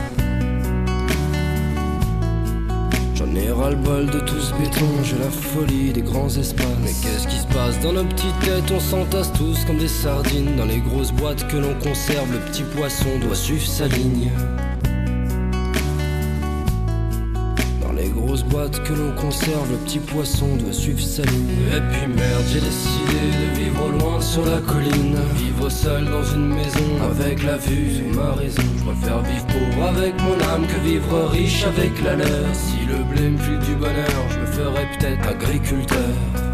J'en 3.14 3.34
ai 3.34 3.50
ras 3.50 3.70
le 3.70 3.76
bol 3.76 4.06
de 4.06 4.20
tout 4.20 4.40
ce 4.40 4.54
béton, 4.54 4.86
j'ai 5.04 5.18
la 5.18 5.30
folie 5.30 5.92
des 5.92 6.02
grands 6.02 6.28
espaces. 6.28 6.64
Mais 6.82 6.92
qu'est-ce 7.02 7.28
qui 7.28 7.36
se 7.36 7.46
passe 7.48 7.78
dans 7.82 7.92
nos 7.92 8.04
petites 8.04 8.40
têtes? 8.40 8.72
On 8.74 8.80
s'entasse 8.80 9.30
tous 9.34 9.62
comme 9.66 9.76
des 9.76 9.88
sardines 9.88 10.56
dans 10.56 10.64
les 10.64 10.78
grosses 10.78 11.12
boîtes 11.12 11.46
que 11.48 11.58
l'on 11.58 11.74
conserve. 11.74 12.32
Le 12.32 12.38
petit 12.50 12.62
poisson 12.62 13.18
doit 13.20 13.34
suivre 13.36 13.66
sa 13.66 13.88
ligne. 13.88 14.30
Que 18.84 18.92
l'on 18.92 19.12
conserve, 19.12 19.70
le 19.70 19.76
petit 19.78 19.98
poisson 19.98 20.56
doit 20.56 20.72
suivre 20.72 21.00
sa 21.00 21.22
ligne. 21.22 21.50
Et 21.74 21.80
puis 21.80 22.06
merde, 22.06 22.44
j'ai 22.52 22.60
décidé 22.60 23.20
de 23.40 23.58
vivre 23.58 23.88
loin 23.88 24.20
sur 24.20 24.44
la 24.44 24.58
colline. 24.60 25.16
Vivre 25.34 25.68
seul 25.68 26.04
dans 26.04 26.24
une 26.24 26.48
maison 26.48 27.02
avec 27.10 27.42
la 27.42 27.56
vue 27.56 27.94
sur 27.94 28.22
ma 28.22 28.32
raison. 28.32 28.62
Je 28.78 28.84
préfère 28.84 29.22
vivre 29.22 29.46
pauvre 29.46 29.86
avec 29.88 30.14
mon 30.20 30.40
âme 30.52 30.66
que 30.66 30.88
vivre 30.88 31.28
riche 31.30 31.64
avec 31.64 32.02
la 32.02 32.16
leur. 32.16 32.54
Si 32.54 32.86
le 32.86 33.02
blé 33.04 33.30
me 33.30 33.38
file 33.38 33.58
du 33.58 33.74
bonheur, 33.74 34.22
je 34.30 34.38
me 34.38 34.46
ferais 34.46 34.86
peut-être 34.98 35.28
agriculteur. 35.28 36.45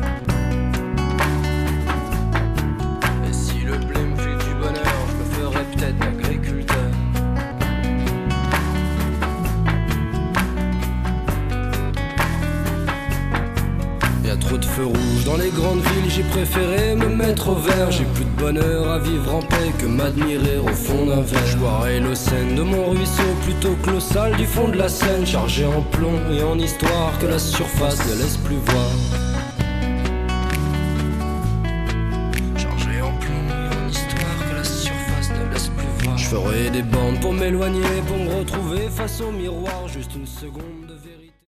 Villes, 15.80 16.10
j'ai 16.10 16.22
préféré 16.24 16.94
me 16.94 17.08
mettre 17.08 17.48
au 17.48 17.54
vert. 17.54 17.90
J'ai 17.90 18.04
plus 18.04 18.24
de 18.24 18.30
bonheur 18.30 18.90
à 18.90 18.98
vivre 18.98 19.34
en 19.34 19.40
paix 19.40 19.72
que 19.78 19.86
m'admirer 19.86 20.58
au 20.58 20.68
fond 20.68 21.06
d'un 21.06 21.22
verre. 21.22 21.46
Je 21.46 21.56
boirai 21.56 22.00
le 22.00 22.14
Seine 22.14 22.54
de 22.54 22.62
mon 22.62 22.90
ruisseau 22.90 23.22
plutôt 23.44 23.74
que 23.82 23.90
l'eau 23.90 24.00
sale 24.00 24.36
du 24.36 24.46
fond 24.46 24.68
de 24.68 24.76
la 24.76 24.88
Seine, 24.88 25.26
chargé 25.26 25.64
en 25.64 25.82
plomb 25.82 26.18
et 26.30 26.42
en 26.42 26.58
histoire 26.58 27.18
que 27.20 27.26
la 27.26 27.38
surface 27.38 27.98
ne 28.08 28.14
laisse 28.22 28.36
plus 28.38 28.56
voir. 28.66 28.90
Chargé 32.56 33.00
en 33.00 33.12
plomb 33.18 33.48
et 33.48 33.84
en 33.84 33.88
histoire 33.88 34.48
que 34.50 34.56
la 34.56 34.64
surface 34.64 35.30
ne 35.30 35.52
laisse 35.52 35.68
plus 35.68 36.04
voir. 36.04 36.18
Je 36.18 36.26
ferai 36.26 36.70
des 36.70 36.82
bandes 36.82 37.20
pour 37.20 37.32
m'éloigner, 37.32 38.02
pour 38.06 38.18
me 38.18 38.40
retrouver 38.40 38.88
face 38.90 39.20
au 39.20 39.30
miroir, 39.30 39.88
juste 39.88 40.14
une 40.14 40.26
seconde 40.26 40.86
de 40.88 40.94
vérité. 40.94 41.21